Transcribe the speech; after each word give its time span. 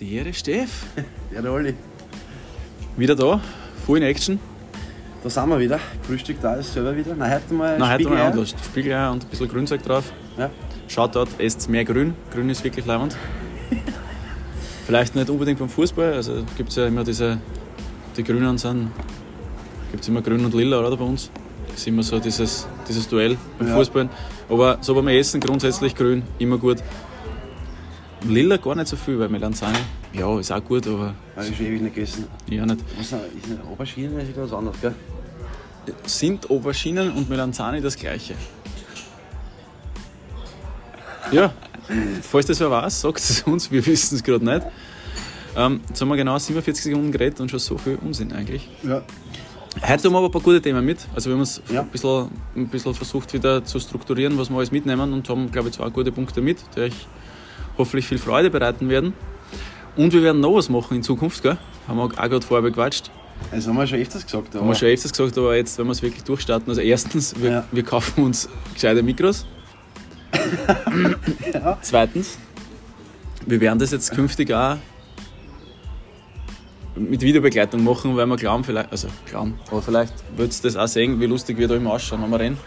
Der 0.00 0.32
Steff. 0.32 0.86
Ja, 1.30 1.42
der 1.42 1.52
Olli. 1.52 1.74
Wieder 2.96 3.14
da, 3.14 3.38
full 3.84 3.98
in 3.98 4.04
Action. 4.04 4.40
Da 5.22 5.28
sind 5.28 5.48
wir 5.50 5.58
wieder. 5.58 5.78
Frühstück 6.02 6.38
da 6.40 6.54
ist 6.54 6.72
selber 6.72 6.96
wieder. 6.96 7.14
Nein, 7.14 7.34
heute 7.34 7.52
mal 7.52 7.78
Nein, 7.78 7.92
heute 7.92 8.08
mal 8.08 8.22
anders. 8.22 8.54
Spiegeleier 8.64 9.12
und 9.12 9.24
ein 9.24 9.28
bisschen 9.28 9.48
Grünzeug 9.48 9.82
drauf. 9.82 10.10
Ja. 10.38 10.48
Schaut 10.88 11.14
dort, 11.14 11.28
esst 11.38 11.68
mehr 11.68 11.84
Grün. 11.84 12.14
Grün 12.32 12.48
ist 12.48 12.64
wirklich 12.64 12.86
leibend. 12.86 13.14
Vielleicht 14.86 15.14
nicht 15.14 15.28
unbedingt 15.28 15.58
beim 15.58 15.68
Fußball. 15.68 16.14
Also 16.14 16.44
gibt 16.56 16.70
es 16.70 16.76
ja 16.76 16.86
immer 16.86 17.04
diese, 17.04 17.38
die 18.16 18.24
Grünen 18.24 18.56
sind, 18.56 18.90
gibt 19.90 20.02
es 20.02 20.08
immer 20.08 20.22
Grün 20.22 20.42
und 20.44 20.54
Lila, 20.54 20.80
oder 20.80 20.96
bei 20.96 21.04
uns? 21.04 21.30
Das 21.68 21.80
ist 21.80 21.86
immer 21.86 22.02
so 22.02 22.18
dieses, 22.18 22.66
dieses 22.88 23.06
Duell 23.06 23.36
beim 23.58 23.68
Ja. 23.68 23.76
Fußball. 23.76 24.08
Aber 24.48 24.78
so 24.80 24.94
beim 24.94 25.08
Essen 25.08 25.40
grundsätzlich 25.40 25.94
Grün, 25.94 26.22
immer 26.38 26.56
gut. 26.56 26.78
Lila 28.28 28.56
gar 28.58 28.74
nicht 28.74 28.88
so 28.88 28.96
viel, 28.96 29.18
weil 29.18 29.28
Melanzane, 29.28 29.78
ja, 30.12 30.38
ist 30.38 30.52
auch 30.52 30.62
gut, 30.64 30.86
aber 30.86 31.14
Habe 31.36 31.46
ich 31.48 31.56
schon 31.56 31.66
ewig 31.66 31.80
nicht 31.82 31.94
gegessen. 31.94 32.26
ja 32.48 32.66
nicht. 32.66 32.80
Was 32.98 33.06
ist 33.06 33.14
Aubergine? 33.70 34.10
Das 34.14 34.22
ist 34.24 34.28
wieder 34.30 34.42
was 34.44 34.52
anderes, 34.52 34.80
gell? 34.80 34.94
Sind 36.04 36.50
Auberginen 36.50 37.12
und 37.12 37.28
Melanzani 37.30 37.80
das 37.80 37.96
gleiche? 37.96 38.34
Ja, 41.32 41.52
falls 42.22 42.46
das 42.46 42.60
wer 42.60 42.70
weiß, 42.70 43.00
sagt 43.00 43.18
es 43.20 43.42
uns, 43.42 43.70
wir 43.70 43.84
wissen 43.86 44.16
es 44.16 44.22
gerade 44.22 44.44
nicht. 44.44 44.66
Ähm, 45.56 45.80
jetzt 45.88 46.00
haben 46.00 46.08
wir 46.08 46.16
genau 46.16 46.38
47 46.38 46.84
Sekunden 46.84 47.10
geredet 47.12 47.40
und 47.40 47.50
schon 47.50 47.58
so 47.58 47.76
viel 47.78 47.98
Unsinn 48.02 48.32
eigentlich. 48.32 48.68
Ja. 48.82 49.02
Heute 49.82 50.04
haben 50.04 50.12
wir 50.12 50.18
aber 50.18 50.26
ein 50.26 50.32
paar 50.32 50.40
gute 50.40 50.60
Themen 50.60 50.84
mit. 50.84 50.98
Also 51.14 51.30
wir 51.30 51.34
haben 51.34 51.40
uns 51.40 51.60
Ja. 51.72 51.80
ein, 51.82 51.88
bisschen, 51.88 52.28
ein 52.56 52.68
bisschen 52.68 52.94
versucht 52.94 53.32
wieder 53.32 53.64
zu 53.64 53.78
strukturieren, 53.80 54.36
was 54.38 54.50
wir 54.50 54.56
alles 54.56 54.70
mitnehmen 54.72 55.12
und 55.12 55.28
haben, 55.28 55.50
glaube 55.50 55.68
ich, 55.68 55.74
zwei 55.74 55.88
gute 55.90 56.12
Punkte 56.12 56.40
mit, 56.40 56.58
die 56.76 56.80
euch 56.80 56.94
hoffentlich 57.80 58.06
viel 58.06 58.18
Freude 58.18 58.50
bereiten 58.50 58.88
werden. 58.88 59.12
Und 59.96 60.12
wir 60.12 60.22
werden 60.22 60.40
noch 60.40 60.54
was 60.54 60.68
machen 60.68 60.96
in 60.96 61.02
Zukunft, 61.02 61.42
gell? 61.42 61.58
Haben 61.88 61.96
wir 61.98 62.04
auch 62.04 62.08
gerade 62.12 62.40
vorher 62.46 62.62
bequatscht. 62.62 63.10
Das 63.50 63.66
haben 63.66 63.76
wir 63.76 63.86
schon 63.86 63.98
öfters 63.98 64.24
gesagt. 64.24 64.54
Haben 64.54 64.68
wir 64.68 64.74
schon 64.74 64.88
öfters 64.88 65.12
gesagt, 65.12 65.36
aber 65.38 65.56
jetzt, 65.56 65.78
wenn 65.78 65.86
wir 65.86 65.92
es 65.92 66.02
wirklich 66.02 66.22
durchstarten, 66.24 66.68
also 66.68 66.80
erstens, 66.80 67.34
wir, 67.40 67.50
Ja. 67.50 67.64
wir 67.72 67.82
kaufen 67.82 68.24
uns 68.24 68.48
gescheite 68.74 69.02
Mikros. 69.02 69.46
Zweitens, 71.82 72.38
wir 73.46 73.60
werden 73.60 73.78
das 73.78 73.90
jetzt 73.90 74.12
künftig 74.12 74.52
auch 74.52 74.76
mit 76.96 77.22
Videobegleitung 77.22 77.82
machen, 77.82 78.16
weil 78.16 78.26
wir 78.26 78.36
glauben, 78.36 78.62
vielleicht, 78.64 78.92
also 78.92 79.08
glauben, 79.28 79.58
aber 79.70 79.80
vielleicht 79.80 80.12
wird 80.36 80.50
es 80.50 80.60
das 80.60 80.76
auch 80.76 80.86
sehen, 80.88 81.18
wie 81.20 81.26
lustig 81.26 81.56
wir 81.56 81.66
da 81.66 81.74
immer 81.76 81.92
ausschauen, 81.92 82.22
wenn 82.22 82.30
wir 82.30 82.40
rennen. 82.40 82.58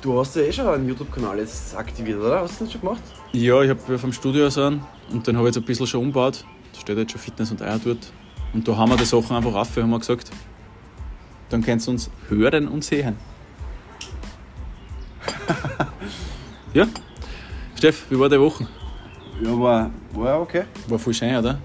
Du 0.00 0.18
hast 0.18 0.36
ja 0.36 0.42
eh 0.42 0.52
schon 0.52 0.66
einen 0.68 0.88
YouTube-Kanal 0.88 1.38
jetzt 1.38 1.76
aktiviert, 1.76 2.20
oder? 2.20 2.40
Hast 2.40 2.60
du 2.60 2.64
das 2.64 2.72
schon 2.72 2.80
gemacht? 2.82 3.02
Ja, 3.32 3.60
ich 3.62 3.70
habe 3.70 3.98
vom 3.98 4.12
Studio 4.12 4.48
so 4.48 4.62
einen 4.62 4.84
und 5.10 5.26
den 5.26 5.36
habe 5.36 5.48
ich 5.48 5.54
jetzt 5.54 5.62
ein 5.62 5.66
bisschen 5.66 5.86
schon 5.86 6.00
umgebaut. 6.02 6.44
Da 6.72 6.80
steht 6.80 6.98
jetzt 6.98 7.12
schon 7.12 7.20
Fitness 7.20 7.50
und 7.50 7.62
Eier 7.62 7.80
dort. 7.84 8.12
Und 8.54 8.66
da 8.66 8.76
haben 8.76 8.90
wir 8.90 8.96
die 8.96 9.04
Sachen 9.04 9.34
einfach 9.36 9.54
auf, 9.54 9.76
haben 9.76 9.90
wir 9.90 9.98
gesagt. 9.98 10.30
Dann 11.50 11.62
könnt 11.62 11.84
ihr 11.86 11.90
uns 11.90 12.10
hören 12.28 12.68
und 12.68 12.84
sehen. 12.84 13.16
ja. 16.74 16.86
Steff, 17.76 18.06
wie 18.10 18.18
war 18.18 18.28
die 18.28 18.38
Woche? 18.40 18.66
Ja, 19.42 19.58
war, 19.58 19.90
war 20.12 20.26
ja 20.26 20.38
okay. 20.38 20.64
War 20.88 20.98
voll 20.98 21.14
schön, 21.14 21.34
oder? 21.36 21.58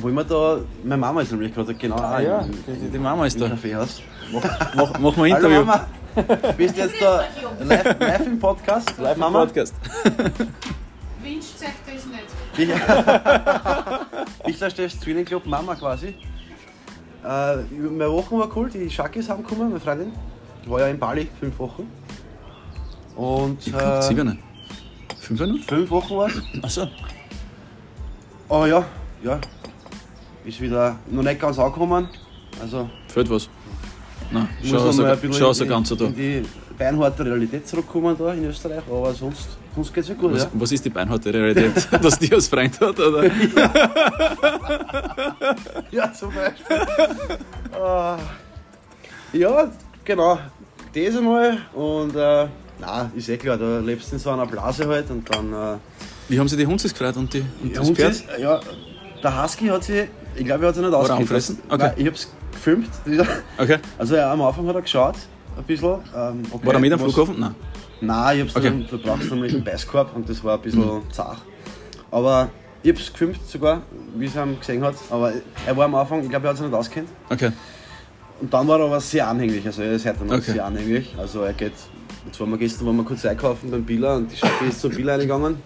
Wo 0.00 0.08
immer 0.08 0.24
da, 0.24 0.58
meine 0.82 0.96
Mama 0.96 1.20
ist 1.20 1.32
nämlich 1.32 1.54
gerade 1.54 1.74
genau 1.74 1.96
Ah, 1.96 2.20
ja, 2.20 2.44
die, 2.66 2.90
die 2.90 2.98
Mama 2.98 3.26
ist 3.26 3.34
im 3.34 3.42
da. 3.42 3.48
Kaffeehaus. 3.50 4.02
Mach, 4.32 4.42
mach, 4.74 4.98
mach 4.98 5.16
mal 5.16 5.24
ein 5.24 5.32
Hallo 5.34 5.46
Interview. 5.46 5.64
Mama, 5.64 5.86
bist 6.56 6.76
du 6.76 6.80
jetzt 6.80 7.00
da 7.00 7.24
live, 7.60 7.98
live 7.98 8.26
im 8.26 8.38
Podcast? 8.38 8.92
Live 8.98 9.14
im 9.14 9.20
Mama? 9.20 9.44
Podcast. 9.46 9.74
Wünsch 11.22 11.46
zeigt 11.56 11.86
das 11.86 12.06
nicht. 12.06 12.24
Ich, 12.56 12.68
ich 14.46 14.58
der 14.58 14.70
Steffs 14.70 15.00
Training 15.00 15.24
Club 15.24 15.46
Mama 15.46 15.74
quasi. 15.74 16.14
Äh, 17.24 17.56
meine 17.70 18.12
Woche 18.12 18.38
war 18.38 18.56
cool, 18.56 18.70
die 18.70 18.88
Shakis 18.90 19.28
haben 19.28 19.42
gekommen, 19.42 19.68
meine 19.70 19.80
Freundin. 19.80 20.12
Ich 20.62 20.70
war 20.70 20.80
ja 20.80 20.88
in 20.88 20.98
Bali, 20.98 21.28
fünf 21.40 21.58
Wochen. 21.58 21.90
Und 23.16 23.66
Ich 23.66 23.74
äh, 23.74 24.02
sieben. 24.02 24.38
Fünf 25.20 25.40
Minuten? 25.40 25.62
fünf 25.62 25.90
Wochen 25.90 26.16
war 26.16 26.28
es. 26.28 26.42
Achso. 26.62 26.88
Aber 28.48 28.66
ja, 28.68 28.84
ja, 29.22 29.40
ist 30.44 30.60
wieder 30.60 30.96
noch 31.10 31.22
nicht 31.22 31.40
ganz 31.40 31.58
angekommen. 31.58 32.08
Also 32.60 32.90
Fehlt 33.08 33.30
was? 33.30 33.48
Nein, 34.30 34.48
muss 34.60 34.70
schau 34.70 34.76
noch 34.84 34.92
so, 34.92 35.04
ein 35.04 35.18
in, 35.22 35.32
so 35.54 35.66
ganz 35.66 35.88
so 35.88 35.96
da. 35.96 36.04
in 36.06 36.14
die 36.16 36.42
beinharte 36.76 37.24
Realität 37.24 37.68
zurückkommen 37.68 38.16
da 38.18 38.32
in 38.32 38.44
Österreich, 38.46 38.82
aber 38.90 39.14
sonst, 39.14 39.46
sonst 39.74 39.94
geht 39.94 40.02
es 40.04 40.08
ja 40.08 40.14
gut. 40.16 40.32
Was, 40.32 40.42
Ja. 40.42 40.48
was 40.54 40.72
ist 40.72 40.84
die 40.84 40.90
beinharte 40.90 41.32
Realität? 41.32 41.72
Dass 42.02 42.18
die 42.18 42.32
als 42.32 42.48
Freund 42.48 42.80
hat? 42.80 42.98
Oder? 42.98 43.24
Ja, 45.90 46.12
zum 46.12 46.30
Beispiel. 46.32 46.76
Ah. 47.80 48.18
ja, 49.32 49.70
genau. 50.04 50.38
Das 50.94 51.16
einmal. 51.16 51.58
Und 51.74 52.16
äh, 52.16 52.46
na, 52.80 53.10
ist 53.14 53.28
eh 53.28 53.36
klar, 53.36 53.56
da 53.56 53.78
lebst 53.78 54.10
du 54.10 54.16
in 54.16 54.20
so 54.20 54.30
einer 54.30 54.46
Blase 54.46 54.86
halt 54.88 55.10
und 55.10 55.28
dann. 55.32 55.52
Äh, 55.52 55.76
Wie 56.28 56.38
haben 56.38 56.48
sie 56.48 56.56
die 56.56 56.66
Hundes 56.66 56.92
gefreut 56.92 57.16
und, 57.16 57.32
die, 57.32 57.44
und 57.62 57.72
ja, 57.74 57.80
das 57.80 57.90
Pferd? 57.90 58.24
ja, 58.40 58.60
der 59.22 59.42
Husky 59.42 59.66
hat 59.68 59.84
sie, 59.84 60.08
ich 60.36 60.44
glaube, 60.44 60.64
er 60.64 60.68
hat 60.68 60.74
sie 60.74 60.80
nicht 60.82 60.90
lassen. 60.90 61.58
Okay. 61.68 61.76
Nein, 61.78 61.92
Ich 61.96 62.06
hab's 62.06 62.32
gefilmt 62.64 62.90
wieder. 63.04 63.26
Okay. 63.58 63.78
Also 63.98 64.16
ja, 64.16 64.32
am 64.32 64.42
Anfang 64.42 64.66
hat 64.68 64.74
er 64.76 64.82
geschaut, 64.82 65.16
ein 65.56 65.64
bisschen. 65.64 65.90
Ähm, 66.16 66.42
okay, 66.50 66.66
War 66.66 66.74
er 66.74 66.80
mit 66.80 66.92
am 66.92 66.98
Flughafen? 67.00 67.38
Nein. 67.38 67.54
Nein, 68.00 68.36
ich 68.36 68.42
hab's 68.42 68.56
Okay. 68.56 68.66
dann, 68.66 68.86
du 68.90 68.98
brauchst 68.98 69.30
nämlich 69.30 69.54
einen 69.54 69.64
Beißkorb 69.64 70.14
und 70.16 70.28
das 70.28 70.42
war 70.42 70.56
ein 70.56 70.62
bisschen 70.62 71.02
zart. 71.12 71.38
Aber 72.10 72.50
ich 72.82 72.90
hab's 72.92 73.12
gefilmt 73.12 73.38
sogar, 73.46 73.82
wie 74.16 74.26
es 74.26 74.34
ihm 74.34 74.58
gesehen 74.58 74.82
hat. 74.84 74.94
Aber 75.10 75.32
er 75.66 75.76
war 75.76 75.84
am 75.84 75.94
Anfang, 75.94 76.22
ich 76.22 76.28
glaube, 76.30 76.46
er 76.46 76.50
hat 76.50 76.56
sich 76.56 76.66
nicht 76.66 76.74
auskennt. 76.74 77.08
Okay. 77.30 77.50
Und 78.40 78.52
dann 78.52 78.66
war 78.66 78.78
er 78.80 78.86
aber 78.86 79.00
sehr 79.00 79.28
anhänglich, 79.28 79.64
also 79.64 79.82
er 79.82 79.92
ist 79.92 80.04
heute 80.06 80.24
noch 80.24 80.34
Okay. 80.34 80.52
sehr 80.52 80.64
anhänglich. 80.64 81.14
Also 81.16 81.42
er 81.42 81.52
geht, 81.52 81.72
jetzt 82.26 82.40
waren 82.40 82.50
wir 82.50 82.58
gestern 82.58 82.86
waren 82.88 82.96
wir 82.96 83.04
kurz 83.04 83.24
einkaufen 83.24 83.70
beim 83.70 83.84
Billa 83.84 84.16
und 84.16 84.30
die 84.32 84.36
Schaffe 84.36 84.64
ist 84.64 84.80
zum 84.80 84.90
Billa 84.90 85.12
reingegangen. 85.12 85.56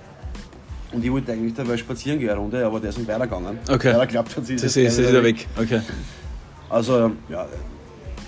Und 0.93 1.05
ich 1.05 1.11
wollte 1.13 1.33
eigentlich 1.33 1.55
dabei 1.55 1.77
spazieren 1.77 2.19
gehen 2.19 2.31
eine 2.31 2.39
Runde, 2.39 2.65
aber 2.65 2.79
der 2.81 2.91
ist 2.91 2.99
dann 2.99 3.07
weitergegangen. 3.09 3.59
Okay. 3.71 3.93
Weil 3.93 4.01
er 4.01 4.07
glaubt 4.07 4.37
hat, 4.37 4.47
sie 4.47 4.55
ist, 4.55 4.65
Das 4.65 4.75
jetzt 4.75 4.93
ist, 4.93 4.99
ist 5.05 5.09
wieder 5.11 5.23
weg. 5.23 5.47
Okay. 5.59 5.81
Also, 6.71 7.13
ja, 7.29 7.47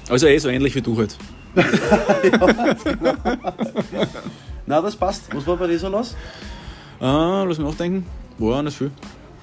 Also 0.08 0.26
eh 0.26 0.38
so 0.38 0.48
ähnlich 0.48 0.74
wie 0.74 0.80
du 0.82 0.96
halt. 0.96 1.16
na 4.66 4.80
das 4.80 4.96
passt. 4.96 5.34
Was 5.34 5.46
war 5.46 5.56
bei 5.56 5.66
dir 5.66 5.78
so 5.78 5.88
los? 5.88 6.16
Ah, 7.00 7.44
lass 7.46 7.58
mich 7.58 7.66
nachdenken. 7.66 8.06
War 8.38 8.62
nicht 8.62 8.76
viel. 8.78 8.90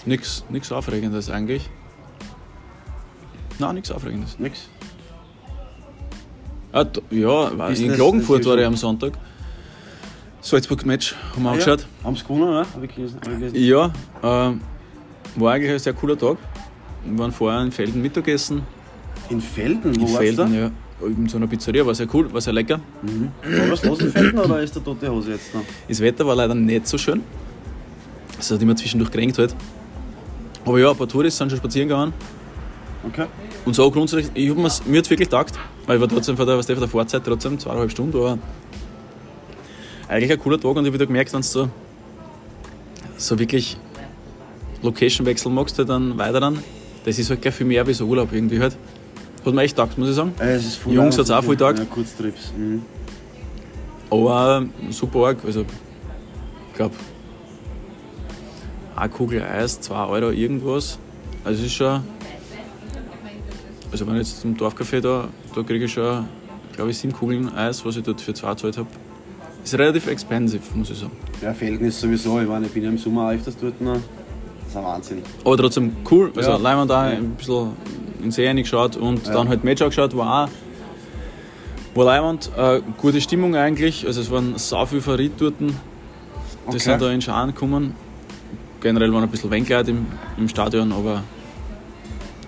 Nix, 0.06 0.46
nix 0.50 0.72
Aufregendes 0.72 1.30
eigentlich. 1.30 1.70
Nein, 3.60 3.76
nichts 3.76 3.92
Aufregendes. 3.92 4.40
Nix. 4.40 4.70
Ah, 6.72 6.86
ja, 7.10 7.58
war 7.58 7.72
in 7.72 7.94
Klagenfurt 7.94 8.46
war 8.46 8.58
ich 8.58 8.66
am 8.66 8.76
Sonntag. 8.76 9.14
Salzburg-Match 10.42 11.16
haben 11.34 11.44
wir 11.44 11.50
angeschaut. 11.52 11.82
Ja, 11.82 12.06
haben 12.06 12.16
sie 12.16 12.24
gewonnen, 12.24 12.52
ne? 12.52 12.66
Hab 12.74 12.84
ich 12.84 12.96
gelesen. 12.96 13.18
Hab 13.20 13.28
ich 13.28 13.40
gelesen. 13.40 13.56
Ja, 13.58 13.92
ähm, 14.24 14.62
war 15.36 15.54
eigentlich 15.54 15.72
ein 15.72 15.80
sehr 15.80 15.94
cooler 15.94 16.18
Tag. 16.18 16.38
Wir 17.04 17.18
waren 17.20 17.32
vorher 17.32 17.62
in 17.62 17.72
Felden 17.72 18.02
Mittagessen. 18.02 18.64
In 19.30 19.42
Felden? 19.42 19.96
Wo 20.00 20.06
In 20.06 20.08
Felden, 20.08 20.54
ja. 20.54 20.72
In 21.06 21.30
so 21.30 21.38
einer 21.38 21.48
Pizzeria, 21.48 21.86
war 21.86 21.94
sehr 21.94 22.08
cool, 22.14 22.32
war 22.34 22.42
sehr 22.42 22.54
lecker. 22.54 22.80
War 23.44 23.72
was 23.72 23.84
los 23.84 24.00
in 24.00 24.12
Felden 24.12 24.40
oder 24.40 24.62
ist 24.62 24.74
der 24.76 24.84
tote 24.84 25.12
Hose 25.12 25.32
jetzt 25.32 25.54
noch? 25.54 25.62
Das 25.88 26.00
Wetter 26.00 26.26
war 26.26 26.36
leider 26.36 26.56
nicht 26.56 26.88
so 26.88 26.98
schön. 26.98 27.22
Es 28.40 28.50
hat 28.52 28.62
immer 28.62 28.76
zwischendurch 28.76 29.12
geregnet 29.12 29.38
halt. 29.38 29.56
Aber 30.66 30.80
ja, 30.80 30.92
ein 30.92 30.98
paar 30.98 31.08
Touristen 31.08 31.38
sind 31.38 31.52
schon 31.52 31.60
spazieren 31.60 31.88
gegangen. 31.88 32.14
Okay. 33.08 33.26
Und 33.66 33.74
so 33.74 33.90
grundsätzlich, 33.92 34.32
ich 34.34 34.50
hab 34.50 34.58
mir's, 34.58 34.86
mir 34.86 35.00
hat 35.00 35.10
wirklich 35.10 35.30
getaugt, 35.30 35.54
weil 35.86 35.98
ich 35.98 36.02
war 36.02 36.10
trotzdem 36.10 36.36
von 36.36 36.48
der, 36.48 36.58
was 36.58 36.66
der, 36.66 36.76
von 36.76 36.82
der 36.82 36.90
Fahrzeit 36.90 37.24
trotzdem 37.24 37.60
zweieinhalb 37.60 37.92
Stunden, 37.92 38.18
aber 38.18 38.38
eigentlich 40.08 40.32
ein 40.32 40.40
cooler 40.40 40.60
Tag 40.60 40.76
und 40.76 40.78
ich 40.78 40.88
habe 40.88 40.94
wieder 40.94 41.06
gemerkt, 41.06 41.34
wenn 41.34 41.42
du 41.42 41.48
so, 41.48 41.70
so 43.18 43.40
wirklich 43.40 43.78
Location-Wechsel 44.82 45.52
magst, 45.52 45.78
halt 45.78 45.90
dann 45.90 46.18
weiter 46.18 46.40
dann, 46.40 46.60
das 47.06 47.20
ist 47.20 47.30
halt 47.30 47.42
gleich 47.42 47.54
viel 47.54 47.66
mehr 47.66 47.86
wie 47.88 47.94
so 47.94 48.06
Urlaub 48.06 48.32
irgendwie 48.32 48.60
halt. 48.60 48.78
Hat 49.48 49.54
mir 49.54 49.62
echt 49.62 49.78
getaugt, 49.78 49.98
muss 49.98 50.10
ich 50.10 50.16
sagen. 50.16 50.34
Äh, 50.40 50.56
es 50.56 50.66
ist 50.66 50.76
voll 50.76 50.94
Jungs 50.94 51.18
hat's 51.18 51.32
auch 51.32 51.42
voll 51.42 51.56
getaugt. 51.56 51.80
Ja, 51.80 51.86
Kurztrips. 51.86 52.52
Mhm. 52.58 52.82
Aber 54.10 54.66
super 54.90 55.28
arg, 55.28 55.38
also 55.46 55.62
ich 55.62 56.76
glaube, 56.76 56.96
eine 58.98 59.10
Kugel 59.10 59.42
Eis, 59.42 59.80
2 59.80 60.06
Euro 60.08 60.32
irgendwas. 60.32 61.00
Also 61.46 61.62
es 61.62 61.68
ist 61.68 61.74
schon, 61.76 62.02
also 63.92 64.06
wenn 64.06 64.16
ich 64.16 64.28
jetzt 64.28 64.42
zum 64.42 64.58
Dorfcafé 64.58 65.00
da, 65.00 65.30
da 65.56 65.64
kriege 65.64 65.86
ich 65.86 65.94
schon, 65.94 66.26
glaube 66.74 66.92
ich, 66.92 66.98
sieben 66.98 67.14
Kugeln 67.14 67.54
Eis, 67.56 67.86
was 67.86 67.96
ich 67.96 68.04
dort 68.04 68.20
für 68.20 68.34
zwei 68.34 68.50
gezahlt 68.50 68.78
habe. 68.78 68.88
Ist 69.64 69.78
relativ 69.78 70.08
expensive, 70.08 70.62
muss 70.76 70.90
ich 70.90 70.98
sagen. 70.98 71.12
Ja, 71.42 71.54
Felden 71.54 71.86
ist 71.86 72.00
sowieso, 72.02 72.40
ich 72.42 72.48
meine, 72.48 72.66
ich 72.66 72.74
bin 72.74 72.84
ja 72.84 72.90
im 72.90 72.98
Sommer 72.98 73.32
öfters 73.32 73.56
dort 73.58 73.80
noch. 73.80 73.94
Das 73.94 74.70
ist 74.70 74.76
ein 74.78 74.84
Wahnsinn. 74.84 75.22
Aber 75.46 75.58
trotzdem 75.58 75.96
cool, 76.12 76.32
also 76.36 76.52
Ja. 76.52 76.58
Leimand 76.58 76.90
da 76.92 77.02
ein 77.04 77.30
bisschen 77.32 77.72
in 78.28 78.32
den 78.32 78.36
See 78.36 78.48
reingeschaut 78.48 78.96
und 78.98 79.26
Ja. 79.26 79.34
dann 79.34 79.50
halt 79.50 79.64
Match 79.64 79.82
angeschaut, 79.82 80.16
war 80.16 80.46
auch 80.46 80.50
war 81.96 82.06
Leimand, 82.06 82.52
äh, 82.56 82.82
gute 82.98 83.20
Stimmung 83.22 83.56
eigentlich, 83.56 84.06
also 84.06 84.22
es 84.22 84.30
waren 84.30 84.56
sau 84.58 84.86
viele 84.86 85.02
dort, 85.30 85.56
die 85.60 85.74
Okay. 86.68 86.78
sind 86.80 87.02
da 87.02 87.10
in 87.12 87.22
Scharen 87.22 87.54
gekommen. 87.54 87.96
generell 88.80 89.12
waren 89.12 89.24
ein 89.24 89.30
bisschen 89.30 89.50
wenig 89.50 89.68
Leute 89.70 89.90
im, 89.92 90.06
im 90.38 90.48
Stadion, 90.48 90.92
aber 90.92 91.24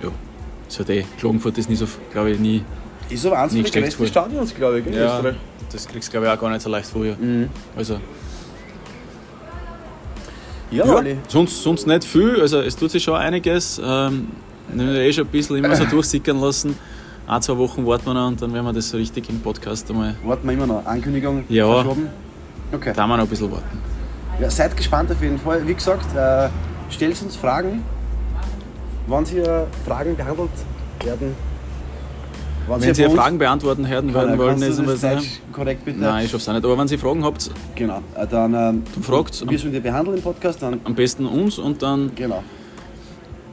ja, 0.04 0.10
es 0.68 0.80
hat 0.80 0.90
eh, 0.92 1.04
Klagenfurt 1.18 1.58
ist 1.58 1.68
nie 1.70 1.76
so, 1.76 1.88
glaube 2.12 2.30
ich, 2.31 2.40
nie, 2.40 2.64
Ist 3.10 3.26
aber 3.26 3.40
eins 3.40 3.96
vor. 3.96 4.06
Stadions, 4.06 4.54
glaube 4.54 4.80
ich, 4.80 4.86
in 4.86 4.94
ja, 4.94 5.18
Österreich. 5.18 5.36
das 5.72 5.88
kriegst 5.88 6.10
du, 6.10 6.12
glaube 6.12 6.28
ich, 6.28 6.31
auch 6.34 6.40
gar 6.40 6.50
nicht 6.52 6.62
so 6.62 6.70
leicht 6.70 6.88
vorher. 6.88 7.16
Mhm. 7.20 7.50
Also, 7.76 8.00
Ja, 10.72 11.02
ja, 11.02 11.16
sonst, 11.28 11.64
sonst 11.64 11.88
nicht 11.88 12.04
viel, 12.04 12.40
also 12.40 12.60
es 12.62 12.76
tut 12.76 12.92
sich 12.92 13.04
schon 13.04 13.16
einiges. 13.16 13.81
Ähm, 13.84 14.28
wir 14.74 14.86
haben 14.86 14.95
ja 14.95 15.01
eh 15.01 15.13
schon 15.13 15.25
ein 15.25 15.30
bisschen 15.31 15.56
immer 15.57 15.75
so 15.75 15.86
durchsickern 15.86 16.39
lassen. 16.39 16.75
Ein, 17.27 17.42
zwei 17.42 17.57
Wochen 17.57 17.86
warten 17.86 18.06
wir 18.07 18.13
noch 18.16 18.27
und 18.27 18.42
dann 18.42 18.54
werden 18.54 18.66
wir 18.66 18.74
das 18.74 18.89
so 18.89 18.98
richtig 18.98 19.30
im 19.30 19.39
Podcast 19.39 19.89
einmal, 19.89 20.16
Warten 20.24 20.48
wir 20.48 20.54
immer 20.54 20.66
noch. 20.68 20.86
Ankündigung 20.86 21.44
Ja. 21.50 21.71
verschoben. 21.71 22.07
Okay. 22.71 22.92
da 22.95 23.04
haben 23.04 23.10
wir 23.10 23.18
noch 23.18 23.24
ein 23.24 23.30
bisschen 23.30 23.51
warten. 23.51 23.80
Ja, 24.42 24.50
seid 24.50 24.75
gespannt 24.77 25.12
auf 25.12 25.21
jeden 25.21 25.38
Fall. 25.39 25.68
Wie 25.68 25.74
gesagt, 25.74 26.16
äh, 26.16 26.50
stellt 26.89 27.21
uns 27.21 27.36
Fragen. 27.36 27.83
Wann 29.07 29.25
Sie 29.25 29.39
äh, 29.39 29.66
Fragen 29.88 30.16
behandelt 30.16 30.50
werden. 31.04 31.36
Wann 32.68 32.81
Wenn 32.81 32.94
Sie 32.94 33.06
uns- 33.06 33.16
Fragen 33.16 33.38
beantworten 33.39 33.88
hören 33.88 34.13
wollen, 34.13 34.38
wollen 34.38 34.62
ist 34.62 34.80
das. 34.80 35.01
Deutsch 35.01 35.39
korrekt 35.51 35.83
bitte? 35.86 36.00
Nein, 36.00 36.25
ich 36.25 36.31
schaff's 36.31 36.48
auch 36.48 36.54
nicht. 36.54 36.63
Aber 36.63 36.77
wenn 36.77 36.88
Sie 36.88 36.98
Fragen 36.98 37.24
habt, 37.24 37.50
Genau. 37.75 38.01
Äh, 38.16 38.27
dann 38.27 38.54
ähm, 38.54 38.83
Dann 38.94 39.04
fragt's. 39.04 39.44
wir 39.48 39.57
sollen 39.60 39.74
die 39.74 39.80
behandeln 39.80 40.18
im 40.18 40.24
Podcast. 40.24 40.62
Dann, 40.62 40.80
am 40.83 40.94
besten 40.95 41.25
uns 41.25 41.57
und 41.57 41.81
dann 41.81 42.12
genau. 42.16 42.44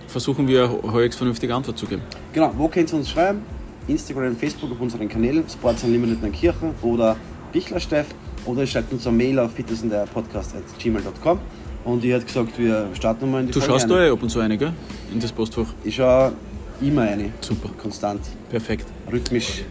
Versuchen 0.09 0.47
wir 0.49 0.65
eine 0.65 0.93
halbwegs 0.93 1.17
vernünftige 1.17 1.55
Antwort 1.55 1.79
zu 1.79 1.87
geben. 1.87 2.03
Genau, 2.33 2.53
wo 2.57 2.69
könnt 2.69 2.93
ihr 2.93 2.99
uns 2.99 3.11
schreiben? 3.11 3.43
Instagram, 3.89 4.37
Facebook 4.37 4.73
auf 4.73 4.81
unseren 4.81 5.09
Kanälen, 5.09 5.45
Sports 5.49 5.85
Unlimited 5.85 6.23
in 6.23 6.33
Kirchen 6.33 6.71
oder 6.83 7.17
Bichlersteff 7.53 8.07
oder 8.45 8.63
ihr 8.63 8.67
schreibt 8.67 8.93
uns 8.93 9.07
eine 9.07 9.17
Mail 9.17 9.39
auf 9.39 9.53
fitnessinderpodcast.gmail.com 9.53 11.39
und 11.85 12.05
ich 12.05 12.11
hätte 12.13 12.25
gesagt, 12.27 12.59
wir 12.59 12.89
starten 12.95 13.31
mal 13.31 13.41
in 13.41 13.47
die 13.47 13.53
Du 13.53 13.61
Folge 13.61 13.75
schaust 13.81 13.91
rein. 13.91 14.07
da 14.09 14.13
ab 14.13 14.23
und 14.23 14.29
zu 14.29 14.41
eine, 14.41 14.59
gell? 14.59 14.73
In 15.13 15.21
das 15.21 15.31
Postfach. 15.33 15.67
Ich 15.85 15.95
schaue 15.95 16.33
immer 16.81 17.03
eine, 17.03 17.31
Super, 17.41 17.71
konstant, 17.81 18.21
perfekt. 18.51 18.87
rhythmisch. 19.11 19.63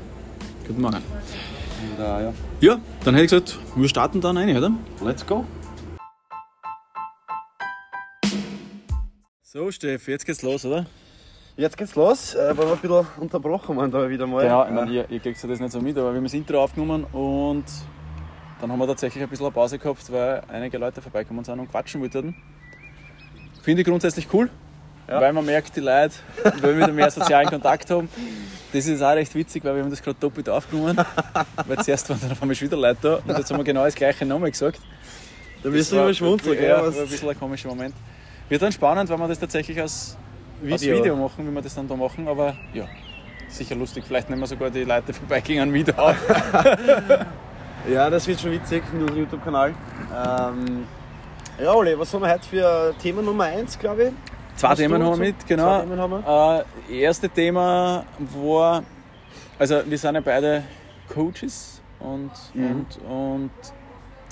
Guten 0.66 0.82
Morgen. 0.82 0.96
Und, 0.96 2.00
äh, 2.04 2.24
ja. 2.24 2.34
Ja, 2.62 2.78
dann 3.04 3.14
hätte 3.16 3.26
ich 3.26 3.32
gesagt, 3.32 3.60
wir 3.76 3.90
starten 3.90 4.22
dann 4.22 4.38
eine, 4.38 4.58
oder? 4.58 4.72
Let's 5.04 5.26
go. 5.26 5.44
So, 9.56 9.72
Steff, 9.72 10.10
jetzt 10.10 10.26
geht's 10.26 10.42
los, 10.42 10.66
oder? 10.66 10.86
Jetzt 11.56 11.78
geht's 11.78 11.96
los, 11.96 12.36
äh, 12.36 12.58
weil 12.58 12.66
wir 12.68 12.74
ein 12.74 12.78
bisschen 12.80 13.08
unterbrochen 13.22 13.78
waren 13.78 13.90
da 13.90 14.10
wieder 14.10 14.28
mal. 14.28 14.44
Genau, 14.44 14.64
ich 14.66 14.70
Äh, 14.70 14.74
meine, 14.74 14.92
ihr, 14.92 15.10
ihr 15.10 15.20
kriegt 15.22 15.42
ja 15.42 15.48
das 15.48 15.62
nicht 15.62 15.72
so 15.72 15.80
mit, 15.80 15.98
aber 15.98 16.10
wir 16.12 16.18
haben 16.18 16.26
das 16.26 16.34
Intro 16.34 16.62
aufgenommen 16.62 17.06
und 17.14 17.64
dann 18.60 18.70
haben 18.70 18.78
wir 18.80 18.86
tatsächlich 18.88 19.24
ein 19.24 19.30
bisschen 19.30 19.46
eine 19.46 19.54
Pause 19.54 19.80
gehabt, 19.80 20.12
weil 20.12 20.44
einige 20.50 20.78
Leute 20.78 21.02
vorbeikommen 21.02 21.46
sind 21.46 21.58
und 21.58 21.72
quatschen 21.72 22.02
wollten. 22.02 22.36
Finde 23.62 23.82
ich 23.84 23.88
grundsätzlich 23.88 24.28
cool, 24.34 24.50
Ja. 25.08 25.22
weil 25.22 25.32
man 25.32 25.46
merkt, 25.46 25.74
die 25.74 25.80
Leute 25.80 26.16
wollen 26.62 26.78
wieder 26.78 26.92
mehr 26.92 27.10
sozialen 27.10 27.48
Kontakt 27.48 27.90
haben. 27.90 28.10
Das 28.74 28.86
ist 28.86 29.02
auch 29.02 29.14
recht 29.16 29.34
witzig, 29.36 29.64
weil 29.64 29.76
wir 29.76 29.84
haben 29.84 29.90
das 29.90 30.04
gerade 30.04 30.18
doppelt 30.20 30.50
aufgenommen, 30.50 30.98
weil 31.66 31.78
zuerst 31.78 32.10
waren 32.10 32.20
dann 32.20 32.32
auf 32.34 32.42
einmal 32.42 32.56
schon 32.56 32.68
wieder 32.68 32.76
Leute 32.76 32.98
da 33.02 33.16
und 33.26 33.38
jetzt 33.38 33.50
haben 33.50 33.58
wir 33.60 33.64
genau 33.64 33.86
das 33.86 33.96
gleiche 33.96 34.26
nochmal 34.26 34.52
gesagt. 34.52 34.82
da 35.64 35.72
wirst 35.72 35.94
du 35.94 35.96
immer 35.96 36.14
schmunzeln, 36.14 36.58
gell? 36.58 36.68
Ja, 36.68 36.82
war 36.82 36.88
ein 36.90 37.08
bisschen 37.08 37.30
ein 37.30 37.40
komischer 37.40 37.70
Moment. 37.70 37.96
Wird 38.50 38.62
dann 38.62 38.72
spannend, 38.72 39.10
wenn 39.10 39.20
wir 39.20 39.28
das 39.28 39.40
tatsächlich 39.40 39.80
als 39.80 40.18
Video. 40.62 40.98
Video. 40.98 41.16
Machen, 41.16 41.48
wie 41.48 41.52
wir 41.54 41.62
das 41.62 41.76
dann 41.76 41.88
da 41.88 41.96
machen, 41.96 42.28
aber 42.28 42.56
ja, 42.74 42.86
sicher 43.50 43.76
lustig. 43.76 44.04
Vielleicht 44.08 44.30
nehmen 44.30 44.42
wir 44.42 44.48
sogar 44.48 44.70
die 44.70 44.84
Leute 44.84 45.14
vorbeigehen 45.14 45.74
wieder 45.74 45.98
auf. 46.00 46.16
Ja, 47.88 48.10
das 48.10 48.26
wird 48.28 48.40
schon 48.40 48.52
witzig 48.52 48.82
in 48.94 49.02
unserem 49.02 49.20
YouTube-Kanal. 49.20 49.70
Ähm, 49.70 50.88
ja, 51.62 51.72
Oli, 51.72 51.98
was 52.00 52.12
haben 52.12 52.24
wir 52.24 52.32
heute 52.34 52.50
für 52.50 52.96
Thema 53.00 53.22
Nummer 53.22 53.44
1, 53.44 53.78
glaube 53.78 54.06
ich? 54.06 54.12
Zwei 54.56 54.70
Hast 54.70 54.78
Themen 54.80 55.04
haben 55.04 55.20
wir 55.20 55.28
mit, 55.28 55.40
Zwei 55.42 55.48
genau. 55.50 55.82
Themen 55.82 56.00
haben 56.00 56.12
wir. 56.26 56.66
Äh, 56.90 57.02
erste 57.02 57.30
Thema 57.30 58.04
war, 58.18 58.82
also 59.60 59.82
wir 59.86 59.98
sind 60.00 60.16
ja 60.16 60.22
beide 60.22 60.64
Coaches 61.14 61.80
und, 62.00 62.32
Mhm. 62.56 62.66
und, 62.66 62.98
und 63.08 63.52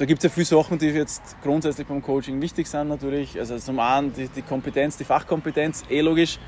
da 0.03 0.05
gibt 0.05 0.19
es 0.19 0.23
ja 0.25 0.29
viele 0.29 0.45
Sachen, 0.45 0.77
die 0.77 0.87
jetzt 0.87 1.37
grundsätzlich 1.41 1.87
beim 1.87 2.01
Coaching 2.01 2.41
wichtig 2.41 2.67
sind 2.67 2.89
natürlich. 2.89 3.39
Also 3.39 3.57
zum 3.57 3.79
einen 3.79 4.11
die, 4.11 4.27
die 4.27 4.41
Kompetenz, 4.41 4.97
die 4.97 5.05
Fachkompetenz, 5.05 5.83
eh 5.89 6.01
logisch. 6.01 6.39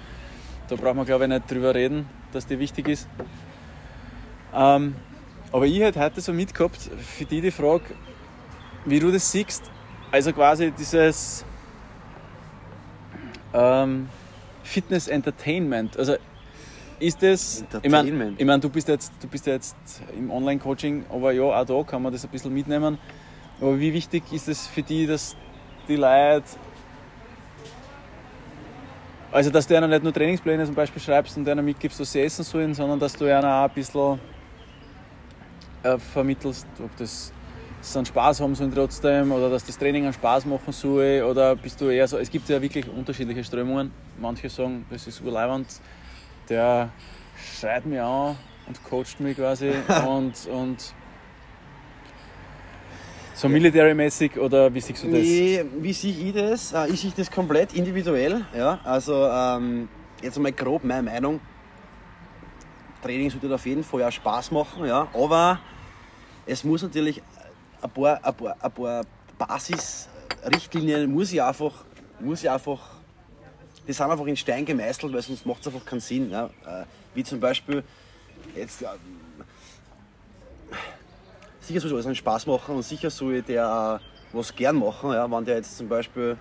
Da 0.68 0.76
braucht 0.76 0.96
man 0.98 1.06
glaube 1.06 1.24
ich 1.24 1.30
nicht 1.30 1.50
drüber 1.50 1.74
reden, 1.74 2.06
dass 2.34 2.46
die 2.46 2.60
wichtig 2.60 2.90
ist. 2.90 3.08
Ähm, 4.54 4.96
aber 5.54 5.68
ich 5.68 5.80
hätte 5.80 6.02
heute 6.02 6.20
so 6.20 6.34
mitgehabt, 6.34 6.82
für 6.82 7.24
die 7.24 7.40
die 7.40 7.52
Frage, 7.52 7.86
wie 8.84 9.00
du 9.00 9.10
das 9.10 9.32
siehst. 9.32 9.64
Also 10.12 10.34
quasi 10.34 10.74
dieses 10.78 11.46
ähm, 13.54 14.10
Fitness 14.64 15.08
Entertainment. 15.08 15.98
Also 15.98 16.18
ist 17.00 17.24
das. 17.24 17.64
Ich 17.82 17.90
meine, 17.90 18.34
ich 18.38 18.46
mein, 18.46 18.60
du, 18.60 18.70
bist 18.70 18.90
jetzt, 18.90 19.14
du 19.22 19.30
bist 19.30 19.46
jetzt 19.46 19.78
im 20.18 20.30
Online-Coaching, 20.30 21.06
aber 21.10 21.32
ja, 21.32 21.44
auch 21.44 21.66
da 21.66 21.84
kann 21.84 22.02
man 22.02 22.12
das 22.12 22.26
ein 22.26 22.32
bisschen 22.32 22.54
mitnehmen. 22.54 22.98
Aber 23.60 23.80
wie 23.80 23.94
wichtig 23.94 24.24
ist 24.32 24.48
es 24.48 24.68
für 24.68 24.84
die, 24.84 25.08
dass 25.08 25.36
die 25.88 25.96
Leute. 25.96 26.46
Also, 29.32 29.50
dass 29.50 29.68
du 29.68 29.76
ihnen 29.76 29.90
nicht 29.90 30.04
nur 30.04 30.14
Trainingspläne 30.14 30.66
zum 30.66 30.76
Beispiel 30.76 31.02
schreibst 31.02 31.38
und 31.38 31.48
ihnen 31.48 31.64
mitgibst, 31.66 32.00
was 32.00 32.12
sie 32.12 32.22
essen 32.22 32.44
sollen, 32.44 32.74
sondern 32.74 33.00
dass 33.00 33.14
du 33.14 33.26
ihnen 33.26 33.44
auch 33.44 33.66
ein 33.66 33.70
bisschen 33.72 34.20
äh, 35.84 35.98
vermittelst, 35.98 36.68
ob 36.82 36.96
das 36.98 37.32
sie 37.82 38.00
einen 38.00 38.06
Spaß 38.06 38.42
haben 38.42 38.56
sollen 38.56 38.74
trotzdem 38.74 39.32
oder 39.32 39.50
dass 39.50 39.66
das 39.66 39.78
Training 39.78 40.06
einen 40.06 40.14
Spaß 40.14 40.46
machen 40.46 40.74
soll 40.74 41.24
oder 41.30 41.56
bist 41.56 41.80
du 41.80 41.90
eher 41.90 42.08
so, 42.08 42.18
es 42.18 42.32
gibt 42.32 42.50
ja 42.50 42.62
wirklich 42.62 42.88
unterschiedliche 42.90 43.44
Strömungen. 43.44 43.92
Manche 44.20 44.50
sagen, 44.50 44.86
das 44.90 45.06
ist 45.06 45.22
urleibend, 45.22 45.68
der 46.50 46.90
schreit 47.60 47.86
mich 47.86 48.00
an 48.00 48.38
und 48.66 48.84
coacht 48.84 49.20
mich 49.20 49.38
quasi 49.38 49.72
und, 50.08 50.48
und 50.48 50.96
so 53.36 53.50
military-mäßig 53.50 54.40
oder 54.40 54.74
wie 54.74 54.80
siehst 54.80 55.04
du 55.04 55.08
das? 55.12 55.20
Nee, 55.22 55.66
wie 55.80 55.94
sehe 55.94 56.14
ich 56.14 56.34
das? 56.34 56.72
Äh, 56.74 56.88
Ich 56.92 57.02
sehe 57.02 57.12
das 57.16 57.30
komplett 57.30 57.74
individuell. 57.74 58.46
Ja? 58.56 58.80
Also, 58.84 59.28
ähm, 59.28 59.90
jetzt 60.22 60.38
einmal 60.38 60.54
grob 60.54 60.84
meine 60.84 61.04
Meinung. 61.04 61.40
Training 63.04 63.30
sollte 63.30 63.54
auf 63.54 63.66
jeden 63.66 63.84
Fall 63.84 64.04
auch 64.04 64.12
Spaß 64.12 64.52
machen, 64.52 64.86
ja? 64.88 65.08
aber 65.14 65.60
es 66.48 66.64
muss 66.64 66.82
natürlich 66.82 67.22
ein 67.82 67.90
paar, 67.92 68.20
ein 68.26 68.34
paar, 68.34 68.56
ein 68.60 68.72
paar 68.72 69.02
Basisrichtlinien, 69.38 71.12
muss 71.12 71.32
ich 71.32 71.42
einfach, 71.42 71.86
muss 72.20 72.42
ich 72.42 72.50
einfach, 72.50 72.80
die 73.88 73.94
sind 73.94 74.10
einfach 74.10 74.26
in 74.26 74.36
Stein 74.36 74.66
gemeißelt, 74.66 75.14
weil 75.14 75.22
sonst 75.22 75.46
macht 75.46 75.62
es 75.62 75.68
einfach 75.68 75.86
keinen 75.86 76.00
Sinn. 76.00 76.32
Ja? 76.32 76.46
Äh, 76.66 76.86
Wie 77.14 77.24
zum 77.24 77.40
Beispiel, 77.40 77.84
jetzt, 78.56 78.82
ähm, 78.82 78.88
sicher 81.68 81.82
soll 81.82 82.00
es 82.00 82.06
einen 82.06 82.16
Spaß 82.16 82.48
machen 82.48 82.76
und 82.76 82.84
sicher 82.84 83.10
soll 83.10 83.42
der 83.42 84.00
was 84.34 84.56
gern 84.56 84.76
machen, 84.78 85.12
ja, 85.12 85.30
wenn 85.30 85.46
der 85.46 85.58
jetzt 85.58 85.78
zum 85.78 85.88
Beispiel 85.88 86.38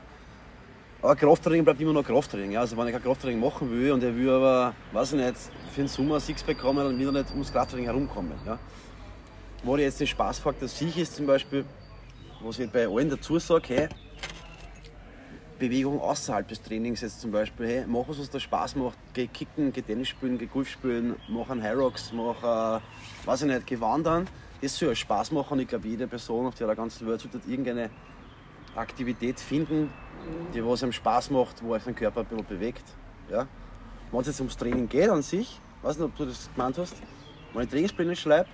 aber 1.04 1.16
Krafttraining 1.16 1.64
bleibt 1.64 1.78
immer 1.82 1.92
noch 1.92 2.02
Krafttraining. 2.02 2.52
Ja. 2.52 2.60
Also 2.60 2.78
wenn 2.78 2.86
ich 2.86 2.94
kein 2.94 3.02
Krafttraining 3.02 3.38
machen 3.38 3.70
will 3.70 3.92
und 3.92 4.02
er 4.02 4.16
will 4.16 4.30
aber, 4.30 4.74
weiß 4.92 5.12
ich 5.12 5.20
nicht, 5.20 5.36
für 5.70 5.82
den 5.82 5.88
Sommer 5.88 6.18
Sixpack 6.18 6.64
haben, 6.64 6.78
dann 6.78 6.98
will 6.98 7.08
er 7.08 7.12
nicht 7.12 7.30
ums 7.32 7.52
Krafttraining 7.52 7.84
herumkommen. 7.84 8.32
Ja. 8.46 8.58
Wo 9.62 9.76
jetzt 9.76 10.00
den 10.00 10.06
Spaßfaktor 10.06 10.66
sich 10.66 10.96
ist 10.96 11.14
zum 11.14 11.26
Beispiel, 11.26 11.66
was 12.40 12.58
ich 12.58 12.70
bei 12.70 12.88
allen 12.88 13.10
dazu 13.10 13.38
sage, 13.38 13.64
hey, 13.68 13.88
Bewegung 15.58 16.00
außerhalb 16.00 16.48
des 16.48 16.62
Trainings 16.62 17.02
jetzt 17.02 17.20
zum 17.20 17.30
Beispiel, 17.30 17.66
hey, 17.66 17.84
mach 17.86 18.08
was, 18.08 18.18
was 18.18 18.30
dir 18.30 18.40
Spaß 18.40 18.74
macht, 18.76 18.96
geh 19.12 19.26
kicken, 19.26 19.74
geh 19.74 19.82
Tennis 19.82 20.08
spielen, 20.08 20.38
geh 20.38 20.46
Golf 20.46 20.70
spielen, 20.70 21.16
mach 21.28 21.50
einen 21.50 21.62
High 21.62 21.76
mach, 22.12 22.78
äh, 22.78 22.80
weiß 23.26 23.42
ich 23.42 23.48
nicht, 23.48 23.66
geh 23.66 23.78
wandern. 23.78 24.26
Das 24.64 24.78
soll 24.78 24.88
ja 24.88 24.94
Spaß 24.94 25.30
machen. 25.32 25.60
Ich 25.60 25.68
glaube, 25.68 25.86
jede 25.86 26.06
Person 26.06 26.46
auf 26.46 26.54
der 26.54 26.74
ganzen 26.74 27.06
Welt 27.06 27.20
sollte 27.20 27.38
irgendeine 27.46 27.90
Aktivität 28.74 29.38
finden, 29.38 29.92
die 30.54 30.64
was 30.64 30.82
einem 30.82 30.92
Spaß 30.92 31.30
macht, 31.30 31.62
wo 31.62 31.74
euch 31.74 31.84
den 31.84 31.94
Körper 31.94 32.20
ein 32.20 32.26
bisschen 32.26 32.46
bewegt. 32.46 32.84
Ja? 33.30 33.46
Wenn 34.10 34.20
es 34.22 34.28
jetzt 34.28 34.40
ums 34.40 34.56
Training 34.56 34.88
geht 34.88 35.10
an 35.10 35.20
sich, 35.20 35.60
weiß 35.82 35.98
nicht, 35.98 36.06
ob 36.06 36.16
du 36.16 36.24
das 36.24 36.48
gemeint 36.54 36.78
hast, 36.78 36.96
wenn 37.52 37.64
ich 37.64 37.68
Trainingspläne 37.68 38.16
schreibe, 38.16 38.48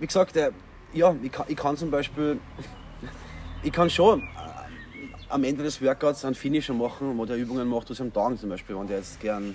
wie 0.00 0.06
gesagt, 0.08 0.36
äh, 0.36 0.50
ja, 0.92 1.14
ich 1.22 1.30
kann, 1.30 1.46
ich 1.46 1.56
kann 1.56 1.76
zum 1.76 1.92
Beispiel, 1.92 2.40
ich 3.62 3.70
kann 3.70 3.88
schon 3.88 4.22
äh, 4.22 4.24
am 5.28 5.44
Ende 5.44 5.62
des 5.62 5.80
Workouts 5.80 6.24
einen 6.24 6.34
Finisher 6.34 6.74
machen, 6.74 7.16
wo 7.16 7.24
der 7.26 7.36
Übungen 7.36 7.68
macht, 7.68 7.90
was 7.90 8.00
am 8.00 8.12
Tag 8.12 8.36
zum 8.38 8.50
Beispiel, 8.50 8.76
wenn 8.76 8.88
der 8.88 8.96
jetzt 8.96 9.20
gern 9.20 9.54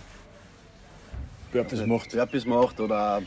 Burpees 1.51 1.85
macht. 1.85 2.11
Burpees 2.11 2.45
macht 2.45 2.79
oder 2.79 3.21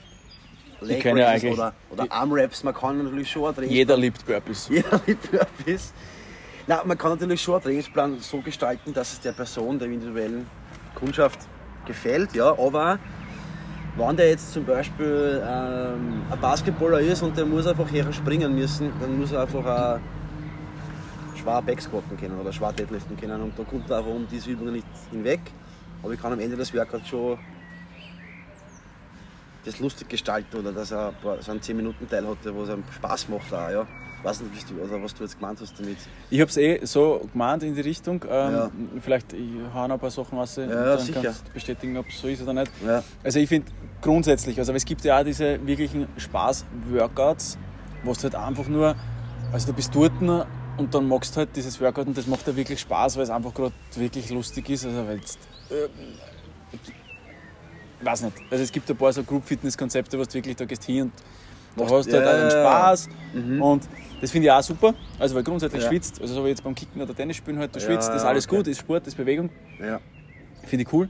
Leg 0.80 1.02
können 1.02 1.20
Raises 1.22 1.44
eigentlich- 1.44 1.58
oder, 1.58 1.72
oder 1.90 2.06
Arm 2.12 2.30
Raps, 2.32 2.62
man 2.64 2.74
kann 2.74 3.02
natürlich 3.02 3.30
schon 3.30 3.44
einen 3.44 3.54
Trainingsplan- 3.56 3.70
Jeder 3.74 3.96
liebt 3.96 4.24
Burpees. 4.26 4.68
jeder 4.68 5.00
liebt 5.06 5.30
Burpees. 5.30 5.92
Na, 6.66 6.82
man 6.84 6.96
kann 6.98 7.10
natürlich 7.12 7.40
schon 7.40 7.54
einen 7.54 7.62
Trainingsplan 7.64 8.18
so 8.20 8.40
gestalten, 8.40 8.92
dass 8.92 9.12
es 9.14 9.20
der 9.20 9.32
Person, 9.32 9.78
der 9.78 9.88
individuellen 9.88 10.46
Kundschaft 10.94 11.40
gefällt, 11.86 12.34
ja, 12.34 12.50
aber 12.50 12.98
wenn 13.96 14.16
der 14.16 14.28
jetzt 14.28 14.52
zum 14.52 14.64
Beispiel 14.64 15.42
ähm, 15.44 16.22
ein 16.30 16.40
Basketballer 16.40 17.00
ist 17.00 17.22
und 17.22 17.36
der 17.36 17.44
muss 17.46 17.66
einfach 17.66 17.90
her 17.90 18.12
springen 18.12 18.54
müssen, 18.54 18.92
dann 19.00 19.18
muss 19.18 19.32
er 19.32 19.42
einfach 19.42 19.64
ein 19.64 20.00
schwer 21.34 21.62
Backsquatten 21.62 22.16
können 22.16 22.38
oder 22.38 22.52
schwer 22.52 22.72
Deadliften 22.72 23.16
können. 23.16 23.40
Und 23.42 23.58
da 23.58 23.64
kommt 23.64 23.90
einfach 23.90 24.10
um 24.10 24.28
diese 24.30 24.50
Übungen 24.50 24.74
nicht 24.74 24.86
hinweg. 25.10 25.40
Aber 26.02 26.12
ich 26.12 26.20
kann 26.20 26.32
am 26.32 26.38
Ende 26.38 26.56
des 26.56 26.72
Workouts 26.72 27.08
schon 27.08 27.38
das 29.68 29.80
lustig 29.80 30.08
gestalten 30.08 30.56
oder 30.56 30.72
dass 30.72 30.90
er 30.92 31.12
so 31.40 31.50
einen 31.50 31.60
10-Minuten-Teil 31.60 32.26
hatte, 32.26 32.54
wo 32.54 32.62
es 32.62 32.70
einem 32.70 32.84
Spaß 32.96 33.28
macht. 33.28 33.52
Auch, 33.52 33.70
ja. 33.70 33.86
Ich 34.18 34.24
weiß 34.24 34.40
nicht, 34.40 34.56
was 34.56 34.66
du, 34.66 34.82
also 34.82 35.02
was 35.02 35.14
du 35.14 35.22
jetzt 35.22 35.38
gemeint 35.38 35.60
hast 35.60 35.78
damit. 35.78 35.96
Ich 36.30 36.40
habe 36.40 36.50
es 36.50 36.56
eh 36.56 36.84
so 36.84 37.20
gemeint 37.32 37.62
in 37.62 37.74
die 37.74 37.80
Richtung. 37.82 38.24
Ähm, 38.28 38.52
Ja. 38.52 38.70
Vielleicht 39.00 39.32
ich 39.32 39.46
hau 39.72 39.86
noch 39.86 39.94
ein 39.94 40.00
paar 40.00 40.10
Sachen 40.10 40.36
raus 40.38 40.58
und 40.58 40.68
ja, 40.70 40.84
dann 40.96 40.98
sicher. 40.98 41.22
kannst 41.22 41.46
du 41.46 41.52
bestätigen, 41.52 41.96
ob 41.96 42.06
es 42.08 42.20
so 42.20 42.26
ist 42.26 42.42
oder 42.42 42.52
nicht. 42.52 42.72
Ja. 42.84 43.04
Also 43.22 43.38
ich 43.38 43.48
finde 43.48 43.70
grundsätzlich, 44.00 44.58
also 44.58 44.72
es 44.72 44.84
gibt 44.84 45.04
ja 45.04 45.20
auch 45.20 45.24
diese 45.24 45.64
wirklichen 45.64 46.08
Spaß-Workouts, 46.16 47.58
wo 48.02 48.12
du 48.12 48.22
halt 48.22 48.34
einfach 48.34 48.66
nur, 48.66 48.96
also 49.52 49.68
du 49.68 49.72
bist 49.72 49.94
dort 49.94 50.12
und 50.20 50.94
dann 50.94 51.08
machst 51.08 51.34
du 51.36 51.38
halt 51.38 51.54
dieses 51.54 51.80
Workout 51.80 52.06
und 52.08 52.16
das 52.18 52.26
macht 52.26 52.46
dir 52.46 52.56
wirklich 52.56 52.80
Spaß, 52.80 53.16
weil 53.16 53.22
es 53.24 53.30
einfach 53.30 53.54
gerade 53.54 53.72
wirklich 53.94 54.30
lustig 54.30 54.68
ist. 54.70 54.84
Also 54.84 55.06
weil 55.06 55.16
jetzt, 55.18 55.38
äh, 55.70 55.88
ich 58.00 58.06
weiß 58.06 58.22
nicht, 58.22 58.36
also 58.50 58.64
es 58.64 58.72
gibt 58.72 58.88
ein 58.90 58.96
paar 58.96 59.12
so 59.12 59.22
Group-Fitness-Konzepte, 59.24 60.18
wo 60.18 60.24
du 60.24 60.32
wirklich 60.34 60.56
da 60.56 60.64
gehst 60.64 60.84
hin 60.84 61.02
und 61.02 61.12
da 61.76 61.82
hast 61.84 61.90
du 61.90 61.96
halt 61.96 62.26
ja, 62.26 62.32
ja, 62.32 62.42
ja. 62.44 62.50
Spaß 62.50 63.08
Mhm. 63.32 63.62
und 63.62 63.84
das 64.20 64.30
finde 64.30 64.46
ich 64.46 64.52
auch 64.52 64.62
super, 64.62 64.94
also 65.18 65.34
weil 65.34 65.42
grundsätzlich 65.44 65.82
Ja. 65.82 65.88
schwitzt, 65.90 66.20
also 66.20 66.34
so 66.34 66.44
wie 66.44 66.48
jetzt 66.48 66.62
beim 66.64 66.74
Kicken 66.74 67.00
oder 67.02 67.14
Tennis 67.14 67.36
spielen 67.36 67.58
halt, 67.58 67.74
du 67.74 67.80
schwitzt, 67.80 68.08
das 68.08 68.16
ist 68.16 68.24
alles 68.24 68.46
okay. 68.46 68.56
gut, 68.56 68.66
ist 68.68 68.78
Sport, 68.80 69.06
ist 69.06 69.16
Bewegung, 69.16 69.50
Ja. 69.80 70.00
Finde 70.64 70.84
ich 70.84 70.92
cool. 70.92 71.08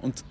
Und 0.00 0.24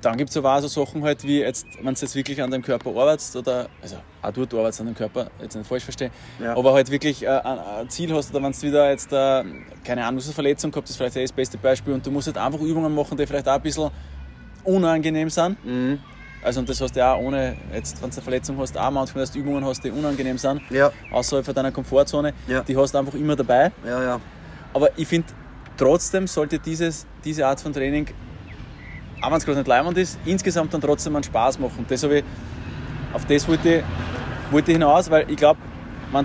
dann 0.00 0.16
gibt 0.16 0.30
es 0.30 0.36
aber 0.36 0.54
auch 0.56 0.60
so 0.60 0.68
Sachen 0.68 1.02
halt, 1.02 1.24
wie 1.24 1.40
jetzt, 1.40 1.66
wenn 1.82 1.94
du 1.94 2.00
jetzt 2.00 2.14
wirklich 2.14 2.40
an 2.40 2.50
deinem 2.50 2.62
Körper 2.62 2.90
arbeitest 2.90 3.34
oder, 3.34 3.68
also 3.82 3.96
auch 4.22 4.30
dort 4.30 4.54
arbeitest 4.54 4.80
an 4.80 4.86
deinem 4.86 4.94
Körper, 4.94 5.30
jetzt 5.40 5.56
nicht 5.56 5.66
falsch 5.66 5.84
verstehen, 5.84 6.12
Ja. 6.38 6.56
aber 6.56 6.72
halt 6.74 6.90
wirklich 6.90 7.22
äh, 7.24 7.28
ein, 7.28 7.58
ein 7.58 7.88
Ziel 7.90 8.12
hast 8.14 8.30
oder 8.30 8.42
wenn 8.42 8.52
du 8.52 8.62
wieder 8.62 8.90
jetzt, 8.90 9.12
äh, 9.12 9.42
keine 9.84 10.04
Ahnung, 10.04 10.16
du 10.16 10.20
hast 10.20 10.26
eine 10.26 10.34
Verletzung 10.34 10.70
gehabt, 10.70 10.86
das 10.86 10.90
ist 10.90 10.96
vielleicht 10.98 11.16
eh 11.16 11.22
das 11.22 11.32
beste 11.32 11.58
Beispiel 11.58 11.94
und 11.94 12.06
du 12.06 12.10
musst 12.12 12.26
halt 12.28 12.36
einfach 12.38 12.60
Übungen 12.60 12.94
machen, 12.94 13.16
die 13.16 13.26
vielleicht 13.26 13.48
auch 13.48 13.54
ein 13.54 13.62
bisschen 13.62 13.90
unangenehm 14.68 15.30
sind. 15.30 15.64
Mhm. 15.64 15.98
Also 16.42 16.60
und 16.60 16.68
das 16.68 16.80
hast 16.80 16.94
du 16.94 17.00
ja 17.00 17.14
auch 17.14 17.20
ohne, 17.20 17.56
jetzt 17.74 18.00
wenn 18.00 18.10
du 18.10 18.14
eine 18.16 18.22
Verletzung 18.22 18.56
hast, 18.58 18.78
auch 18.78 18.90
manchmal, 18.90 19.22
dass 19.22 19.32
du 19.32 19.40
Übungen 19.40 19.64
hast, 19.64 19.82
die 19.82 19.90
unangenehm 19.90 20.38
sind, 20.38 20.62
Ja. 20.70 20.92
außerhalb 21.10 21.44
von 21.44 21.54
deiner 21.54 21.72
Komfortzone, 21.72 22.32
Ja. 22.46 22.60
die 22.60 22.76
hast 22.76 22.94
du 22.94 22.98
einfach 22.98 23.14
immer 23.14 23.34
dabei. 23.34 23.72
Ja, 23.84 24.02
ja. 24.02 24.20
Aber 24.72 24.88
ich 24.96 25.08
finde, 25.08 25.26
trotzdem 25.76 26.26
sollte 26.28 26.58
dieses, 26.60 27.06
diese 27.24 27.44
Art 27.46 27.60
von 27.60 27.72
Training, 27.72 28.06
auch 29.20 29.30
wenn 29.30 29.38
es 29.38 29.44
gerade 29.44 29.58
nicht 29.58 29.66
leimend 29.66 29.98
ist, 29.98 30.16
insgesamt 30.24 30.72
dann 30.72 30.80
trotzdem 30.80 31.16
einen 31.16 31.24
Spaß 31.24 31.58
machen. 31.58 31.78
Und 31.78 31.90
das 31.90 32.04
ich, 32.04 32.24
auf 33.12 33.24
das 33.26 33.48
wollte 33.48 33.68
ich, 33.78 33.84
wollte 34.52 34.70
ich 34.70 34.76
hinaus, 34.76 35.10
weil 35.10 35.28
ich 35.28 35.36
glaube, 35.36 35.58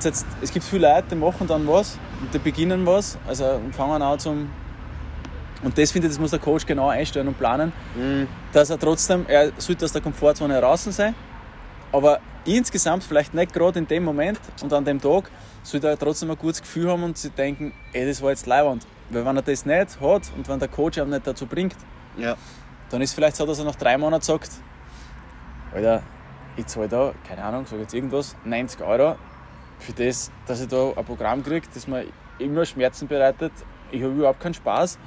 jetzt, 0.03 0.27
es 0.41 0.51
gibt 0.51 0.63
viele 0.63 0.87
Leute, 0.87 1.05
die 1.11 1.15
machen 1.15 1.47
dann 1.47 1.67
was 1.67 1.97
und 2.21 2.31
die 2.33 2.37
beginnen 2.37 2.85
was, 2.85 3.17
also 3.27 3.45
und 3.65 3.73
fangen 3.75 4.01
an 4.01 4.19
zum. 4.19 4.49
Und 5.63 5.77
das 5.77 5.91
finde 5.91 6.07
ich, 6.07 6.13
das 6.13 6.19
muss 6.19 6.31
der 6.31 6.39
Coach 6.39 6.65
genau 6.65 6.89
einstellen 6.89 7.27
und 7.27 7.37
planen, 7.37 7.71
Mhm. 7.95 8.27
dass 8.51 8.69
er 8.69 8.79
trotzdem, 8.79 9.25
er 9.27 9.51
sollte 9.57 9.85
aus 9.85 9.91
der 9.93 10.01
Komfortzone 10.01 10.53
heraus 10.53 10.83
sein, 10.83 11.15
aber 11.91 12.19
insgesamt 12.45 13.03
vielleicht 13.03 13.33
nicht 13.33 13.53
gerade 13.53 13.79
in 13.79 13.87
dem 13.87 14.03
Moment 14.03 14.39
und 14.61 14.73
an 14.73 14.83
dem 14.83 14.99
Tag 14.99 15.29
sollte 15.63 15.87
er 15.87 15.97
trotzdem 15.97 16.29
ein 16.31 16.37
gutes 16.37 16.61
Gefühl 16.61 16.89
haben 16.91 17.03
und 17.03 17.17
sich 17.17 17.31
denken, 17.31 17.71
ey, 17.93 18.05
das 18.05 18.21
war 18.21 18.31
jetzt 18.31 18.45
leibend. 18.45 18.85
Weil 19.09 19.25
wenn 19.25 19.35
er 19.37 19.41
das 19.41 19.65
nicht 19.65 20.01
hat 20.01 20.31
und 20.35 20.47
wenn 20.49 20.59
der 20.59 20.67
Coach 20.67 20.97
ihn 20.97 21.09
nicht 21.09 21.25
dazu 21.25 21.45
bringt, 21.45 21.75
Ja. 22.17 22.35
dann 22.89 23.01
ist 23.01 23.13
vielleicht 23.13 23.37
so, 23.37 23.45
dass 23.45 23.59
er 23.59 23.65
nach 23.65 23.75
drei 23.75 23.97
Monaten 23.97 24.23
sagt, 24.23 24.51
Alter, 25.73 26.03
ich 26.57 26.67
zahle 26.67 26.87
da, 26.89 27.13
keine 27.27 27.43
Ahnung, 27.43 27.65
sag 27.65 27.79
jetzt 27.79 27.93
irgendwas, 27.93 28.35
90 28.43 28.81
Euro 28.81 29.15
für 29.79 29.93
das, 29.93 30.29
dass 30.45 30.61
ich 30.61 30.67
da 30.67 30.91
ein 30.95 31.05
Programm 31.05 31.43
kriege, 31.43 31.65
das 31.73 31.87
mir 31.87 32.05
immer 32.39 32.65
Schmerzen 32.65 33.07
bereitet, 33.07 33.51
ich 33.91 34.01
habe 34.03 34.13
überhaupt 34.13 34.39
keinen 34.39 34.53
Spaß. 34.53 34.97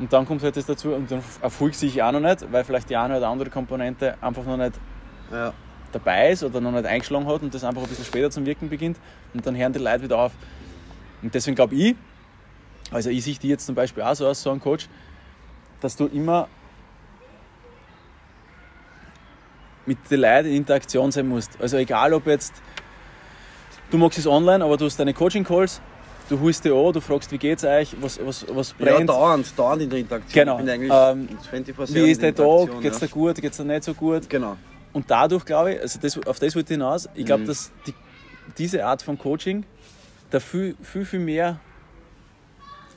Und 0.00 0.12
dann 0.12 0.24
kommt 0.26 0.42
halt 0.42 0.56
das 0.56 0.64
dazu 0.64 0.94
und 0.94 1.10
dann 1.10 1.22
erfolgt 1.42 1.76
sich 1.76 2.02
auch 2.02 2.10
noch 2.10 2.20
nicht, 2.20 2.50
weil 2.50 2.64
vielleicht 2.64 2.88
die 2.88 2.96
eine 2.96 3.18
oder 3.18 3.28
andere 3.28 3.50
Komponente 3.50 4.16
einfach 4.22 4.44
noch 4.44 4.56
nicht 4.56 4.72
Ja. 5.30 5.52
dabei 5.92 6.30
ist 6.30 6.42
oder 6.42 6.60
noch 6.60 6.72
nicht 6.72 6.86
eingeschlagen 6.86 7.26
hat 7.26 7.42
und 7.42 7.52
das 7.52 7.62
einfach 7.64 7.82
ein 7.82 7.88
bisschen 7.88 8.06
später 8.06 8.30
zum 8.30 8.46
Wirken 8.46 8.70
beginnt 8.70 8.96
und 9.34 9.44
dann 9.46 9.54
hören 9.54 9.72
die 9.74 9.78
Leute 9.78 10.04
wieder 10.04 10.18
auf. 10.18 10.32
Und 11.22 11.34
deswegen 11.34 11.54
glaube 11.54 11.74
ich, 11.74 11.96
also 12.90 13.10
ich 13.10 13.22
sehe 13.22 13.34
die 13.34 13.48
jetzt 13.48 13.66
zum 13.66 13.74
Beispiel 13.74 14.02
auch 14.02 14.14
so 14.14 14.26
aus, 14.26 14.42
so 14.42 14.50
ein 14.50 14.58
Coach, 14.58 14.88
dass 15.80 15.96
du 15.96 16.06
immer 16.06 16.48
mit 19.84 20.10
den 20.10 20.20
Leuten 20.20 20.48
in 20.48 20.56
Interaktion 20.56 21.12
sein 21.12 21.28
musst. 21.28 21.60
Also 21.60 21.76
egal 21.76 22.14
ob 22.14 22.26
jetzt, 22.26 22.54
du 23.90 23.98
machst 23.98 24.18
es 24.18 24.26
online, 24.26 24.64
aber 24.64 24.76
du 24.78 24.86
hast 24.86 24.98
deine 24.98 25.12
Coaching-Calls, 25.12 25.82
du 26.30 26.40
holst 26.40 26.64
die 26.64 26.70
an, 26.70 26.92
du 26.92 27.00
fragst, 27.00 27.30
wie 27.32 27.38
geht's 27.38 27.64
euch, 27.64 27.94
was, 28.00 28.18
was, 28.24 28.46
was 28.48 28.74
Ja, 28.78 28.84
brennt, 28.86 29.10
dauernd, 29.10 29.52
dauernd 29.58 29.82
in 29.82 29.90
der 29.90 29.98
Interaktion. 29.98 30.32
Genau. 30.44 30.58
Ich 30.58 30.64
bin 30.64 30.70
eigentlich 30.74 30.92
Ähm, 30.94 31.38
24 31.50 31.94
wie 31.96 32.10
ist 32.10 32.22
der 32.22 32.34
Tag, 32.34 32.80
geht's 32.80 33.00
ja. 33.00 33.06
dir 33.06 33.12
gut, 33.12 33.34
geht's 33.40 33.56
dir 33.58 33.64
nicht 33.64 33.84
so 33.84 33.92
gut. 33.94 34.30
Genau. 34.30 34.56
Und 34.92 35.10
dadurch 35.10 35.44
glaube 35.44 35.74
ich, 35.74 35.80
also 35.80 35.98
das, 36.00 36.16
auf 36.26 36.38
das 36.38 36.54
wollte 36.56 36.72
ich 36.72 36.78
hinaus, 36.78 37.08
ich 37.14 37.26
glaube, 37.26 37.42
Mhm. 37.42 37.46
dass 37.48 37.70
die, 37.86 37.94
diese 38.56 38.84
Art 38.84 39.02
von 39.02 39.18
Coaching 39.18 39.64
da 40.30 40.40
viel, 40.40 40.76
viel, 40.82 41.04
viel 41.04 41.20
mehr 41.20 41.58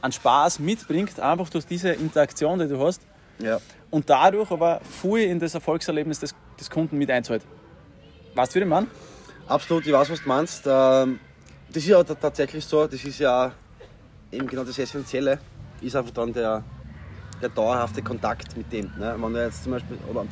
an 0.01 0.11
Spaß 0.11 0.59
mitbringt, 0.59 1.19
einfach 1.19 1.49
durch 1.49 1.65
diese 1.65 1.89
Interaktion, 1.89 2.59
die 2.59 2.67
du 2.67 2.79
hast 2.85 3.01
Ja. 3.39 3.59
und 3.89 4.09
dadurch 4.09 4.51
aber 4.51 4.81
viel 5.01 5.23
in 5.29 5.39
das 5.39 5.53
Erfolgserlebnis 5.55 6.19
des, 6.19 6.35
des 6.59 6.69
Kunden 6.69 6.97
mit 6.97 7.09
einzahlt. 7.09 7.43
Weißt 8.35 8.53
du, 8.53 8.59
wie 8.59 8.63
ich 8.63 8.69
meine? 8.69 8.87
Absolut, 9.47 9.85
ich 9.85 9.93
weiß, 9.93 10.09
was 10.09 10.21
du 10.21 10.27
meinst. 10.29 10.63
Ähm, 10.65 11.19
Das 11.74 11.82
ist 11.82 11.89
ja 11.89 12.03
tatsächlich 12.03 12.63
so, 12.63 12.86
das 12.86 13.03
ist 13.03 13.18
ja 13.18 13.51
eben 14.32 14.46
genau 14.48 14.63
das 14.63 14.77
Essentielle, 14.77 15.39
ist 15.82 15.96
einfach 15.96 16.12
dann 16.12 16.32
der, 16.32 16.63
der 17.42 17.50
dauerhafte 17.50 18.03
Kontakt 18.03 18.56
mit 18.56 18.72
dem. 18.72 18.92
Ne? 18.98 19.15
Wenn 19.18 19.34
du 19.34 19.44
jetzt 19.44 19.63
zum 19.63 19.72
Beispiel, 19.72 19.98
oder 20.08 20.24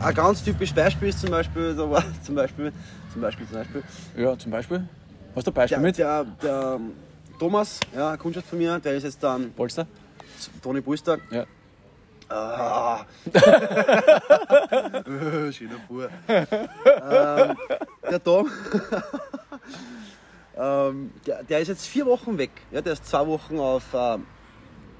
ein 0.00 0.14
ganz 0.14 0.42
typisches 0.42 0.74
Beispiel 0.74 1.10
ist 1.10 1.20
zum 1.20 1.30
Beispiel, 1.30 1.76
da 1.76 1.88
war 1.88 2.02
zum 2.24 2.34
Beispiel, 2.34 2.72
zum 3.12 3.22
Beispiel, 3.22 3.46
zum 3.46 3.56
Beispiel, 3.58 3.84
Ja, 4.16 4.36
zum 4.36 4.50
Beispiel. 4.50 4.88
Hast 5.36 5.46
du 5.46 5.52
ein 5.52 5.54
Beispiel 5.54 5.78
der, 5.78 5.86
mit? 5.86 5.98
der, 5.98 6.24
der 6.42 6.80
Thomas, 7.38 7.78
ja, 7.94 8.10
ein 8.10 8.18
Kundschaft 8.18 8.48
von 8.48 8.58
mir, 8.58 8.80
der 8.80 8.94
ist 8.94 9.04
jetzt 9.04 9.22
dann 9.22 9.52
Polster? 9.52 9.86
Toni 10.60 10.80
Bulster. 10.80 11.18
Ja. 11.30 11.44
Ah. 12.28 13.04
Schöner 15.52 15.76
Bub. 15.86 16.08
ähm, 16.28 17.56
der 18.10 18.24
Tom, 18.24 18.50
ähm, 20.56 21.12
der, 21.26 21.42
der 21.44 21.60
ist 21.60 21.68
jetzt 21.68 21.86
vier 21.86 22.06
Wochen 22.06 22.36
weg. 22.38 22.50
Ja, 22.70 22.80
der 22.80 22.94
ist 22.94 23.06
zwei 23.06 23.26
Wochen 23.26 23.58
auf, 23.58 23.84
ähm, 23.94 24.26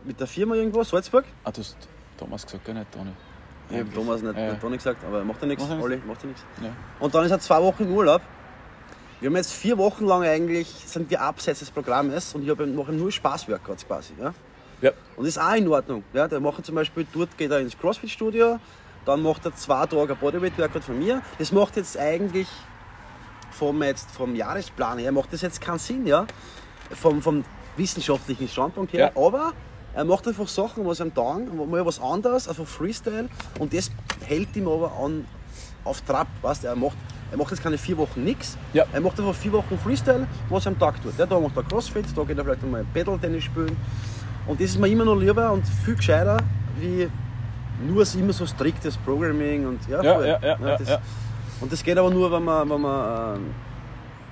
mit 0.04 0.18
der 0.18 0.26
Firma 0.26 0.54
irgendwo, 0.54 0.82
Salzburg. 0.82 1.24
Ah, 1.44 1.50
du 1.52 1.60
hast 1.60 1.76
Thomas 2.18 2.44
gesagt, 2.44 2.64
gar 2.64 2.74
nicht 2.74 2.90
Toni. 2.92 3.10
Ich 3.70 3.78
habe 3.78 3.92
Thomas 3.92 4.20
nicht, 4.22 4.36
Ja. 4.36 4.50
nicht 4.50 4.60
Toni 4.60 4.76
gesagt, 4.76 5.04
aber 5.04 5.24
macht 5.24 5.40
ja 5.40 5.48
nichts. 5.48 5.62
Macht 5.62 5.70
ja 5.70 5.76
nichts. 5.76 5.84
Olli, 5.92 6.02
macht 6.06 6.22
ja 6.22 6.28
nichts. 6.28 6.44
Ja. 6.62 6.70
Und 7.00 7.14
dann 7.14 7.24
ist 7.24 7.30
er 7.30 7.40
zwei 7.40 7.62
Wochen 7.62 7.84
im 7.84 7.92
Urlaub. 7.92 8.20
Wir 9.20 9.28
haben 9.28 9.36
jetzt 9.36 9.52
vier 9.52 9.78
Wochen 9.78 10.04
lang 10.04 10.24
eigentlich, 10.24 10.66
sind 10.68 11.08
wir 11.08 11.20
abseits 11.20 11.60
des 11.60 11.70
Programmes 11.70 12.34
und 12.34 12.42
ich 12.42 12.50
habe 12.50 12.66
mache 12.66 12.92
nur 12.92 13.12
Spaß-Workouts 13.12 13.86
quasi. 13.86 14.14
Ja? 14.20 14.34
Ja. 14.80 14.90
Und 15.16 15.26
das 15.26 15.36
ist 15.36 15.38
auch 15.42 15.54
in 15.54 15.68
Ordnung. 15.68 16.02
Ja, 16.12 16.26
der 16.26 16.40
macht 16.40 16.66
zum 16.66 16.74
Beispiel, 16.74 17.06
dort 17.12 17.38
geht 17.38 17.50
er 17.52 17.60
ins 17.60 17.78
Crossfit-Studio, 17.78 18.58
dann 19.04 19.22
macht 19.22 19.44
er 19.44 19.54
zwei 19.54 19.86
Tage 19.86 20.14
ein 20.14 20.18
Bodyweight-Workout 20.18 20.82
von 20.82 20.98
mir. 20.98 21.22
Das 21.38 21.52
macht 21.52 21.76
jetzt 21.76 21.96
eigentlich 21.96 22.48
vom, 23.52 23.82
jetzt 23.82 24.10
vom 24.10 24.34
Jahresplan 24.34 24.98
her, 24.98 25.12
macht 25.12 25.32
das 25.32 25.42
jetzt 25.42 25.60
keinen 25.60 25.78
Sinn, 25.78 26.06
ja? 26.06 26.26
Vom, 26.90 27.22
vom 27.22 27.44
wissenschaftlichen 27.76 28.48
Standpunkt 28.48 28.92
her. 28.92 29.12
Ja. 29.14 29.22
Aber 29.22 29.52
er 29.94 30.04
macht 30.04 30.26
einfach 30.26 30.48
Sachen, 30.48 30.86
was 30.86 31.00
ihm 31.00 31.14
taugen, 31.14 31.70
mal 31.70 31.84
was 31.84 32.00
anderes, 32.00 32.48
einfach 32.48 32.66
Freestyle. 32.66 33.28
Und 33.58 33.74
das 33.74 33.90
hält 34.24 34.54
ihm 34.56 34.68
aber 34.68 34.92
an, 34.92 35.26
auf 35.84 36.00
Trab. 36.02 36.26
Weißt? 36.40 36.64
Er, 36.64 36.76
macht, 36.76 36.96
er 37.30 37.38
macht 37.38 37.50
jetzt 37.50 37.62
keine 37.62 37.78
vier 37.78 37.98
Wochen 37.98 38.24
nichts. 38.24 38.56
Ja. 38.72 38.84
Er 38.92 39.00
macht 39.00 39.18
einfach 39.18 39.34
vier 39.34 39.52
Wochen 39.52 39.78
Freestyle, 39.78 40.26
was 40.48 40.66
er 40.66 40.72
am 40.72 40.78
Tag 40.78 41.02
tut. 41.02 41.18
Ja, 41.18 41.26
da 41.26 41.38
macht 41.38 41.56
er 41.56 41.62
Crossfit, 41.62 42.06
da 42.16 42.22
geht 42.24 42.38
er 42.38 42.44
vielleicht 42.44 42.62
einmal 42.62 42.84
Pedal-Tennis 42.92 43.44
spielen. 43.44 43.76
Und 44.46 44.60
das 44.60 44.70
ist 44.70 44.78
mir 44.78 44.88
immer 44.88 45.04
noch 45.04 45.16
lieber 45.16 45.52
und 45.52 45.66
viel 45.84 45.94
gescheiter, 45.94 46.38
wie 46.80 47.08
nur 47.86 48.04
so 48.04 48.18
immer 48.18 48.32
so 48.32 48.46
striktes 48.46 48.96
Programming 48.96 49.66
und 49.66 49.88
ja, 49.88 50.02
Ja, 50.02 50.20
ja, 50.20 50.38
ja, 50.42 50.58
ja, 50.58 50.76
das, 50.76 50.88
ja. 50.88 50.98
Und 51.62 51.72
das 51.72 51.82
geht 51.82 51.96
aber 51.96 52.10
nur, 52.10 52.30
wenn 52.32 52.44
man, 52.44 52.68
wenn 52.68 52.80
man, 52.80 53.36
ähm, 53.36 53.54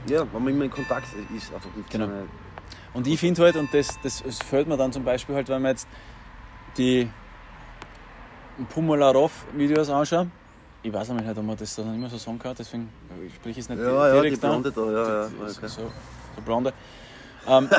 ja, 0.09 0.27
wenn 0.33 0.43
man 0.43 0.53
immer 0.53 0.65
in 0.65 0.71
Kontakt 0.71 1.07
ist. 1.35 1.55
Einfach 1.55 1.71
mit 1.77 1.89
Genau. 1.89 2.09
Und 2.93 3.07
ich 3.07 3.21
finde 3.21 3.43
halt, 3.43 3.55
und 3.55 3.73
das, 3.73 3.99
das 4.03 4.23
fällt 4.49 4.67
mir 4.67 4.77
dann 4.77 4.93
zum 4.93 5.05
Beispiel 5.05 5.37
halt, 5.37 5.49
wenn 5.49 5.63
man 5.63 5.71
jetzt 5.71 5.87
die 6.77 7.09
Pumalarov-Videos 8.69 9.91
anschaut, 9.91 10.27
ich 10.83 10.93
weiß 10.93 11.11
nicht, 11.11 11.29
ob 11.29 11.45
man 11.45 11.57
das 11.57 11.77
dann 11.77 11.95
immer 11.95 12.09
so 12.09 12.17
sagen 12.17 12.39
kann, 12.39 12.55
deswegen 12.59 12.89
sprich 13.37 13.59
ich 13.59 13.65
es 13.65 13.69
nicht 13.69 13.81
Ja, 13.81 14.09
ja, 14.09 14.15
die 14.23 14.29
direkt 14.29 14.45
an. 14.45 14.63
Da, 14.63 14.71
ja, 14.71 15.23
ja. 15.23 15.31
Okay. 15.41 15.69
so, 15.69 15.83
so 16.37 16.43
blonde. 16.45 16.73
Ähm, 17.49 17.71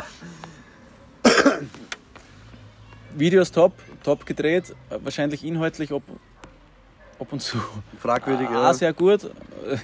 Videos 3.15 3.51
top, 3.51 3.73
top 4.03 4.25
gedreht, 4.25 4.75
wahrscheinlich 4.89 5.43
inhaltlich 5.43 5.93
ab, 5.93 6.01
ab 7.21 7.31
und 7.31 7.39
zu 7.39 7.57
Fragwürdig, 7.99 8.49
ah, 8.49 8.53
ja. 8.53 8.73
sehr 8.73 8.93
gut. 8.93 9.29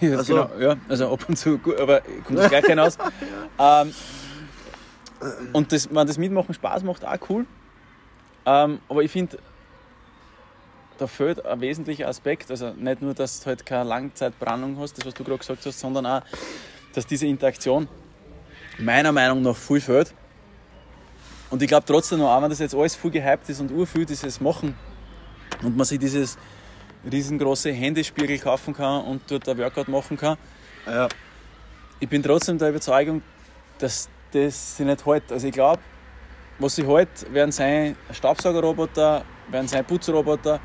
Ja, 0.02 0.18
Ach 0.20 0.24
so. 0.24 0.34
genau, 0.34 0.50
ja, 0.60 0.76
also 0.90 1.14
ab 1.14 1.24
und 1.30 1.38
zu 1.38 1.58
gut, 1.60 1.80
aber 1.80 2.02
kommt 2.26 2.40
das 2.40 2.50
gleich 2.50 2.66
hinaus. 2.66 2.98
ähm, 3.60 3.94
Und 5.54 5.72
das, 5.72 5.88
wenn 5.94 6.08
das 6.08 6.18
Mitmachen 6.18 6.54
Spaß 6.54 6.84
macht, 6.84 7.06
auch 7.06 7.18
cool. 7.30 7.46
Ähm, 8.46 8.80
aber 8.90 9.04
ich 9.04 9.12
finde, 9.12 9.38
da 10.98 11.06
fehlt 11.06 11.46
ein 11.46 11.62
wesentlicher 11.62 12.08
Aspekt. 12.08 12.50
Also 12.50 12.72
nicht 12.72 13.02
nur, 13.04 13.14
dass 13.14 13.40
du 13.40 13.46
halt 13.46 13.66
keine 13.66 13.84
Langzeitbrandung 13.84 14.80
hast, 14.80 14.98
das 14.98 15.06
was 15.06 15.14
du 15.14 15.24
gerade 15.24 15.38
gesagt 15.38 15.64
hast, 15.66 15.80
sondern 15.80 16.08
auch, 16.08 16.22
dass 16.94 17.06
diese 17.06 17.28
Interaktion 17.28 17.88
meiner 18.80 19.12
Meinung 19.12 19.44
nach 19.44 19.56
viel 19.56 19.80
fehlt. 19.80 20.14
Und 21.52 21.62
ich 21.62 21.68
glaube 21.68 21.86
trotzdem 21.86 22.20
noch, 22.20 22.30
auch 22.30 22.42
wenn 22.42 22.50
das 22.50 22.60
jetzt 22.60 22.74
alles 22.74 22.96
viel 22.96 23.12
gehypt 23.12 23.48
ist 23.48 23.62
und 23.62 23.72
urviel 23.72 24.06
dieses 24.06 24.42
Machen 24.42 24.76
und 25.64 25.78
man 25.78 25.86
sich 25.86 26.00
dieses 26.00 26.38
riesengroße 27.12 27.72
Handyspiegel 27.72 28.38
kaufen 28.40 28.74
kann 28.74 29.04
und 29.06 29.22
dort 29.30 29.48
ein 29.50 29.58
Workout 29.58 29.88
machen 29.88 30.18
kann, 30.18 30.38
Ja. 30.86 31.08
ich 32.00 32.10
bin 32.10 32.22
trotzdem 32.24 32.58
der 32.58 32.70
Überzeugung, 32.70 33.22
dass 33.80 34.10
das 34.32 34.78
sich 34.78 34.86
nicht 34.86 35.06
hält. 35.06 35.32
Also 35.32 35.48
ich 35.48 35.54
glaube, 35.54 35.82
was 36.60 36.76
sie 36.76 36.86
hält, 36.86 37.32
werden 37.34 37.52
sein 37.52 37.96
Staubsaugerroboter, 38.12 39.24
werden 39.50 39.68
sein 39.68 39.86
Putzroboter. 39.86 40.60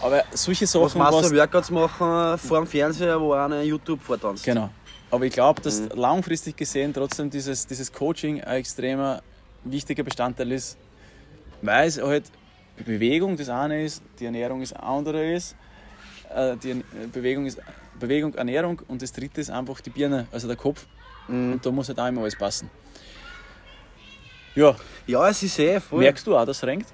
Aber 0.00 0.24
solche 0.32 0.64
Was 0.64 0.72
Sachen, 0.72 0.98
machst 0.98 1.18
was, 1.22 1.28
du 1.30 1.36
Workouts 1.36 1.70
machen 1.70 2.38
vor 2.38 2.58
dem 2.58 2.66
Fernseher, 2.66 3.20
wo 3.20 3.32
einer 3.34 3.62
YouTube 3.62 4.00
vortanzt? 4.02 4.44
Genau. 4.44 4.70
Aber 5.10 5.24
ich 5.26 5.32
glaube, 5.32 5.60
dass 5.60 5.80
Mhm. 5.80 5.88
langfristig 5.94 6.56
gesehen 6.56 6.92
trotzdem 6.94 7.28
dieses, 7.30 7.66
dieses 7.66 7.92
Coaching 7.92 8.40
ein 8.42 8.56
extremer 8.56 9.22
wichtiger 9.64 10.02
Bestandteil 10.02 10.50
ist, 10.52 10.76
weil 11.60 11.86
es 11.86 12.00
halt 12.00 12.24
die 12.82 12.90
Bewegung 12.92 13.36
das 13.36 13.48
eine 13.48 13.84
ist, 13.84 14.02
die 14.18 14.24
Ernährung 14.26 14.60
das 14.60 14.72
andere 14.72 15.32
ist, 15.32 15.56
äh, 16.34 16.56
die 16.56 16.82
Bewegung 17.12 17.46
ist 17.46 17.60
Bewegung, 17.98 18.34
Ernährung 18.34 18.80
und 18.88 19.02
das 19.02 19.12
dritte 19.12 19.40
ist 19.40 19.50
einfach 19.50 19.80
die 19.80 19.90
Birne, 19.90 20.26
also 20.32 20.48
der 20.48 20.56
Kopf. 20.56 20.86
Mhm. 21.28 21.52
Und 21.52 21.66
da 21.66 21.70
muss 21.70 21.88
halt 21.88 22.00
auch 22.00 22.08
immer 22.08 22.22
alles 22.22 22.36
passen. 22.36 22.70
Ja, 24.54 24.74
Ja, 25.06 25.28
es 25.28 25.42
ist 25.42 25.58
eh 25.58 25.80
voll. 25.80 26.00
merkst 26.00 26.26
du 26.26 26.36
auch, 26.36 26.44
dass 26.44 26.58
es 26.58 26.64
renkt? 26.64 26.88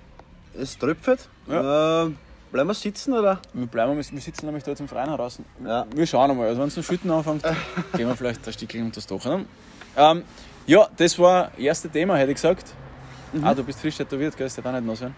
Es 0.54 0.76
tröpfelt. 0.76 1.28
Äh, 1.49 1.50
bleiben 1.50 2.14
wir 2.52 2.75
sitzen, 2.75 3.14
oder? 3.14 3.40
Wir, 3.52 3.66
bleiben, 3.66 3.97
wir 3.97 4.21
sitzen 4.21 4.47
nämlich 4.47 4.64
da 4.64 4.73
jetzt 4.73 4.80
im 4.80 4.88
Freien 4.88 5.09
heraus. 5.09 5.40
Ja. 5.64 5.87
Wir 5.95 6.07
schauen 6.07 6.30
einmal. 6.30 6.49
Also 6.49 6.61
wenn 6.61 6.68
es 6.68 6.75
zum 6.75 6.83
Schütten 6.83 7.11
anfängt, 7.11 7.42
gehen 7.97 8.07
wir 8.09 8.16
vielleicht 8.16 8.47
ein 8.47 8.52
Stückchen 8.52 8.85
unter 8.85 8.97
das 8.97 9.07
Dach. 9.07 9.25
Ne? 9.25 9.45
Ähm, 9.97 10.23
ja, 10.66 10.88
das 10.97 11.18
war 11.18 11.50
das 11.50 11.59
erste 11.59 11.88
Thema, 11.88 12.16
hätte 12.16 12.30
ich 12.33 12.37
gesagt. 12.37 12.66
Mhm. 13.33 13.45
Ah, 13.45 13.54
du 13.54 13.64
bist 13.64 13.80
frisch 13.80 13.97
tätowiert, 13.97 14.37
gell? 14.37 14.47
Das 14.47 14.57
wird 14.57 14.66
auch 14.66 14.73
nicht 14.73 14.85
nass 14.87 15.00
werden. 15.00 15.16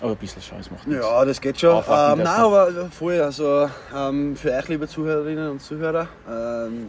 Aber 0.00 0.12
ein 0.12 0.16
bisschen 0.16 0.42
das 0.56 0.70
macht 0.70 0.86
nichts. 0.86 1.04
Ja, 1.04 1.24
das 1.24 1.40
geht 1.40 1.60
schon. 1.60 1.76
Ähm, 1.76 2.18
nein, 2.18 2.26
aber 2.26 2.90
voll. 2.90 3.20
Also 3.20 3.68
ähm, 3.94 4.34
für 4.36 4.52
euch, 4.52 4.68
liebe 4.68 4.88
Zuhörerinnen 4.88 5.50
und 5.50 5.60
Zuhörer, 5.62 6.06
ähm, 6.28 6.88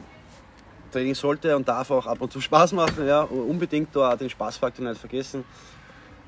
Training 0.92 1.16
sollte 1.16 1.56
und 1.56 1.68
darf 1.68 1.92
auch 1.92 2.06
ab 2.08 2.22
und 2.22 2.32
zu 2.32 2.40
Spaß 2.40 2.74
machen. 2.74 3.08
Ja, 3.08 3.22
unbedingt 3.22 3.96
da 3.96 4.12
auch 4.14 4.18
den 4.18 4.30
Spaßfaktor 4.30 4.86
nicht 4.86 5.00
vergessen. 5.00 5.44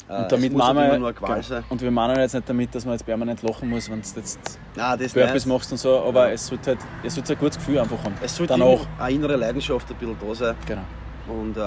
Äh, 0.09 0.17
Und 0.23 0.31
damit 0.31 0.53
machen 0.53 0.75
nicht 0.75 0.83
wir, 0.83 0.89
immer 0.89 0.99
nur 0.99 1.07
eine 1.09 1.17
Qual 1.17 1.29
genau. 1.35 1.41
sein. 1.41 1.63
und 1.69 1.81
wir 1.81 1.91
meinen 1.91 2.19
jetzt 2.19 2.33
nicht 2.33 2.49
damit, 2.49 2.75
dass 2.75 2.83
man 2.83 2.93
jetzt 2.95 3.05
permanent 3.05 3.41
lachen 3.41 3.69
muss, 3.69 3.89
wenn 3.89 4.01
du 4.01 4.07
jetzt 4.19 4.59
Nein, 4.75 4.99
nicht. 4.99 5.47
machst 5.47 5.71
und 5.71 5.77
so, 5.77 5.99
aber 6.01 6.31
es 6.31 6.45
sollte 6.45 6.71
halt, 6.71 6.79
es 7.03 7.15
sollte 7.15 7.33
ein 7.33 7.39
gutes 7.39 7.57
Gefühl 7.57 7.79
einfach 7.79 8.03
haben. 8.03 8.15
Es 8.21 8.35
sollte 8.35 8.57
Danach. 8.57 8.79
eine 8.99 9.15
innere 9.15 9.37
Leidenschaft 9.37 9.89
ein 9.89 9.95
bisschen 9.95 10.17
da 10.19 10.35
sein. 10.35 10.55
Genau. 10.65 10.81
Und 11.27 11.55
äh, 11.55 11.59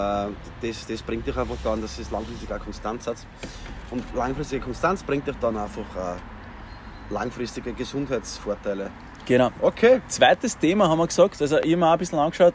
das, 0.60 0.86
das 0.86 1.02
bringt 1.02 1.28
euch 1.28 1.36
einfach 1.36 1.56
dann, 1.64 1.80
dass 1.80 1.98
es 1.98 2.10
langfristig 2.10 2.52
auch 2.52 2.58
Konstanz 2.58 3.06
hat. 3.06 3.16
Und 3.90 4.04
langfristige 4.14 4.62
Konstanz 4.62 5.02
bringt 5.02 5.28
euch 5.28 5.36
dann 5.40 5.56
einfach 5.56 5.80
äh, 5.96 6.16
langfristige 7.12 7.72
Gesundheitsvorteile. 7.72 8.90
genau. 9.24 9.50
Okay. 9.60 10.00
Zweites 10.08 10.58
Thema 10.58 10.88
haben 10.88 10.98
wir 10.98 11.06
gesagt, 11.06 11.40
also 11.40 11.58
ich 11.58 11.64
habe 11.64 11.76
mir 11.76 11.86
auch 11.86 11.92
ein 11.92 11.98
bisschen 11.98 12.18
angeschaut, 12.18 12.54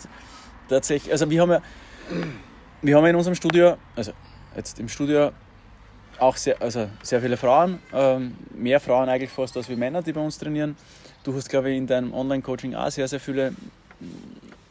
tatsächlich, 0.70 1.12
also 1.12 1.30
wir 1.30 1.42
haben 1.42 1.52
ja, 1.52 1.62
wir 2.82 2.98
haben 2.98 3.06
in 3.06 3.16
unserem 3.16 3.36
Studio, 3.36 3.78
also 3.96 4.12
jetzt 4.56 4.80
im 4.80 4.90
Studio 4.90 5.32
auch 6.20 6.38
sehr, 6.38 6.62
also 6.62 6.88
sehr 7.02 7.22
viele 7.22 7.38
Frauen, 7.38 7.80
ähm, 7.94 8.36
mehr 8.54 8.80
Frauen 8.80 9.10
eigentlich 9.10 9.32
fast 9.32 9.58
als 9.58 9.70
wir 9.70 9.78
Männer, 9.78 10.02
die 10.02 10.14
bei 10.14 10.22
uns 10.22 10.38
trainieren. 10.38 10.76
Du 11.24 11.34
hast, 11.36 11.50
glaube 11.50 11.72
ich, 11.72 11.78
in 11.78 11.88
deinem 11.88 12.14
Online-Coaching 12.14 12.76
auch 12.76 12.90
sehr, 12.90 13.08
sehr 13.08 13.20
viele 13.20 13.52
mm, 13.52 13.56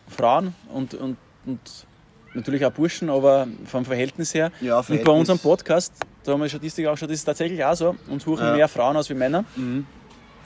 Frauen 0.08 0.54
und, 0.72 0.94
und, 0.94 1.16
und 1.46 1.86
natürlich 2.34 2.64
auch 2.64 2.72
Burschen, 2.72 3.10
aber 3.10 3.46
vom 3.66 3.84
Verhältnis 3.84 4.34
her. 4.34 4.50
Ja, 4.60 4.76
Und 4.76 4.80
bei 4.80 4.86
Verhältnis. 4.96 5.18
unserem 5.18 5.38
Podcast, 5.38 5.92
da 6.24 6.32
haben 6.32 6.40
wir 6.40 6.48
Statistik 6.48 6.86
auch 6.86 6.96
schon, 6.96 7.08
das 7.08 7.18
ist 7.18 7.24
tatsächlich 7.24 7.64
auch 7.64 7.74
so. 7.74 7.96
Uns 8.08 8.24
suchen 8.24 8.44
Ja. 8.44 8.54
mehr 8.54 8.68
Frauen 8.68 8.96
als 8.96 9.08
wir 9.08 9.16
Männer. 9.16 9.44
Mhm. 9.56 9.86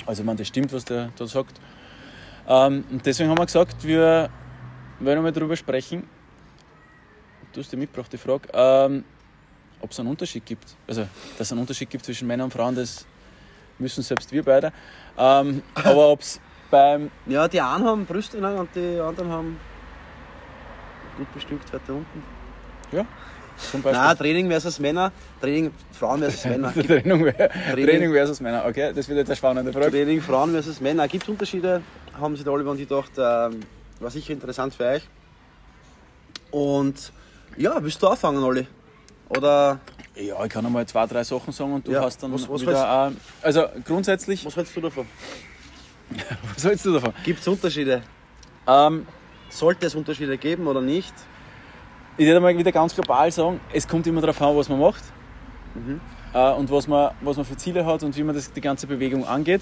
Also 0.06 0.22
meine, 0.24 0.38
das 0.38 0.48
stimmt, 0.48 0.72
was 0.72 0.84
der 0.84 1.10
da 1.16 1.26
sagt. 1.26 1.60
Ähm, 2.46 2.84
und 2.90 3.04
deswegen 3.06 3.30
haben 3.30 3.38
wir 3.38 3.46
gesagt, 3.46 3.84
wir 3.84 4.28
wollen 5.00 5.22
mal 5.22 5.32
darüber 5.32 5.56
sprechen. 5.56 6.04
Du 7.52 7.60
hast 7.60 7.72
dir 7.72 7.76
mitgebracht 7.76 8.12
die 8.12 8.18
Frage, 8.18 8.48
ähm, 8.52 9.04
ob 9.80 9.90
es 9.92 10.00
einen 10.00 10.08
Unterschied 10.08 10.44
gibt. 10.44 10.74
Also, 10.86 11.02
dass 11.38 11.46
es 11.48 11.52
einen 11.52 11.60
Unterschied 11.60 11.88
gibt 11.90 12.04
zwischen 12.04 12.26
Männern 12.26 12.46
und 12.46 12.50
Frauen, 12.52 12.74
das 12.74 13.06
müssen 13.78 14.02
selbst 14.02 14.32
wir 14.32 14.42
beide. 14.42 14.72
Ähm, 15.16 15.62
aber 15.74 16.08
ob 16.08 16.20
es 16.20 16.40
beim. 16.70 17.10
Ja, 17.26 17.46
die 17.48 17.60
einen 17.60 17.84
haben 17.84 18.04
Brüste 18.06 18.38
und 18.38 18.68
die 18.74 18.98
anderen 19.00 19.28
haben 19.30 19.56
gut 21.16 21.33
bestückt 21.35 21.72
weiter 21.72 21.94
unten. 21.94 22.22
Ja, 22.92 23.05
zum 23.70 23.83
Beispiel. 23.83 24.00
Nein, 24.03 24.16
Training 24.16 24.50
versus 24.50 24.79
Männer, 24.79 25.12
Training 25.40 25.72
Frauen 25.92 26.20
versus 26.20 26.44
Männer. 26.46 26.72
Training, 26.72 27.33
Training- 27.35 27.87
Training 27.87 28.12
versus 28.12 28.40
Männer. 28.40 28.64
Okay, 28.66 28.92
das 28.94 29.09
wird 29.09 29.18
jetzt 29.18 29.29
eine 29.29 29.37
spannende 29.37 29.72
Frage. 29.72 29.90
Training 29.90 30.20
Frauen 30.20 30.53
versus 30.53 30.81
Männer. 30.81 31.07
Gibt 31.09 31.24
es 31.24 31.29
Unterschiede? 31.29 31.83
Haben 32.18 32.35
sich 32.37 32.44
der 32.44 32.53
Oliver 32.53 32.70
und 32.72 32.81
ich 32.81 32.88
gedacht, 32.88 33.11
ähm, 33.16 33.61
war 34.00 34.11
sicher 34.11 34.33
interessant 34.33 34.74
für 34.74 34.85
euch. 34.85 35.03
Und 36.50 37.12
ja, 37.57 37.83
willst 37.83 38.03
du 38.03 38.09
anfangen, 38.09 38.42
Olli? 38.42 38.66
Oder 39.29 39.81
Ja, 40.14 40.44
ich 40.44 40.50
kann 40.50 40.64
einmal 40.64 40.87
zwei, 40.87 41.07
drei 41.07 41.24
Sachen 41.24 41.53
sagen 41.53 41.72
und 41.72 41.87
du 41.87 41.92
Ja, 41.92 42.03
hast 42.03 42.22
dann 42.22 42.33
was- 42.33 42.48
was 42.48 42.61
wieder. 42.62 43.09
Äh, 43.12 43.46
also 43.46 43.64
grundsätzlich, 43.85 44.44
was 44.44 44.55
hältst 44.57 44.77
du 44.77 44.81
davon? 44.81 45.07
was 46.55 46.64
hältst 46.64 46.85
du 46.87 46.92
davon? 46.92 47.12
Gibt 47.24 47.40
es 47.40 47.48
Unterschiede? 47.48 48.03
Ähm, 48.66 49.07
Sollte 49.54 49.86
es 49.86 49.94
Unterschiede 49.94 50.36
geben 50.36 50.66
oder 50.66 50.80
nicht? 50.80 51.14
Ich 52.16 52.26
würde 52.26 52.40
mal 52.40 52.58
wieder 52.58 52.72
ganz 52.72 52.92
global 52.92 53.30
sagen, 53.30 53.60
es 53.72 53.86
kommt 53.86 54.04
immer 54.08 54.20
darauf 54.20 54.42
an, 54.42 54.56
was 54.56 54.68
man 54.68 54.80
macht 54.80 55.04
äh, 56.34 56.52
und 56.54 56.68
was 56.72 56.88
man, 56.88 57.12
was 57.20 57.36
man 57.36 57.46
für 57.46 57.56
Ziele 57.56 57.86
hat 57.86 58.02
und 58.02 58.16
wie 58.16 58.24
man 58.24 58.34
das, 58.34 58.52
die 58.52 58.60
ganze 58.60 58.88
Bewegung 58.88 59.24
angeht. 59.24 59.60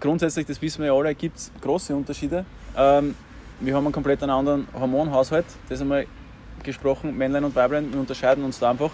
Grundsätzlich, 0.00 0.46
das 0.46 0.60
wissen 0.60 0.80
wir 0.80 0.88
ja 0.88 0.92
alle, 0.92 1.14
gibt 1.14 1.36
es 1.36 1.52
große 1.60 1.94
Unterschiede. 1.94 2.44
Ähm, 2.76 3.14
wir 3.60 3.76
haben 3.76 3.84
einen 3.84 3.92
komplett 3.92 4.24
anderen 4.24 4.66
Hormonhaushalt, 4.74 5.46
das 5.68 5.80
einmal 5.80 6.08
gesprochen, 6.64 7.16
Männlein 7.16 7.44
und 7.44 7.54
Weiblein, 7.54 7.92
wir 7.92 8.00
unterscheiden 8.00 8.42
uns 8.42 8.58
da 8.58 8.70
einfach. 8.70 8.90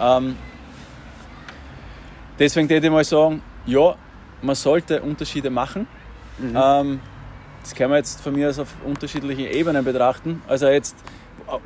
Ähm, 0.00 0.34
deswegen 2.36 2.68
würde 2.68 2.84
ich 2.84 2.92
mal 2.92 3.04
sagen, 3.04 3.42
ja, 3.64 3.94
man 4.42 4.56
sollte 4.56 5.02
Unterschiede 5.02 5.50
machen. 5.50 5.86
Ähm, 6.40 7.00
das 7.66 7.74
kann 7.74 7.90
man 7.90 7.98
jetzt 7.98 8.20
von 8.20 8.32
mir 8.32 8.48
aus 8.48 8.60
auf 8.60 8.68
unterschiedlichen 8.84 9.46
Ebenen 9.46 9.84
betrachten. 9.84 10.40
Also 10.46 10.68
jetzt 10.68 10.94
äh, 11.48 11.58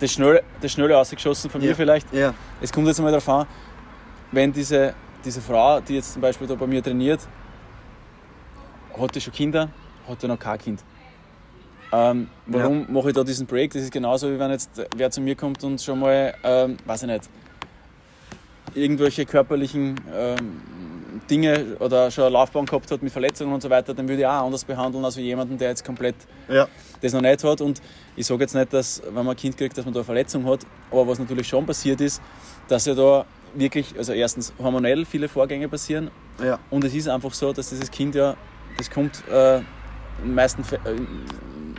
das 0.00 0.12
schnelle, 0.12 0.42
das 0.60 0.70
schnelle 0.72 0.98
ausgeschossen 0.98 1.48
von 1.48 1.62
Ja. 1.62 1.68
mir 1.70 1.74
vielleicht. 1.74 2.12
Ja. 2.12 2.34
Es 2.60 2.70
kommt 2.70 2.86
jetzt 2.88 3.00
mal 3.00 3.10
darauf 3.10 3.26
an, 3.30 3.46
wenn 4.32 4.52
diese, 4.52 4.92
diese 5.24 5.40
Frau, 5.40 5.80
die 5.80 5.94
jetzt 5.94 6.12
zum 6.12 6.20
Beispiel 6.20 6.46
da 6.46 6.54
bei 6.56 6.66
mir 6.66 6.82
trainiert, 6.82 7.20
hat 9.00 9.14
die 9.14 9.20
schon 9.20 9.32
Kinder, 9.32 9.70
hat 10.06 10.22
die 10.22 10.28
noch 10.28 10.38
kein 10.38 10.58
Kind. 10.58 10.84
Ähm, 11.90 12.28
warum 12.46 12.92
mache 12.92 13.08
ich 13.08 13.14
da 13.14 13.24
diesen 13.24 13.46
Break? 13.46 13.72
Das 13.72 13.80
ist 13.80 13.92
genauso, 13.92 14.30
wie 14.30 14.38
wenn 14.38 14.50
jetzt 14.50 14.70
wer 14.94 15.10
zu 15.10 15.22
mir 15.22 15.36
kommt 15.36 15.64
und 15.64 15.80
schon 15.80 16.00
mal, 16.00 16.34
ähm, 16.44 16.76
weiß 16.84 17.04
ich 17.04 17.08
nicht, 17.08 17.30
irgendwelche 18.74 19.24
körperlichen 19.24 19.98
ähm, 20.14 20.60
Dinge 21.30 21.76
oder 21.80 22.10
schon 22.10 22.24
eine 22.24 22.32
Laufbahn 22.32 22.66
gehabt 22.66 22.90
hat 22.90 23.02
mit 23.02 23.12
Verletzungen 23.12 23.52
und 23.52 23.62
so 23.62 23.70
weiter, 23.70 23.94
dann 23.94 24.08
würde 24.08 24.20
ich 24.22 24.26
auch 24.26 24.44
anders 24.44 24.64
behandeln 24.64 25.04
als 25.04 25.16
jemanden, 25.16 25.58
der 25.58 25.70
jetzt 25.70 25.84
komplett 25.84 26.14
Ja. 26.48 26.68
das 27.00 27.12
noch 27.12 27.20
nicht 27.20 27.42
hat. 27.44 27.60
Und 27.60 27.80
ich 28.16 28.26
sage 28.26 28.42
jetzt 28.42 28.54
nicht, 28.54 28.72
dass, 28.72 29.02
wenn 29.04 29.14
man 29.24 29.28
ein 29.28 29.36
Kind 29.36 29.56
kriegt, 29.56 29.76
dass 29.76 29.84
man 29.84 29.94
da 29.94 30.00
eine 30.00 30.04
Verletzung 30.04 30.44
hat, 30.46 30.60
aber 30.90 31.06
was 31.08 31.18
natürlich 31.18 31.48
schon 31.48 31.66
passiert 31.66 32.00
ist, 32.00 32.20
dass 32.68 32.86
ja 32.86 32.94
da 32.94 33.24
wirklich, 33.54 33.94
also 33.96 34.12
erstens 34.12 34.52
hormonell 34.58 35.04
viele 35.04 35.28
Vorgänge 35.28 35.68
passieren 35.68 36.10
Ja. 36.42 36.58
und 36.70 36.84
es 36.84 36.94
ist 36.94 37.08
einfach 37.08 37.32
so, 37.32 37.52
dass 37.52 37.70
dieses 37.70 37.90
Kind 37.90 38.14
ja, 38.14 38.36
das 38.76 38.90
kommt 38.90 39.22
äh, 39.28 39.58
in 40.22 40.34
meisten 40.34 40.62
äh, 40.62 40.90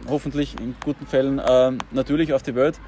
hoffentlich 0.10 0.56
in 0.60 0.76
guten 0.84 1.06
Fällen 1.06 1.39
äh, 1.39 1.71
natürlich 1.91 2.34
auf 2.34 2.41
die 2.43 2.56
Welt 2.56 2.80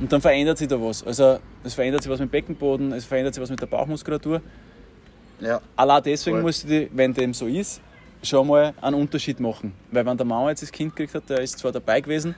und 0.00 0.12
dann 0.12 0.20
verändert 0.20 0.58
sich 0.58 0.68
da 0.68 0.80
was. 0.80 1.04
Also 1.06 1.38
es 1.64 1.74
verändert 1.74 2.02
sich 2.02 2.10
was 2.12 2.20
mit 2.20 2.28
dem 2.28 2.30
Beckenboden, 2.32 2.92
es 2.92 3.04
verändert 3.04 3.34
sich 3.34 3.42
was 3.42 3.50
mit 3.50 3.60
der 3.60 3.66
Bauchmuskulatur. 3.66 4.40
Ja. 5.40 5.60
Allein 5.76 6.02
deswegen 6.02 6.36
Voll. 6.36 6.42
musst 6.42 6.64
du, 6.64 6.68
die, 6.68 6.90
wenn 6.92 7.12
dem 7.14 7.34
so 7.34 7.46
ist, 7.46 7.80
schon 8.22 8.46
mal 8.46 8.74
einen 8.80 8.96
Unterschied 8.96 9.40
machen. 9.40 9.72
Weil 9.90 10.04
wenn 10.04 10.16
der 10.16 10.26
Mama 10.26 10.50
jetzt 10.50 10.62
das 10.62 10.72
Kind 10.72 10.94
gekriegt 10.94 11.14
hat, 11.14 11.28
der 11.28 11.40
ist 11.40 11.58
zwar 11.58 11.72
dabei 11.72 12.00
gewesen, 12.00 12.34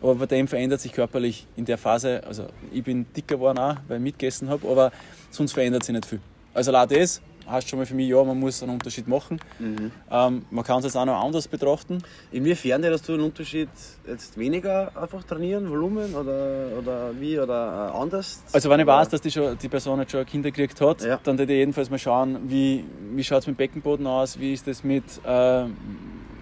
aber 0.00 0.14
bei 0.14 0.26
dem 0.26 0.46
verändert 0.46 0.80
sich 0.80 0.92
körperlich 0.92 1.46
in 1.56 1.64
der 1.64 1.78
Phase, 1.78 2.22
also 2.26 2.46
ich 2.72 2.84
bin 2.84 3.06
dicker 3.16 3.36
geworden 3.36 3.58
auch, 3.58 3.76
weil 3.88 3.98
ich 3.98 4.02
mitgegessen 4.02 4.48
habe, 4.48 4.68
aber 4.68 4.92
sonst 5.30 5.52
verändert 5.52 5.84
sich 5.84 5.94
nicht 5.94 6.06
viel. 6.06 6.20
Also 6.52 6.70
allein 6.70 6.88
das 6.88 7.20
heißt 7.48 7.68
schon 7.68 7.78
mal 7.78 7.86
für 7.86 7.94
mich, 7.94 8.08
ja, 8.08 8.22
man 8.22 8.38
muss 8.38 8.62
einen 8.62 8.72
Unterschied 8.72 9.08
machen. 9.08 9.40
Mhm. 9.58 9.90
Ähm, 10.10 10.46
man 10.50 10.64
kann 10.64 10.78
es 10.78 10.84
jetzt 10.84 10.96
auch 10.96 11.04
noch 11.04 11.22
anders 11.22 11.48
betrachten. 11.48 12.02
Inwiefern 12.32 12.82
hättest 12.82 13.08
du 13.08 13.14
einen 13.14 13.22
Unterschied 13.24 13.68
jetzt 14.06 14.38
weniger 14.38 14.92
einfach 15.00 15.22
trainieren, 15.24 15.68
Volumen 15.70 16.14
oder, 16.14 16.68
oder 16.78 17.10
wie 17.18 17.38
oder 17.38 17.92
äh, 17.94 17.98
anders? 17.98 18.42
Also 18.52 18.70
wenn 18.70 18.80
ich 18.80 18.86
weiß, 18.86 19.08
dass 19.08 19.20
die, 19.20 19.30
schon, 19.30 19.56
die 19.58 19.68
Person 19.68 20.00
jetzt 20.00 20.12
schon 20.12 20.24
Kinder 20.26 20.50
gekriegt 20.50 20.80
hat, 20.80 21.02
Ja. 21.02 21.18
dann 21.22 21.38
würde 21.38 21.52
ich 21.52 21.58
jedenfalls 21.58 21.90
mal 21.90 21.98
schauen, 21.98 22.38
wie, 22.48 22.84
wie 23.14 23.24
schaut 23.24 23.40
es 23.40 23.46
mit 23.46 23.56
dem 23.56 23.58
Beckenboden 23.58 24.06
aus, 24.06 24.38
wie 24.38 24.52
ist 24.52 24.66
das 24.66 24.84
mit, 24.84 25.04
äh, 25.24 25.64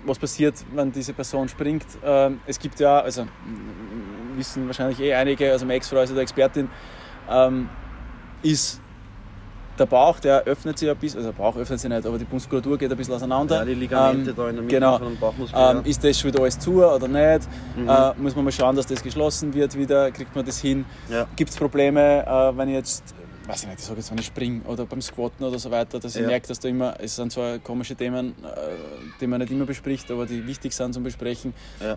was 0.05 0.19
passiert, 0.19 0.57
wenn 0.75 0.93
diese 0.93 1.13
Person 1.13 1.49
springt. 1.49 1.87
Ähm, 2.05 2.41
es 2.47 2.59
gibt 2.59 2.81
ja, 2.81 3.01
also 3.01 3.27
wissen 4.37 4.67
wahrscheinlich 4.67 5.01
eh 5.01 5.15
einige, 5.15 5.51
also 5.53 5.65
meine 5.65 5.77
Ex-Frau 5.77 6.01
ist 6.01 6.11
ja 6.11 6.15
der 6.15 6.23
Expertin, 6.23 6.69
ähm, 7.31 7.69
ist 8.43 8.82
der 9.79 9.87
Bauch, 9.87 10.21
der 10.21 10.45
öffnet 10.45 10.79
sich 10.79 10.89
ein 10.91 10.97
bisschen, 10.97 11.19
also 11.21 11.31
der 11.33 11.39
Bauch 11.39 11.57
öffnet 11.57 11.81
sich 11.81 11.89
nicht, 11.91 12.07
aber 12.07 12.19
die 12.19 12.27
Muskulatur 12.31 12.77
geht 12.79 12.91
ein 12.91 12.97
bisschen 12.97 13.15
auseinander. 13.15 13.57
Ja, 13.57 13.65
die 13.65 13.75
Ligamente 13.75 14.31
Ähm, 14.31 14.37
da 14.37 14.49
in 14.49 14.55
der 14.57 14.63
Mitte 14.65 14.75
genau. 14.77 14.99
von 14.99 15.09
dem 15.09 15.19
Bauchmuskel. 15.19 15.59
Ähm, 15.59 15.81
ist 15.85 16.05
das 16.05 16.19
schon 16.21 16.29
wieder 16.33 16.43
alles 16.43 16.59
zu 16.59 16.85
oder 16.85 17.09
nicht? 17.09 17.49
Mhm. 17.77 17.89
Äh, 17.89 18.13
muss 18.19 18.37
man 18.37 18.45
mal 18.45 18.53
schauen, 18.53 18.77
dass 18.77 18.87
das 18.87 19.03
geschlossen 19.03 19.55
wird 19.55 19.77
wieder, 19.77 20.11
kriegt 20.11 20.35
man 20.37 20.45
das 20.45 20.59
hin? 20.61 20.85
Ja. 21.11 21.27
Gibt 21.37 21.51
es 21.51 21.57
Probleme, 21.57 22.25
äh, 22.27 22.57
wenn 22.57 22.69
ich 22.69 22.75
jetzt, 22.75 23.15
weiß 23.47 23.63
ich 23.63 23.69
nicht, 23.69 23.79
ich 23.81 23.85
sage 23.87 23.99
jetzt, 23.99 24.11
wenn 24.11 24.19
ich 24.19 24.27
springe 24.27 24.61
oder 24.67 24.85
beim 24.85 25.01
Squatten 25.01 25.45
oder 25.45 25.59
so 25.59 25.71
weiter, 25.71 25.99
dass 25.99 26.15
ich 26.15 26.21
Ja. 26.21 26.29
merke, 26.29 26.47
dass 26.49 26.61
da 26.61 26.69
immer, 26.69 26.95
es 27.01 27.17
sind 27.17 27.33
zwar 27.33 27.59
komische 27.59 27.97
Themen, 27.97 28.35
äh, 28.45 28.47
die 29.21 29.27
man 29.27 29.41
nicht 29.41 29.51
immer 29.51 29.65
bespricht, 29.65 30.11
aber 30.11 30.27
die 30.27 30.47
wichtig 30.47 30.73
sind 30.75 30.93
zum 30.93 31.03
Besprechen. 31.03 31.55
Ja. 31.81 31.93
Äh, 31.95 31.97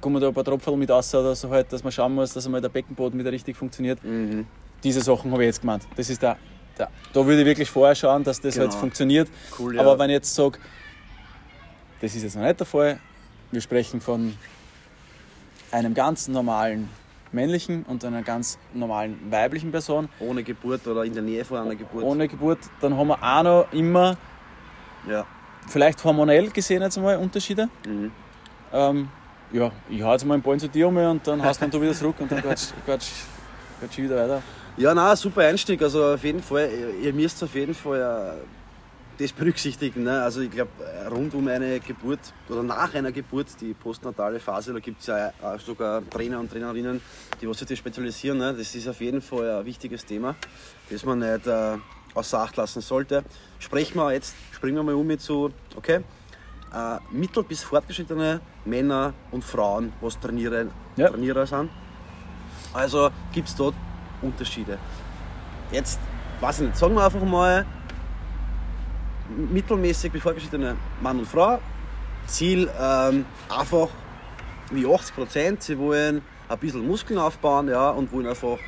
kommen 0.00 0.20
da 0.20 0.28
ein 0.28 0.34
paar 0.34 0.44
Tropfen 0.44 0.78
mit 0.78 0.90
raus 0.90 1.12
oder 1.14 1.34
so 1.34 1.50
halt, 1.50 1.72
dass 1.72 1.82
man 1.82 1.92
schauen 1.92 2.14
muss, 2.14 2.32
dass 2.32 2.46
einmal 2.46 2.60
der 2.60 2.68
Beckenboden 2.68 3.18
wieder 3.18 3.32
richtig 3.32 3.56
funktioniert. 3.56 4.02
Mhm. 4.04 4.46
Diese 4.84 5.00
Sachen 5.00 5.32
habe 5.32 5.42
ich 5.42 5.48
jetzt 5.48 5.60
gemeint. 5.60 5.82
Das 5.96 6.08
ist 6.08 6.22
der, 6.22 6.36
der, 6.78 6.88
da 7.12 7.26
würde 7.26 7.40
ich 7.40 7.46
wirklich 7.46 7.70
vorher 7.70 7.94
schauen, 7.94 8.24
dass 8.24 8.40
das 8.40 8.54
Genau. 8.54 8.66
halt 8.66 8.74
funktioniert. 8.78 9.28
Cool, 9.58 9.74
ja. 9.76 9.80
Aber 9.82 9.98
wenn 9.98 10.10
ich 10.10 10.14
jetzt 10.14 10.34
sage, 10.34 10.58
das 12.00 12.14
ist 12.14 12.22
jetzt 12.22 12.36
noch 12.36 12.44
nicht 12.44 12.58
der 12.60 12.66
Fall, 12.66 12.98
wir 13.50 13.60
sprechen 13.60 14.00
von 14.00 14.34
einem 15.70 15.94
ganz 15.94 16.28
normalen 16.28 16.88
männlichen 17.32 17.82
und 17.84 18.04
einer 18.04 18.22
ganz 18.22 18.58
normalen 18.72 19.18
weiblichen 19.30 19.70
Person 19.70 20.08
Ohne 20.18 20.42
Geburt 20.42 20.86
oder 20.86 21.04
in 21.04 21.12
der 21.12 21.22
Nähe 21.22 21.44
von 21.44 21.58
einer 21.58 21.74
Geburt. 21.76 22.02
ohne 22.02 22.26
Geburt, 22.28 22.58
dann 22.80 22.96
haben 22.96 23.08
wir 23.08 23.22
auch 23.22 23.42
noch 23.42 23.72
immer, 23.72 24.16
Ja. 25.06 25.26
vielleicht 25.68 26.02
hormonell 26.04 26.50
gesehen 26.50 26.80
jetzt 26.82 26.96
einmal 26.96 27.16
Unterschiede. 27.18 27.68
Mhm. 27.86 28.10
Ähm, 28.72 29.08
ja, 29.52 29.70
ich 29.90 30.02
hau 30.02 30.12
jetzt 30.12 30.24
mal 30.24 30.34
einen 30.34 30.42
Ball 30.42 30.58
zu 30.58 30.68
dir 30.68 30.88
um 30.88 30.96
und 30.96 31.26
dann 31.26 31.42
hast 31.42 31.60
du 31.62 31.80
wieder 31.80 31.92
zurück 31.92 32.16
und 32.18 32.30
dann 32.32 32.40
quatsch, 32.42 32.68
quatsch, 32.86 33.08
quatsch 33.80 33.98
wieder 33.98 34.16
weiter. 34.16 34.42
Ja, 34.78 34.94
na, 34.94 35.16
super 35.16 35.42
Einstieg. 35.42 35.82
Also 35.82 36.04
auf 36.14 36.22
jeden 36.24 36.42
Fall, 36.42 36.70
ihr- 37.02 37.12
müsst 37.12 37.42
auf 37.42 37.54
jeden 37.54 37.74
Fall 37.74 38.00
äh, 38.38 39.22
das 39.22 39.32
berücksichtigen. 39.32 40.04
Ne? 40.04 40.22
Also 40.22 40.40
ich 40.42 40.50
glaube, 40.50 40.70
rund 41.10 41.34
um 41.34 41.48
eine 41.48 41.80
Geburt 41.80 42.20
oder 42.48 42.62
nach 42.62 42.94
einer 42.94 43.10
Geburt, 43.10 43.48
die 43.60 43.74
postnatale 43.74 44.38
Phase, 44.38 44.72
da 44.72 44.78
gibt 44.78 45.00
es 45.00 45.08
ja 45.08 45.32
auch 45.42 45.58
sogar 45.58 46.08
Trainer 46.08 46.38
und 46.38 46.50
Trainerinnen, 46.52 47.00
die 47.40 47.48
was 47.48 47.58
sich 47.58 47.66
das 47.68 47.78
spezialisieren. 47.78 48.38
Ne? 48.38 48.54
Das 48.54 48.72
ist 48.74 48.86
auf 48.86 49.00
jeden 49.00 49.20
Fall 49.20 49.50
ein 49.58 49.64
wichtiges 49.64 50.04
Thema, 50.06 50.36
das 50.90 51.04
man 51.04 51.18
nicht 51.18 51.46
äh, 51.48 51.76
außer 52.14 52.38
Acht 52.38 52.56
lassen 52.56 52.80
sollte. 52.80 53.24
Sprechen 53.58 53.96
wir 53.98 54.12
jetzt, 54.12 54.36
springen 54.52 54.76
wir 54.76 54.84
mal 54.84 54.94
um 54.94 55.06
mit 55.08 55.20
zu, 55.20 55.50
okay, 55.76 56.02
äh, 56.72 56.98
mittel- 57.10 57.42
bis 57.42 57.64
fortgeschrittene 57.64 58.40
Männer 58.64 59.12
und 59.32 59.42
Frauen, 59.42 59.92
was 60.00 60.20
trainieren, 60.20 60.70
Ja. 60.96 61.08
Trainierer 61.08 61.46
sind. 61.46 61.68
Also 62.72 63.10
gibt 63.32 63.48
es 63.48 63.56
dort 63.56 63.74
Unterschiede. 64.22 64.78
Jetzt, 65.70 66.00
weiß 66.40 66.60
ich 66.60 66.66
nicht, 66.68 66.76
sagen 66.76 66.94
wir 66.94 67.04
einfach 67.04 67.22
mal, 67.22 67.64
mittelmäßig 69.28 70.12
bis 70.12 70.22
fortgeschrittene 70.22 70.76
Mann 71.00 71.18
und 71.18 71.26
Frau. 71.26 71.58
Ziel 72.26 72.70
ähm, 72.80 73.24
einfach 73.48 73.88
wie 74.70 74.86
80 74.86 75.14
Prozent, 75.14 75.62
sie 75.62 75.78
wollen 75.78 76.22
ein 76.48 76.58
bisschen 76.58 76.86
Muskeln 76.86 77.18
aufbauen 77.18 77.68
ja, 77.68 77.90
und 77.90 78.12
wollen 78.12 78.26
einfach 78.26 78.58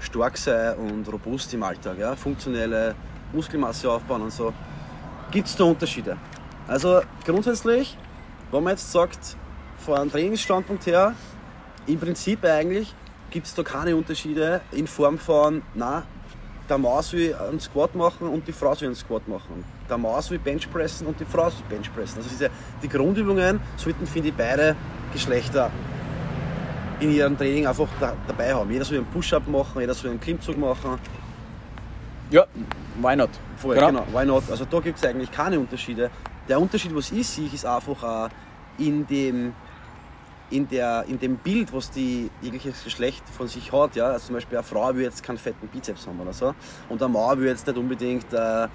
stark 0.00 0.36
sein 0.36 0.76
und 0.76 1.10
robust 1.12 1.52
im 1.54 1.62
Alltag. 1.62 1.98
Ja, 1.98 2.16
funktionelle 2.16 2.94
Muskelmasse 3.32 3.90
aufbauen 3.90 4.22
und 4.22 4.32
so. 4.32 4.52
Gibt 5.30 5.48
es 5.48 5.56
da 5.56 5.64
Unterschiede? 5.64 6.16
Also 6.68 7.00
grundsätzlich, 7.24 7.96
wenn 8.50 8.62
man 8.62 8.72
jetzt 8.72 8.90
sagt, 8.90 9.36
von 9.78 9.98
einem 9.98 10.10
Trainingsstandpunkt 10.10 10.86
her, 10.86 11.14
im 11.86 11.98
Prinzip 11.98 12.44
eigentlich 12.44 12.94
gibt 13.36 13.48
es 13.48 13.54
da 13.54 13.62
keine 13.62 13.94
Unterschiede 13.94 14.62
in 14.72 14.86
Form 14.86 15.18
von, 15.18 15.60
na, 15.74 16.04
der 16.70 16.78
Mann 16.78 17.02
soll 17.02 17.34
einen 17.34 17.60
Squat 17.60 17.94
machen 17.94 18.28
und 18.28 18.48
die 18.48 18.52
Frau 18.52 18.74
soll 18.74 18.86
einen 18.86 18.94
Squat 18.94 19.28
machen. 19.28 19.62
Der 19.90 19.98
Mann 19.98 20.22
soll 20.22 20.38
Benchpressen 20.38 21.06
und 21.06 21.20
die 21.20 21.26
Frau 21.26 21.50
soll 21.50 21.60
Benchpressen. 21.68 22.16
Also 22.16 22.30
diese, 22.30 22.48
die 22.82 22.88
Grundübungen 22.88 23.60
sollten, 23.76 24.06
finde 24.06 24.30
ich, 24.30 24.34
beide 24.34 24.74
Geschlechter 25.12 25.70
in 26.98 27.10
ihrem 27.10 27.36
Training 27.36 27.66
einfach 27.66 27.88
da, 28.00 28.14
dabei 28.26 28.54
haben. 28.54 28.70
Jeder 28.70 28.86
soll 28.86 28.96
einen 28.96 29.06
Push-Up 29.08 29.46
machen, 29.48 29.82
jeder 29.82 29.92
soll 29.92 30.12
einen 30.12 30.20
Klimmzug 30.20 30.56
machen. 30.56 30.98
Ja, 32.30 32.46
why 33.02 33.16
not? 33.16 33.28
Voll, 33.58 33.74
genau. 33.74 34.06
Why 34.14 34.24
not? 34.24 34.44
Also 34.50 34.64
da 34.64 34.80
gibt 34.80 34.96
es 34.96 35.04
eigentlich 35.04 35.30
keine 35.30 35.60
Unterschiede. 35.60 36.10
Der 36.48 36.58
Unterschied, 36.58 36.96
was 36.96 37.12
ich 37.12 37.28
sehe, 37.28 37.50
ist 37.52 37.66
einfach 37.66 38.30
in 38.78 39.06
dem, 39.06 39.52
in, 40.50 40.68
der, 40.68 41.04
in 41.08 41.18
dem 41.18 41.36
Bild, 41.36 41.72
was 41.72 41.90
die 41.90 42.30
jegliches 42.40 42.84
Geschlecht 42.84 43.28
von 43.28 43.48
sich 43.48 43.72
hat. 43.72 43.96
Ja? 43.96 44.06
Also 44.06 44.26
zum 44.26 44.36
Beispiel 44.36 44.58
eine 44.58 44.66
Frau 44.66 44.94
will 44.94 45.02
jetzt 45.02 45.22
keinen 45.22 45.38
fetten 45.38 45.66
Bizeps 45.68 46.06
haben 46.06 46.20
oder 46.20 46.32
so. 46.32 46.54
Und 46.88 47.02
ein 47.02 47.10
Mann 47.12 47.38
will 47.38 47.48
jetzt 47.48 47.66
nicht 47.66 47.76
unbedingt 47.76 48.32
äh, 48.32 48.68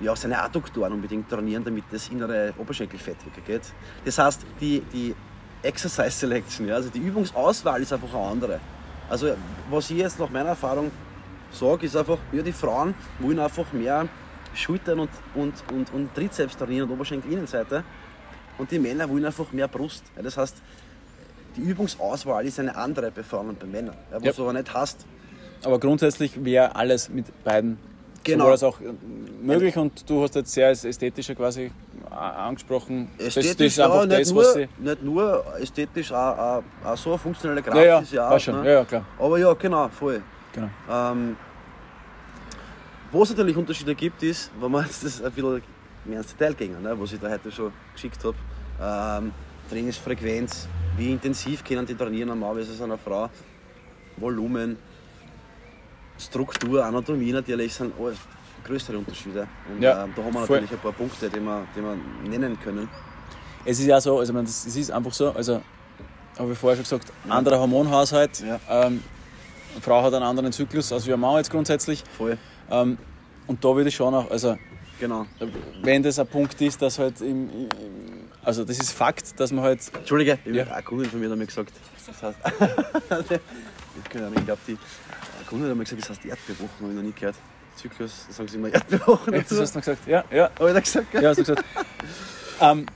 ja, 0.00 0.14
seine 0.14 0.40
Adduktoren 0.40 0.92
unbedingt 0.92 1.28
trainieren, 1.28 1.64
damit 1.64 1.84
das 1.90 2.08
innere 2.08 2.52
Oberschenkelfett 2.58 3.16
weggeht. 3.24 3.62
Das 4.04 4.18
heißt, 4.18 4.44
die, 4.60 4.80
die 4.92 5.14
Exercise 5.62 6.10
Selection, 6.10 6.68
ja, 6.68 6.74
also 6.74 6.90
die 6.90 6.98
Übungsauswahl 6.98 7.80
ist 7.82 7.92
einfach 7.92 8.12
eine 8.14 8.26
andere. 8.26 8.60
Also 9.08 9.34
was 9.70 9.90
ich 9.90 9.98
jetzt 9.98 10.18
nach 10.18 10.30
meiner 10.30 10.50
Erfahrung 10.50 10.90
sage, 11.50 11.86
ist 11.86 11.96
einfach, 11.96 12.18
ja, 12.32 12.42
die 12.42 12.52
Frauen 12.52 12.94
wollen 13.20 13.38
einfach 13.38 13.72
mehr 13.72 14.06
Schultern 14.54 15.00
und, 15.00 15.10
und, 15.34 15.54
und, 15.72 15.92
und 15.92 16.14
Trizeps 16.14 16.56
trainieren 16.56 16.88
und 16.88 16.94
Oberschenkel-Innenseite. 16.94 17.84
Und 18.58 18.70
die 18.70 18.78
Männer 18.78 19.08
wollen 19.08 19.24
einfach 19.24 19.52
mehr 19.52 19.68
Brust. 19.68 20.04
Ja, 20.16 20.22
das 20.22 20.36
heißt, 20.36 20.62
die 21.56 21.62
Übungsauswahl 21.62 22.44
ist 22.46 22.58
eine 22.60 22.74
andere 22.76 23.10
bei 23.10 23.22
Frauen 23.22 23.48
und 23.50 23.58
bei 23.58 23.66
Männern. 23.66 23.94
Ja, 24.10 24.16
was 24.18 24.24
Ja. 24.24 24.32
du 24.32 24.42
aber 24.42 24.52
nicht 24.52 24.72
hast. 24.74 25.06
Aber 25.64 25.78
grundsätzlich 25.80 26.44
wäre 26.44 26.74
alles 26.76 27.08
mit 27.08 27.26
beiden 27.44 27.78
Genau. 28.24 28.40
sowohl 28.44 28.52
als 28.52 28.62
auch 28.64 28.80
äh, 28.80 28.84
möglich 29.40 29.76
und 29.76 30.08
du 30.10 30.22
hast 30.22 30.34
jetzt 30.34 30.52
sehr 30.52 30.66
als 30.68 30.84
ästhetischer 30.84 31.34
quasi 31.36 31.70
äh, 32.10 32.14
angesprochen. 32.14 33.08
Ästhetisch, 33.18 33.34
das, 33.50 33.56
das 33.56 33.66
ist 33.68 33.80
einfach 33.80 34.00
ja, 34.00 34.06
nicht, 34.06 34.20
das, 34.20 34.32
nur, 34.32 34.42
was 34.44 34.56
nicht 34.56 35.02
nur 35.02 35.44
ästhetisch, 35.60 36.12
auch, 36.12 36.38
auch, 36.38 36.62
auch 36.84 36.96
so 36.96 37.10
eine 37.10 37.18
funktionelle 37.18 37.62
Kraft 37.62 37.76
Ja, 37.84 37.98
ist 38.00 38.12
ja 38.12 38.28
auch. 38.28 38.40
schon. 38.40 38.62
ne? 38.62 38.72
Ja, 38.72 38.84
klar. 38.84 39.04
Aber 39.18 39.38
ja, 39.38 39.52
genau, 39.54 39.88
voll. 39.88 40.22
Genau. 40.52 40.68
Ähm, 40.90 41.36
wo 43.12 43.22
es 43.22 43.30
natürlich 43.30 43.56
Unterschiede 43.56 43.94
gibt, 43.94 44.22
ist, 44.24 44.50
wenn 44.60 44.72
wir 44.72 44.82
jetzt 44.82 45.04
das 45.04 45.22
ein 45.22 45.30
bisschen 45.32 45.62
mehr 46.04 46.18
ins 46.18 46.34
Detail 46.36 46.54
gehen, 46.54 46.82
ne, 46.82 46.98
was 47.00 47.12
ich 47.12 47.20
da 47.20 47.30
heute 47.30 47.50
schon 47.52 47.72
geschickt 47.94 48.22
habe. 48.24 48.36
Ähm, 49.24 49.32
Trainingsfrequenz, 49.68 50.68
wie 50.96 51.12
intensiv 51.12 51.64
können 51.64 51.86
die 51.86 51.94
trainieren, 51.94 52.30
ein 52.30 52.38
Mann 52.38 52.54
versus 52.54 52.80
eine 52.80 52.98
Frau, 52.98 53.28
Volumen, 54.16 54.76
Struktur, 56.18 56.84
Anatomie 56.84 57.32
natürlich 57.32 57.74
sind 57.74 57.92
alles 58.00 58.18
größere 58.64 58.98
Unterschiede. 58.98 59.46
Und 59.70 59.82
Ja, 59.82 60.04
ähm, 60.04 60.12
da 60.16 60.22
haben 60.24 60.32
wir 60.34 60.46
voll. 60.46 60.56
natürlich 60.60 60.72
ein 60.72 60.78
paar 60.78 60.92
Punkte, 60.92 61.28
die 61.28 61.40
wir, 61.40 61.66
die 61.76 61.82
wir 61.82 62.30
nennen 62.30 62.58
können. 62.60 62.88
Es 63.64 63.78
ist 63.78 63.86
ja 63.86 64.00
so, 64.00 64.18
also 64.18 64.32
meine, 64.32 64.46
das, 64.46 64.66
es 64.66 64.76
ist 64.76 64.90
einfach 64.90 65.12
so, 65.12 65.30
also 65.32 65.60
habe 66.38 66.52
ich 66.52 66.58
vorher 66.58 66.76
schon 66.76 66.98
gesagt, 66.98 67.12
anderer 67.28 67.58
Hormonhaushalt. 67.60 68.40
Ja. 68.40 68.60
Ähm, 68.68 69.02
eine 69.72 69.82
Frau 69.82 70.02
hat 70.02 70.14
einen 70.14 70.24
anderen 70.24 70.52
Zyklus 70.52 70.92
als 70.92 71.06
wir 71.06 71.14
ein 71.14 71.20
Mann 71.20 71.36
jetzt 71.36 71.50
grundsätzlich. 71.50 72.02
Voll, 72.16 72.38
Ähm, 72.70 72.96
und 73.46 73.62
da 73.64 73.74
würde 73.76 73.88
ich 73.88 73.94
schon 73.94 74.14
auch, 74.14 74.30
also 74.30 74.56
genau. 74.98 75.26
wenn 75.82 76.02
das 76.02 76.18
ein 76.18 76.26
Punkt 76.26 76.60
ist, 76.60 76.80
dass 76.82 76.98
halt 76.98 77.20
im, 77.20 77.48
im 77.50 77.68
also 78.46 78.64
das 78.64 78.78
ist 78.78 78.92
Fakt, 78.92 79.38
dass 79.40 79.50
man 79.52 79.64
halt 79.64 79.80
Entschuldige, 79.98 80.38
ich 80.44 80.54
Ja. 80.54 80.64
eine 80.72 80.82
Kundin 80.84 81.10
von 81.10 81.18
mir 81.20 81.28
hat 81.28 81.36
mir 81.36 81.46
gesagt, 81.46 81.72
das 82.06 82.22
heißt, 82.22 82.38
ich, 84.00 84.08
glaube, 84.10 84.60
die 84.68 84.76
Kundin 85.46 85.68
hat 85.70 85.76
mir 85.76 85.82
gesagt, 85.84 86.02
das 86.02 86.10
heißt 86.10 86.24
Erdbewochen, 86.24 86.70
habe 86.80 86.90
ich 86.90 86.96
noch 86.96 87.02
nie 87.02 87.12
gehört. 87.12 87.34
Zyklus, 87.76 88.24
da 88.28 88.32
sagen 88.34 88.48
sie 88.48 88.56
immer 88.56 88.72
Erdbewochen 88.72 89.32
das 89.34 89.48
dazu. 89.48 89.60
hast 89.60 89.74
du 89.74 89.78
noch 89.80 89.84
gesagt, 89.84 90.06
ja, 90.06 90.24
ja, 90.30 90.48
Habe 90.58 90.68
ich 90.68 90.74
da 90.74 90.80
gesagt, 90.80 91.14
ja, 91.14 91.28
hast 91.28 91.38
du 91.38 91.42
gesagt. 91.44 91.64
ähm, 92.60 92.86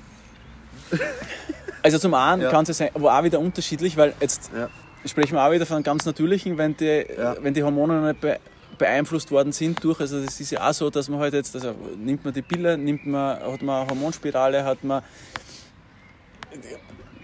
also 1.83 1.99
zum 1.99 2.15
einen 2.15 2.43
Ja. 2.43 2.51
kann 2.51 2.63
es 2.63 2.69
ja 2.69 2.75
sein, 2.75 2.91
aber 2.95 3.19
auch 3.19 3.25
wieder 3.25 3.41
unterschiedlich, 3.41 3.97
weil 3.97 4.15
jetzt 4.21 4.51
Ja. 4.57 4.69
sprechen 5.05 5.35
wir 5.35 5.45
auch 5.45 5.51
wieder 5.51 5.67
von 5.67 5.77
einem 5.77 5.85
ganz 5.85 6.05
natürlichen, 6.07 6.57
wenn 6.59 6.77
die, 6.77 7.07
Ja. 7.17 7.37
wenn 7.43 7.55
die 7.55 7.63
Hormone 7.65 8.01
noch 8.01 8.07
nicht 8.09 8.21
be 8.21 8.39
beeinflusst 8.79 9.31
worden 9.31 9.53
sind 9.53 9.85
durch, 9.85 10.01
also 10.01 10.25
das 10.25 10.41
ist 10.41 10.53
ja 10.53 10.67
auch 10.67 10.73
so, 10.73 10.89
dass 10.89 11.11
man 11.11 11.19
halt 11.21 11.35
jetzt, 11.35 11.55
also 11.55 11.75
nimmt 11.99 12.25
man 12.25 12.33
die 12.33 12.41
Pille, 12.41 12.79
nimmt 12.79 13.05
man, 13.05 13.39
hat 13.39 13.61
man 13.61 13.83
eine 13.83 13.91
Hormonspirale, 13.91 14.65
hat 14.65 14.83
man 14.85 15.03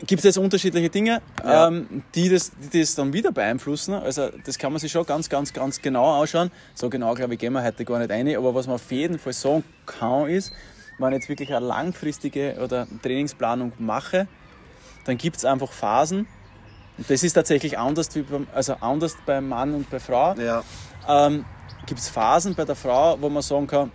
gibt 0.07 0.21
es 0.21 0.25
jetzt 0.25 0.39
unterschiedliche 0.39 0.91
Dinge, 0.91 1.23
Ja. 1.45 1.69
ähm, 1.69 2.03
die, 2.15 2.29
das, 2.29 2.53
die 2.73 2.81
das 2.81 2.95
dann 2.95 3.12
wieder 3.12 3.33
beeinflussen. 3.33 3.95
Also 3.95 4.29
das 4.45 4.59
kann 4.59 4.73
man 4.73 4.79
sich 4.81 4.93
schon 4.93 5.07
ganz, 5.07 5.29
ganz, 5.29 5.53
ganz 5.53 5.81
genau 5.81 6.21
anschauen. 6.21 6.51
So 6.75 6.91
genau, 6.91 7.15
glaube 7.15 7.35
ich, 7.35 7.41
gehen 7.41 7.53
wir 7.55 7.62
heute 7.62 7.85
gar 7.85 7.99
nicht 7.99 8.11
ein. 8.11 8.37
Aber 8.37 8.55
was 8.55 8.67
man 8.67 8.77
auf 8.77 8.91
jeden 8.93 9.19
Fall 9.19 9.33
sagen 9.33 9.65
kann, 9.87 10.29
ist, 10.29 10.53
wenn 10.99 11.09
ich 11.09 11.15
jetzt 11.15 11.29
wirklich 11.29 11.55
eine 11.55 11.65
langfristige 11.67 12.57
oder 12.62 12.87
Trainingsplanung 13.03 13.73
mache, 13.79 14.29
dann 15.05 15.17
gibt 15.19 15.37
es 15.37 15.45
einfach 15.45 15.73
Phasen. 15.73 16.27
Und 16.99 17.11
das 17.11 17.23
ist 17.23 17.35
tatsächlich 17.35 17.79
anders, 17.79 18.15
wie 18.15 18.23
beim, 18.23 18.47
also 18.55 18.75
anders 18.81 19.17
bei 19.27 19.41
Mann 19.41 19.75
und 19.75 19.91
bei 19.91 20.01
Frau 20.01 20.35
Ja. 20.35 20.62
ähm, 21.09 21.45
gibt 21.87 22.01
es 22.01 22.09
Phasen 22.09 22.55
bei 22.55 22.65
der 22.65 22.75
Frau, 22.77 23.17
wo 23.21 23.29
man 23.29 23.43
sagen 23.43 23.67
kann, 23.67 23.91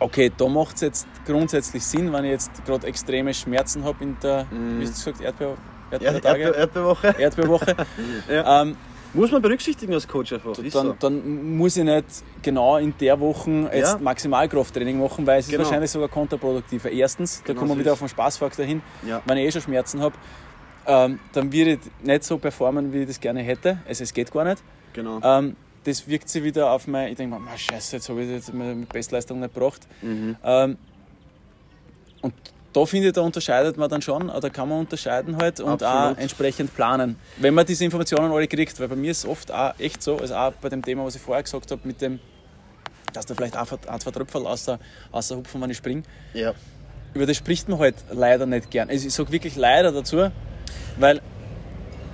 okay, 0.00 0.30
da 0.36 0.48
macht 0.48 0.76
es 0.76 0.80
jetzt 0.82 1.06
grundsätzlich 1.26 1.84
Sinn, 1.84 2.12
wenn 2.12 2.24
ich 2.24 2.30
jetzt 2.32 2.64
gerade 2.64 2.86
extreme 2.86 3.34
Schmerzen 3.34 3.84
habe 3.84 4.02
in 4.04 4.16
der, 4.22 4.46
wie 4.50 4.84
hast 4.86 5.06
du 5.06 5.10
gesagt, 5.12 5.20
Erdbeer, 5.24 5.56
Erd 5.90 6.02
Erdbeertage, 6.02 6.42
Erdbe 6.42 6.58
Erdbeerwoche. 6.58 7.14
Erdbeerwoche. 7.18 7.76
Ja. 8.30 8.62
ähm, 8.62 8.76
Muss 9.14 9.32
man 9.32 9.40
berücksichtigen 9.40 9.94
als 9.94 10.06
Coach 10.06 10.34
einfach. 10.34 10.52
Dann, 10.54 10.70
so. 10.70 10.94
dann 11.00 11.56
muss 11.56 11.76
ich 11.78 11.84
nicht 11.84 12.04
genau 12.42 12.76
in 12.76 12.92
der 13.00 13.18
Woche 13.18 13.70
jetzt 13.72 13.92
Ja. 13.94 13.98
Maximalkrafttraining 13.98 14.98
machen, 15.00 15.26
weil 15.26 15.40
es 15.40 15.48
Genau. 15.48 15.62
ist 15.62 15.68
wahrscheinlich 15.68 15.90
sogar 15.90 16.08
kontraproduktiv. 16.08 16.84
Weil 16.84 16.92
Erstens, 16.92 17.38
da 17.42 17.46
Genau 17.48 17.60
kommen 17.60 17.72
wir 17.72 17.78
wieder 17.78 17.90
ist. 17.92 17.94
auf 17.94 17.98
den 18.00 18.08
Spaßfaktor 18.10 18.66
hin, 18.66 18.82
Ja. 19.06 19.22
wenn 19.24 19.38
ich 19.38 19.46
eh 19.46 19.52
schon 19.52 19.62
Schmerzen 19.62 20.02
habe, 20.02 20.14
ähm, 20.86 21.18
dann 21.32 21.50
würde 21.52 21.72
ich 21.72 21.78
nicht 22.06 22.24
so 22.24 22.36
performen, 22.36 22.92
wie 22.92 22.98
ich 23.02 23.06
das 23.08 23.18
gerne 23.18 23.40
hätte. 23.40 23.78
Also 23.88 24.04
es 24.04 24.12
geht 24.12 24.30
gar 24.30 24.44
nicht. 24.44 24.62
Genau. 24.92 25.20
Ähm, 25.22 25.56
das 25.88 26.06
wirkt 26.08 26.28
sich 26.28 26.42
wieder 26.44 26.70
auf 26.70 26.86
mein, 26.86 27.08
ich 27.10 27.16
denke 27.16 27.34
mir, 27.34 27.40
"Ma, 27.40 27.56
scheiße, 27.56 27.96
jetzt 27.96 28.08
habe 28.08 28.22
ich 28.22 28.30
jetzt 28.30 28.52
meine 28.54 28.74
Bestleistung 28.86 29.40
nicht 29.40 29.54
gebracht. 29.54 29.86
Mhm. 30.02 30.36
Ähm, 30.44 30.78
und 32.20 32.34
da 32.72 32.84
finde 32.84 33.08
ich, 33.08 33.12
da 33.14 33.22
unterscheidet 33.22 33.76
man 33.76 33.88
dann 33.88 34.02
schon, 34.02 34.28
oder 34.28 34.50
kann 34.50 34.68
man 34.68 34.80
unterscheiden 34.80 35.36
halt 35.38 35.60
und 35.60 35.82
Absolut. 35.82 36.16
auch 36.16 36.20
entsprechend 36.20 36.74
planen. 36.74 37.16
Wenn 37.38 37.54
man 37.54 37.64
diese 37.66 37.84
Informationen 37.84 38.30
alle 38.32 38.46
kriegt, 38.46 38.78
weil 38.78 38.88
bei 38.88 38.96
mir 38.96 39.10
ist 39.10 39.18
es 39.18 39.26
oft 39.26 39.50
auch 39.50 39.72
echt 39.78 40.02
so, 40.02 40.18
also 40.18 40.34
auch 40.34 40.52
bei 40.60 40.68
dem 40.68 40.82
Thema, 40.82 41.04
was 41.04 41.14
ich 41.16 41.22
vorher 41.22 41.42
gesagt 41.42 41.70
habe, 41.70 41.80
mit 41.84 42.00
dem, 42.00 42.20
dass 43.12 43.24
da 43.26 43.34
vielleicht 43.34 43.56
einfach 43.56 43.78
ein, 43.86 44.00
zwei 44.00 44.10
Tröpfel 44.10 44.46
außer, 44.46 44.78
außer 45.12 45.36
hupfen, 45.36 45.60
wenn 45.62 45.70
ich 45.70 45.78
springe, 45.78 46.02
Ja. 46.34 46.52
über 47.14 47.24
das 47.26 47.36
spricht 47.38 47.68
man 47.68 47.78
halt 47.78 47.94
leider 48.12 48.44
nicht 48.46 48.70
gern. 48.70 48.90
Also 48.90 49.06
ich 49.06 49.14
sage 49.14 49.32
wirklich 49.32 49.56
leider 49.56 49.90
dazu, 49.92 50.30
weil 50.98 51.20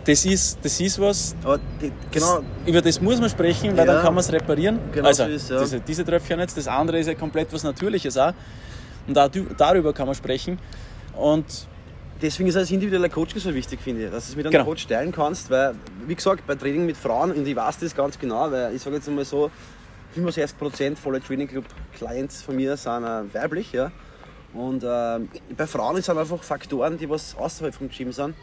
das 0.04 0.24
ist, 0.24 0.58
das 0.62 0.80
ist 0.80 0.98
was, 1.00 1.34
die, 1.80 1.90
genau, 2.10 2.36
das, 2.38 2.44
über 2.66 2.82
das 2.82 3.00
muss 3.00 3.20
man 3.20 3.30
sprechen, 3.30 3.76
weil 3.76 3.86
Ja. 3.86 3.94
dann 3.94 4.02
kann 4.02 4.14
man 4.14 4.22
es 4.22 4.32
reparieren. 4.32 4.78
Genau 4.92 5.08
also 5.08 5.24
so 5.24 5.30
ist, 5.30 5.50
ja. 5.50 5.60
diese, 5.60 5.80
diese 5.80 6.04
Tröpfchen 6.04 6.38
jetzt, 6.40 6.56
das 6.56 6.68
andere 6.68 6.98
ist 6.98 7.06
ja 7.06 7.14
komplett 7.14 7.52
was 7.52 7.62
Natürliches 7.62 8.16
auch. 8.16 8.32
Und 9.06 9.14
da, 9.16 9.28
darüber 9.56 9.92
kann 9.92 10.06
man 10.06 10.14
sprechen. 10.14 10.58
Und 11.14 11.44
deswegen 12.20 12.48
ist 12.48 12.56
als 12.56 12.70
individueller 12.70 13.08
Coach 13.08 13.34
so 13.36 13.54
wichtig, 13.54 13.80
finde 13.80 14.04
ich, 14.06 14.10
dass 14.10 14.26
du 14.26 14.32
es 14.32 14.36
mit 14.36 14.46
einem 14.46 14.52
Genau. 14.52 14.64
Coach 14.64 14.86
teilen 14.86 15.12
kannst, 15.12 15.50
weil, 15.50 15.74
wie 16.06 16.14
gesagt, 16.14 16.46
bei 16.46 16.54
Training 16.54 16.86
mit 16.86 16.96
Frauen, 16.96 17.32
und 17.32 17.46
ich 17.46 17.56
weiß 17.56 17.78
das 17.78 17.94
ganz 17.94 18.18
genau, 18.18 18.50
weil 18.50 18.74
ich 18.74 18.82
sage 18.82 18.96
jetzt 18.96 19.08
einmal 19.08 19.24
so, 19.24 19.50
65% 20.16 20.96
voller 20.96 21.20
Training 21.22 21.48
Club 21.48 21.64
Clients 21.96 22.42
von 22.42 22.56
mir 22.56 22.76
sind 22.76 23.04
äh, 23.04 23.34
weiblich, 23.34 23.72
ja. 23.72 23.90
Und 24.52 24.84
äh, 24.84 25.18
bei 25.56 25.66
Frauen 25.66 26.00
sind 26.00 26.16
einfach 26.16 26.42
Faktoren, 26.42 26.96
die 26.96 27.10
was 27.10 27.34
außerhalb 27.36 27.74
vom 27.74 27.88
Gym 27.88 28.12
sind. 28.12 28.34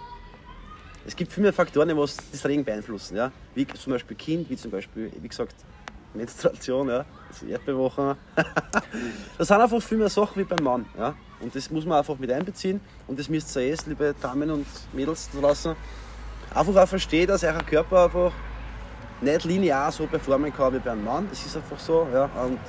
Es 1.06 1.16
gibt 1.16 1.32
viel 1.32 1.44
mehr 1.44 1.54
Faktoren, 1.54 1.90
die 1.90 1.98
was 1.98 2.18
das 2.32 2.42
Training 2.42 2.64
beeinflussen, 2.64 3.18
ja. 3.18 3.32
Wie 3.56 3.66
zum 3.68 3.94
Beispiel 3.94 4.16
Kind, 4.18 4.50
wie 4.50 4.56
zum 4.56 4.72
Beispiel, 4.72 5.12
wie 5.20 5.28
gesagt, 5.28 5.56
Menstruation, 6.14 6.90
ja, 6.90 7.06
also 7.30 7.46
Erdbewochen. 7.46 8.16
das 9.38 9.48
sind 9.48 9.62
einfach 9.62 9.82
viel 9.82 9.98
mehr 9.98 10.10
Sachen 10.10 10.42
wie 10.42 10.44
beim 10.44 10.64
Mann, 10.64 10.86
ja. 10.98 11.16
Und 11.40 11.56
das 11.56 11.72
muss 11.72 11.86
man 11.86 11.98
einfach 11.98 12.18
mit 12.18 12.32
einbeziehen. 12.32 12.80
Und 13.08 13.20
das 13.20 13.30
müsst 13.30 13.56
ihr 13.56 13.68
jetzt, 13.68 13.88
liebe 13.88 14.14
Damen 14.22 14.52
und 14.52 14.68
Mädels 14.94 15.30
da 15.34 15.42
draußen, 15.42 15.76
einfach 16.54 16.76
auch 16.76 16.88
verstehen, 16.88 17.28
dass 17.28 17.44
euer 17.44 17.58
Körper 17.64 18.06
einfach 18.06 18.32
nicht 19.22 19.44
linear 19.46 19.92
so 19.92 20.06
performen 20.06 20.54
kann 20.54 20.74
wie 20.74 20.80
beim 20.80 21.04
Mann. 21.04 21.28
Das 21.30 21.46
ist 21.46 21.56
einfach 21.56 21.80
so, 21.80 22.08
ja. 22.14 22.26
Und 22.46 22.60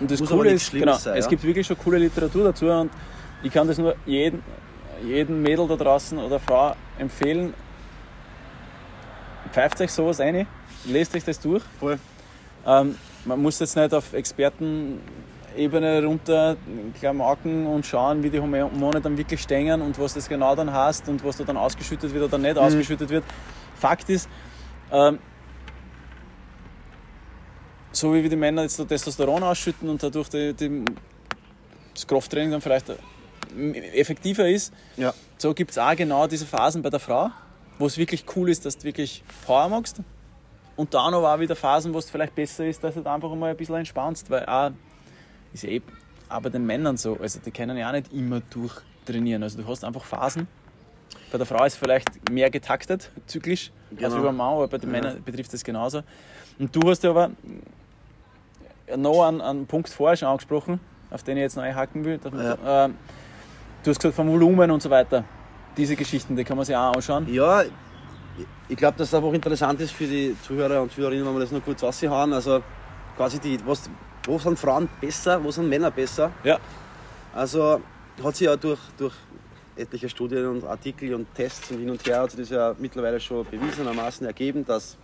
Und 0.00 0.10
das 0.10 0.22
Coole 0.24 0.52
ist, 0.52 0.70
genau, 0.70 0.94
sein, 0.94 1.16
es 1.16 1.24
ja. 1.24 1.30
gibt 1.30 1.42
wirklich 1.42 1.66
schon 1.66 1.78
coole 1.78 1.98
Literatur 1.98 2.44
dazu 2.44 2.66
und 2.66 2.90
ich 3.42 3.52
kann 3.52 3.66
das 3.66 3.78
nur 3.78 3.94
jedem, 4.06 4.42
jedem 5.04 5.42
Mädel 5.42 5.66
da 5.66 5.76
draußen 5.76 6.18
oder 6.18 6.38
Frau 6.38 6.74
empfehlen. 6.98 7.54
Pfeift 9.52 9.80
euch 9.80 9.92
sowas 9.92 10.20
ein, 10.20 10.46
lest 10.84 11.14
euch 11.14 11.24
das 11.24 11.40
durch. 11.40 11.62
voll. 11.78 11.98
Ähm, 12.66 12.96
man 13.24 13.40
muss 13.42 13.58
jetzt 13.58 13.76
nicht 13.76 13.92
auf 13.94 14.12
Expertenebene 14.12 16.04
runter 16.04 16.56
klamauken 16.98 17.66
und 17.66 17.84
schauen, 17.86 18.22
wie 18.22 18.30
die 18.30 18.40
Hormone 18.40 19.00
dann 19.00 19.16
wirklich 19.16 19.40
stehen 19.42 19.80
und 19.82 19.98
was 19.98 20.14
das 20.14 20.28
genau 20.28 20.54
dann 20.54 20.72
heißt 20.72 21.08
und 21.08 21.24
was 21.24 21.36
da 21.36 21.44
dann 21.44 21.56
ausgeschüttet 21.56 22.12
wird 22.12 22.24
oder 22.24 22.38
nicht 22.38 22.54
Mhm. 22.56 22.62
ausgeschüttet 22.62 23.10
wird. 23.10 23.24
Fakt 23.74 24.08
ist, 24.10 24.28
ähm, 24.92 25.18
so 27.92 28.14
wie 28.14 28.22
wir 28.22 28.30
die 28.30 28.36
Männer 28.36 28.62
jetzt 28.62 28.76
Testosteron 28.86 29.42
ausschütten 29.42 29.88
und 29.88 30.02
dadurch 30.02 30.28
die, 30.28 30.52
die, 30.54 30.84
das 31.94 32.06
Krafttraining 32.06 32.50
dann 32.52 32.60
vielleicht 32.60 32.88
äh, 32.90 32.96
effektiver 33.98 34.48
ist, 34.48 34.72
Ja. 34.96 35.12
so 35.38 35.54
gibt 35.54 35.70
es 35.72 35.78
auch 35.78 35.96
genau 35.96 36.26
diese 36.26 36.46
Phasen 36.46 36.82
bei 36.82 36.90
der 36.90 37.00
Frau, 37.00 37.30
wo 37.78 37.86
es 37.86 37.96
wirklich 37.96 38.24
cool 38.36 38.48
ist, 38.48 38.64
dass 38.66 38.76
du 38.78 38.84
wirklich 38.84 39.22
Power 39.46 39.68
magst. 39.68 40.00
Und 40.76 40.94
dann 40.94 41.12
aber 41.14 41.34
auch 41.34 41.40
wieder 41.40 41.56
Phasen, 41.56 41.92
wo 41.92 41.98
es 41.98 42.08
vielleicht 42.08 42.34
besser 42.34 42.66
ist, 42.66 42.82
dass 42.84 42.94
du 42.94 43.00
da 43.00 43.14
einfach 43.14 43.34
mal 43.34 43.50
ein 43.50 43.56
bisschen 43.56 43.76
entspannst, 43.76 44.30
weil 44.30 44.46
auch, 44.46 44.70
ist 45.52 45.64
ja 45.64 45.70
eh 45.70 45.82
bei 46.28 46.48
den 46.50 46.66
Männern 46.66 46.96
so, 46.96 47.16
also 47.20 47.40
die 47.44 47.50
können 47.50 47.76
ja 47.76 47.88
auch 47.88 47.92
nicht 47.92 48.12
immer 48.12 48.40
durchtrainieren. 48.50 49.42
Also 49.42 49.60
du 49.60 49.66
hast 49.66 49.84
einfach 49.84 50.04
Phasen. 50.04 50.46
Bei 51.32 51.38
der 51.38 51.46
Frau 51.46 51.64
ist 51.64 51.72
es 51.74 51.78
vielleicht 51.78 52.30
mehr 52.30 52.50
getaktet, 52.50 53.10
zyklisch, 53.26 53.72
als 53.90 53.98
Genau. 53.98 54.18
wie 54.18 54.22
beim 54.26 54.36
Mann, 54.36 54.54
aber 54.54 54.68
bei 54.68 54.78
den 54.78 54.90
Männern 54.90 55.22
betrifft 55.22 55.52
das 55.52 55.64
genauso. 55.64 56.02
Und 56.58 56.74
du 56.74 56.88
hast 56.88 57.02
ja 57.02 57.10
aber 57.10 57.30
noch 58.96 59.26
einen, 59.26 59.40
einen 59.40 59.66
Punkt 59.66 59.88
vorher 59.88 60.16
schon 60.16 60.28
angesprochen, 60.28 60.80
auf 61.10 61.22
den 61.22 61.36
ich 61.36 61.42
jetzt 61.42 61.56
noch 61.56 61.64
einhaken 61.64 62.04
will. 62.04 62.20
Man, 62.30 62.58
ähm, 62.64 62.94
du 63.82 63.90
hast 63.90 63.98
gesagt 63.98 64.14
vom 64.14 64.28
Volumen 64.28 64.70
und 64.70 64.82
so 64.82 64.90
weiter. 64.90 65.24
Diese 65.76 65.96
Geschichten, 65.96 66.36
die 66.36 66.44
kann 66.44 66.56
man 66.56 66.66
sich 66.66 66.74
auch 66.74 66.94
anschauen. 66.94 67.32
Ja, 67.32 67.62
ich 68.68 68.76
glaube, 68.76 68.98
dass 68.98 69.08
es 69.08 69.14
einfach 69.14 69.32
interessant 69.32 69.80
ist 69.80 69.92
für 69.92 70.06
die 70.06 70.36
Zuhörer 70.42 70.82
und 70.82 70.92
Zuhörerinnen, 70.92 71.26
wenn 71.26 71.34
wir 71.34 71.40
das 71.40 71.52
noch 71.52 71.64
kurz 71.64 71.82
raushauen. 71.82 72.32
Also 72.32 72.62
quasi 73.16 73.38
die, 73.38 73.58
was, 73.64 73.88
wo 74.24 74.38
sind 74.38 74.58
Frauen 74.58 74.88
besser, 75.00 75.42
wo 75.42 75.50
sind 75.50 75.68
Männer 75.68 75.90
besser? 75.90 76.30
Ja. 76.44 76.58
Also 77.34 77.80
hat 78.22 78.36
sich 78.36 78.46
ja 78.46 78.56
durch, 78.56 78.80
durch 78.96 79.14
etliche 79.76 80.08
Studien 80.08 80.46
und 80.46 80.64
Artikel 80.64 81.14
und 81.14 81.32
Tests 81.34 81.70
und 81.70 81.78
hin 81.78 81.90
und 81.90 82.04
her 82.06 82.22
hat 82.22 82.30
sich 82.32 82.40
das 82.40 82.50
ja 82.50 82.74
mittlerweile 82.78 83.20
schon 83.20 83.46
bewiesenermaßen 83.46 84.26
ergeben, 84.26 84.64
dass, 84.64 84.96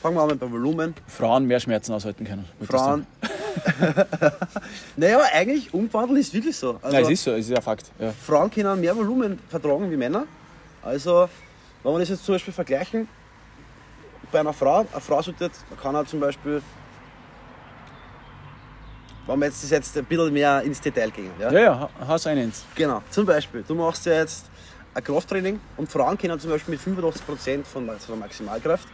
fangen 0.00 0.16
wir 0.16 0.22
an 0.22 0.28
mit 0.28 0.40
beim 0.40 0.52
Volumen, 0.52 0.94
Frauen 1.06 1.46
mehr 1.46 1.60
Schmerzen 1.60 1.92
aushalten 1.92 2.24
können. 2.24 2.46
Frauen. 2.62 3.06
naja, 4.96 5.16
aber 5.18 5.26
eigentlich 5.32 5.72
umwandeln 5.72 6.20
ist 6.20 6.32
wirklich 6.32 6.56
so. 6.56 6.78
Also, 6.82 6.88
Nein, 6.96 7.04
es 7.04 7.10
ist 7.10 7.24
so, 7.24 7.30
es 7.32 7.46
ist 7.46 7.50
ja 7.50 7.60
Fakt. 7.60 7.90
Ja. 7.98 8.12
Frauen 8.12 8.50
können 8.50 8.80
mehr 8.80 8.96
Volumen 8.96 9.38
vertragen 9.48 9.90
wie 9.90 9.96
Männer. 9.96 10.24
Also, 10.82 11.28
wenn 11.82 11.92
wir 11.92 11.98
das 12.00 12.08
jetzt 12.10 12.24
zum 12.24 12.34
Beispiel 12.34 12.52
vergleichen, 12.54 13.08
bei 14.32 14.40
einer 14.40 14.52
Frau, 14.52 14.78
eine 14.80 15.00
Frau 15.00 15.22
sollte, 15.22 15.50
kann 15.80 15.94
er 15.94 16.04
zum 16.06 16.20
Beispiel, 16.20 16.60
wenn 19.26 19.38
wir 19.38 19.46
jetzt, 19.46 19.62
das 19.62 19.70
jetzt 19.70 19.96
ein 19.96 20.04
bisschen 20.04 20.32
mehr 20.32 20.62
ins 20.62 20.80
Detail 20.80 21.10
gehen. 21.10 21.30
Ja? 21.38 21.50
Ja, 21.52 21.60
ja, 21.60 21.78
ha- 21.80 21.90
haus 22.08 22.26
einen. 22.26 22.52
Genau, 22.74 23.02
zum 23.10 23.26
Beispiel, 23.26 23.64
du 23.66 23.74
machst 23.74 24.06
ja 24.06 24.14
jetzt 24.14 24.46
ein 24.94 25.02
Krafttraining 25.04 25.60
und 25.76 25.90
Frauen 25.90 26.16
können 26.16 26.38
zum 26.40 26.50
Beispiel 26.50 26.72
mit 26.74 26.98
85% 26.98 27.64
von 27.64 27.86
der 27.86 28.16
Maximalkraft 28.16 28.88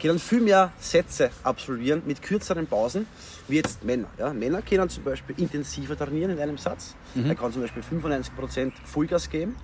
können 0.00 0.18
viel 0.18 0.40
mehr 0.40 0.72
Sätze 0.80 1.30
absolvieren 1.44 2.02
mit 2.06 2.22
kürzeren 2.22 2.66
Pausen 2.66 3.06
wie 3.48 3.56
jetzt 3.56 3.84
Männer. 3.84 4.08
Ja? 4.18 4.32
Männer 4.32 4.62
können 4.62 4.88
zum 4.88 5.04
Beispiel 5.04 5.38
intensiver 5.38 5.96
trainieren 5.96 6.32
in 6.32 6.40
einem 6.40 6.58
Satz. 6.58 6.94
Er 7.28 7.34
kann 7.34 7.52
zum 7.52 7.62
Beispiel 7.62 7.82
95% 7.82 8.72
Vollgas 8.84 9.28
geben. 9.28 9.56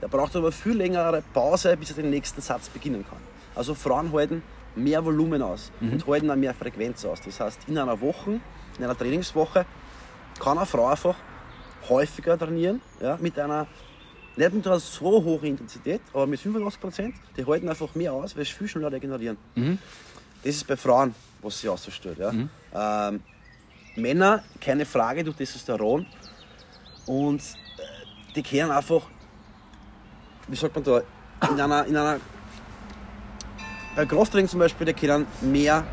Der 0.00 0.08
braucht 0.08 0.34
aber 0.36 0.52
viel 0.52 0.76
längere 0.76 1.22
Pause, 1.34 1.76
bis 1.76 1.90
er 1.90 1.96
den 1.96 2.10
nächsten 2.10 2.40
Satz 2.40 2.68
beginnen 2.68 3.04
kann. 3.08 3.18
Also 3.54 3.74
Frauen 3.74 4.12
halten 4.12 4.42
mehr 4.76 5.04
Volumen 5.04 5.42
aus 5.42 5.72
und 5.80 6.06
halten 6.06 6.30
auch 6.30 6.36
mehr 6.36 6.54
Frequenz 6.54 7.04
aus. 7.04 7.20
Das 7.24 7.40
heißt, 7.40 7.60
in 7.66 7.76
einer 7.76 8.00
Woche, 8.00 8.40
in 8.78 8.84
einer 8.84 8.96
Trainingswoche 8.96 9.66
kann 10.38 10.56
eine 10.56 10.66
Frau 10.66 10.86
einfach 10.86 11.16
häufiger 11.88 12.38
trainieren, 12.38 12.80
ja, 13.00 13.18
mit 13.20 13.38
einer 13.38 13.66
nicht 14.36 14.52
mit 14.52 14.66
einer 14.66 14.80
so 14.80 15.24
hohen 15.24 15.44
Intensität, 15.44 16.00
aber 16.12 16.26
mit 16.26 16.40
85%, 16.40 17.12
die 17.36 17.44
halten 17.44 17.68
einfach 17.68 17.94
mehr 17.94 18.12
aus, 18.12 18.36
weil 18.36 18.44
sie 18.44 18.52
viel 18.52 18.68
schneller 18.68 18.92
regenerieren. 18.92 19.36
Das 20.42 20.54
ist 20.54 20.66
bei 20.66 20.76
Frauen, 20.76 21.14
was 21.42 21.60
sie 21.60 21.68
ausstellt. 21.68 22.18
Ja. 22.18 23.08
Ähm, 23.08 23.22
Männer, 23.96 24.42
keine 24.60 24.86
Frage, 24.86 25.24
durch 25.24 25.36
Testosteron 25.36 26.06
und 27.06 27.40
äh, 27.40 28.34
die 28.34 28.42
können 28.42 28.70
einfach, 28.70 29.02
wie 30.48 30.56
sagt 30.56 30.74
man 30.74 30.84
da, 30.84 31.02
in 31.50 31.60
einer, 31.60 31.84
in 31.86 31.96
einer 31.96 32.20
bei 33.96 34.06
Krafttraining 34.06 34.48
zum 34.48 34.60
Beispiel, 34.60 34.86
die 34.86 34.94
können 34.94 35.26
mehr 35.40 35.84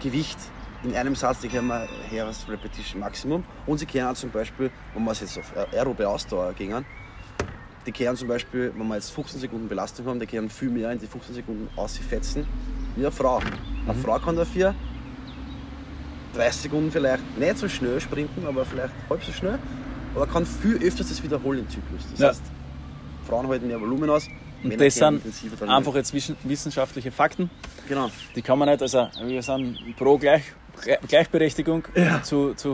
Gewicht 0.00 0.38
in 0.84 0.94
einem 0.94 1.14
Satz, 1.14 1.40
die 1.40 1.48
können 1.48 1.68
wir 1.68 1.88
her 2.10 2.26
als 2.26 2.48
Repetition 2.48 3.00
Maximum. 3.00 3.44
Und 3.66 3.78
sie 3.78 3.86
können 3.86 4.06
auch 4.06 4.14
zum 4.14 4.30
Beispiel, 4.30 4.70
wenn 4.94 5.04
wir 5.04 5.12
es 5.12 5.20
jetzt 5.20 5.38
auf 5.38 5.52
aerobe 5.72 6.08
Ausdauer 6.08 6.52
gehen, 6.52 6.84
die 7.86 7.92
kehren 7.92 8.16
zum 8.16 8.28
Beispiel, 8.28 8.72
wenn 8.76 8.86
wir 8.86 8.94
jetzt 8.96 9.10
15 9.10 9.40
Sekunden 9.40 9.68
Belastung 9.68 10.06
haben, 10.06 10.20
die 10.20 10.26
kehren 10.26 10.50
viel 10.50 10.68
mehr 10.70 10.90
in 10.92 10.98
die 10.98 11.06
15 11.06 11.34
Sekunden 11.34 11.68
ausfetzen 11.76 12.46
wie 12.96 13.00
eine 13.00 13.10
Frau. 13.12 13.40
Eine 13.86 13.94
Frau 13.98 14.18
kann 14.18 14.36
dafür 14.36 14.74
30 16.34 16.62
Sekunden 16.62 16.90
vielleicht 16.92 17.38
nicht 17.38 17.58
so 17.58 17.68
schnell 17.68 18.00
sprinten, 18.00 18.46
aber 18.46 18.64
vielleicht 18.64 18.92
halb 19.08 19.22
so 19.24 19.32
schnell, 19.32 19.58
aber 20.14 20.26
kann 20.26 20.44
viel 20.44 20.76
öfters 20.76 21.08
das 21.08 21.22
wiederholen 21.22 21.60
im 21.60 21.68
Zyklus. 21.68 22.02
Das 22.12 22.20
Ja. 22.20 22.28
heißt, 22.28 22.42
Frauen 23.26 23.48
halten 23.48 23.66
mehr 23.66 23.80
Volumen 23.80 24.10
aus, 24.10 24.26
Und 24.62 24.68
Männer 24.70 24.84
das 24.84 24.94
sind 24.96 25.22
einfach 25.62 25.94
jetzt 25.94 26.12
wissenschaftliche 26.44 27.10
Fakten. 27.12 27.50
Genau. 27.88 28.10
Die 28.34 28.42
kann 28.42 28.58
man 28.58 28.68
nicht, 28.68 28.82
also 28.82 29.08
wir 29.22 29.42
sind 29.42 29.78
pro 29.96 30.18
Gleich, 30.18 30.42
Gleich- 30.82 31.00
Gleichberechtigung 31.08 31.84
zu, 32.22 32.54
zu 32.54 32.72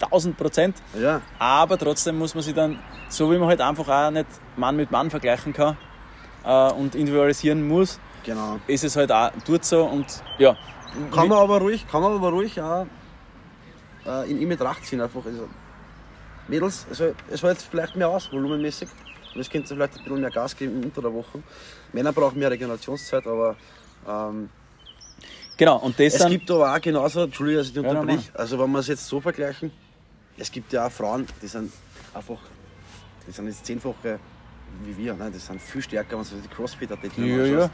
100.000 0.00 0.34
Prozent. 0.34 0.76
Ja, 1.00 1.20
Aber 1.38 1.78
trotzdem 1.78 2.18
muss 2.18 2.34
man 2.34 2.42
sich 2.42 2.54
dann, 2.54 2.78
so 3.08 3.30
wie 3.32 3.38
man 3.38 3.48
halt 3.48 3.60
einfach 3.60 3.88
auch 3.88 4.10
nicht 4.10 4.26
Mann 4.56 4.76
mit 4.76 4.90
Mann 4.90 5.10
vergleichen 5.10 5.52
kann 5.52 5.76
äh, 6.44 6.72
und 6.72 6.94
individualisieren 6.94 7.66
muss, 7.66 7.98
genau. 8.24 8.58
ist 8.66 8.84
es 8.84 8.96
halt 8.96 9.10
auch 9.12 9.30
dort 9.46 9.64
so 9.64 9.84
und 9.84 10.06
ja. 10.38 10.56
Kann 11.12 11.28
man 11.28 11.38
aber 11.38 11.58
ruhig, 11.58 11.86
kann 11.88 12.02
man 12.02 12.12
aber 12.12 12.30
ruhig 12.30 12.60
auch 12.60 12.86
äh, 14.06 14.30
in, 14.30 14.40
in 14.40 14.48
Betracht 14.48 14.84
ziehen. 14.86 15.00
Einfach. 15.00 15.24
Also, 15.26 15.48
Mädels, 16.46 16.86
also, 16.88 17.14
es 17.30 17.40
soll 17.40 17.50
jetzt 17.50 17.66
vielleicht 17.68 17.96
mehr 17.96 18.08
aus, 18.08 18.30
volumenmäßig. 18.30 18.88
Und 19.34 19.40
es 19.40 19.50
könnte 19.50 19.74
vielleicht 19.74 19.96
ein 19.96 20.04
bisschen 20.04 20.20
mehr 20.20 20.30
Gas 20.30 20.54
geben 20.56 20.84
unter 20.84 21.02
der 21.02 21.12
Woche. 21.12 21.42
Männer 21.92 22.12
brauchen 22.12 22.38
mehr 22.38 22.50
Regenerationszeit, 22.50 23.26
aber 23.26 23.56
ähm, 24.06 24.48
Genau, 25.56 25.76
und 25.78 25.98
das 25.98 26.14
es 26.14 26.26
gibt 26.26 26.50
aber 26.50 26.74
auch 26.74 26.80
genauso, 26.80 27.22
Entschuldigung, 27.22 27.58
dass 27.62 27.68
ich 27.68 27.74
dich 28.18 28.26
Ja, 28.26 28.34
also 28.40 28.58
wenn 28.58 28.70
wir 28.72 28.78
es 28.80 28.88
jetzt 28.88 29.06
so 29.06 29.20
vergleichen, 29.20 29.70
es 30.36 30.50
gibt 30.50 30.72
ja 30.72 30.86
auch 30.86 30.90
Frauen, 30.92 31.26
die 31.40 31.46
sind 31.46 31.72
einfach, 32.12 32.38
die 33.26 33.30
sind 33.32 33.46
jetzt 33.46 33.64
zehnfache 33.64 34.18
wie 34.82 34.96
wir, 35.04 35.14
ne? 35.14 35.30
die 35.32 35.38
sind 35.38 35.60
viel 35.60 35.82
stärker, 35.82 36.16
wenn 36.18 36.24
du 36.24 36.30
die 36.42 36.48
Crossfit-Athleten 36.48 37.24
Ja, 37.24 37.44
ja. 37.44 37.70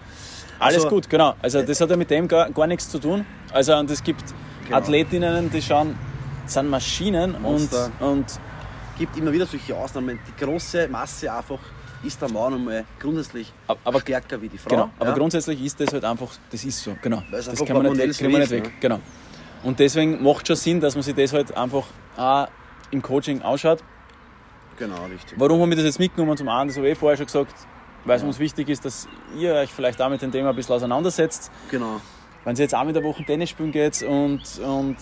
Alles 0.58 0.76
Also- 0.84 0.88
gut, 0.90 1.08
genau. 1.08 1.34
Also 1.40 1.62
das 1.62 1.80
hat 1.80 1.88
ja 1.88 1.96
mit 1.96 2.10
dem 2.10 2.28
gar, 2.28 2.50
gar 2.50 2.66
nichts 2.66 2.90
zu 2.90 2.98
tun. 2.98 3.24
Also 3.52 3.74
und 3.76 3.90
es 3.90 4.02
gibt 4.02 4.22
Genau. 4.66 4.76
Athletinnen, 4.76 5.50
die 5.50 5.62
schauen, 5.62 5.98
sind 6.46 6.68
Maschinen 6.68 7.34
und, 7.36 7.42
Monster. 7.42 7.90
und 8.00 8.26
gibt 8.98 9.16
immer 9.16 9.32
wieder 9.32 9.46
solche 9.46 9.74
Ausnahmen. 9.74 10.18
Die 10.28 10.44
große 10.44 10.88
Masse 10.88 11.32
einfach 11.32 11.58
ist 12.02 12.20
der 12.22 12.30
Mann 12.30 12.54
einmal 12.54 12.84
grundsätzlich 12.98 13.52
Ab- 13.66 13.78
aber- 13.84 14.00
stärker 14.00 14.40
wie 14.40 14.48
die 14.48 14.58
Frau. 14.58 14.70
genau. 14.70 14.90
Aber 14.98 15.10
ja? 15.10 15.14
grundsätzlich 15.16 15.62
ist 15.62 15.78
das 15.80 15.92
halt 15.92 16.04
einfach, 16.04 16.28
das 16.50 16.64
ist 16.64 16.82
so, 16.82 16.96
genau. 17.02 17.22
Das 17.30 17.46
kann 17.64 17.82
man 17.82 17.92
nicht, 17.92 18.18
kriegen 18.18 18.32
wir 18.32 18.38
nicht 18.38 18.50
weg. 18.50 18.64
ne? 18.64 18.72
Genau. 18.80 19.00
Und 19.62 19.78
deswegen 19.78 20.22
macht 20.22 20.46
schon 20.46 20.56
Sinn, 20.56 20.80
dass 20.80 20.94
man 20.94 21.02
sich 21.02 21.14
das 21.14 21.32
halt 21.32 21.54
einfach 21.56 21.84
auch 22.16 22.48
im 22.90 23.02
Coaching 23.02 23.42
ausschaut. 23.42 23.82
Genau, 24.78 25.04
richtig. 25.04 25.38
Warum 25.38 25.60
haben 25.60 25.68
wir 25.68 25.76
das 25.76 25.84
jetzt 25.84 25.98
mitgenommen? 25.98 26.36
Zum 26.38 26.48
einen, 26.48 26.68
das 26.68 26.76
habe 26.78 26.86
ich 26.88 26.92
eh 26.92 26.94
vorher 26.96 27.16
schon 27.18 27.26
gesagt, 27.26 27.52
weil 28.06 28.16
es 28.16 28.22
uns 28.22 28.38
wichtig 28.38 28.70
ist, 28.70 28.84
dass 28.86 29.06
ihr 29.38 29.52
euch 29.54 29.70
vielleicht 29.70 30.00
auch 30.00 30.08
mit 30.08 30.22
dem 30.22 30.32
Thema 30.32 30.48
ein 30.50 30.56
bisschen 30.56 30.74
auseinandersetzt. 30.74 31.50
Genau. 31.70 32.00
Wenn 32.44 32.56
ihr 32.56 32.62
jetzt 32.62 32.72
einmal 32.72 32.88
in 32.88 32.94
der 32.94 33.04
Woche 33.04 33.22
Tennis 33.22 33.50
spielen 33.50 33.70
geht 33.72 34.02
und, 34.02 34.40
und 34.64 34.96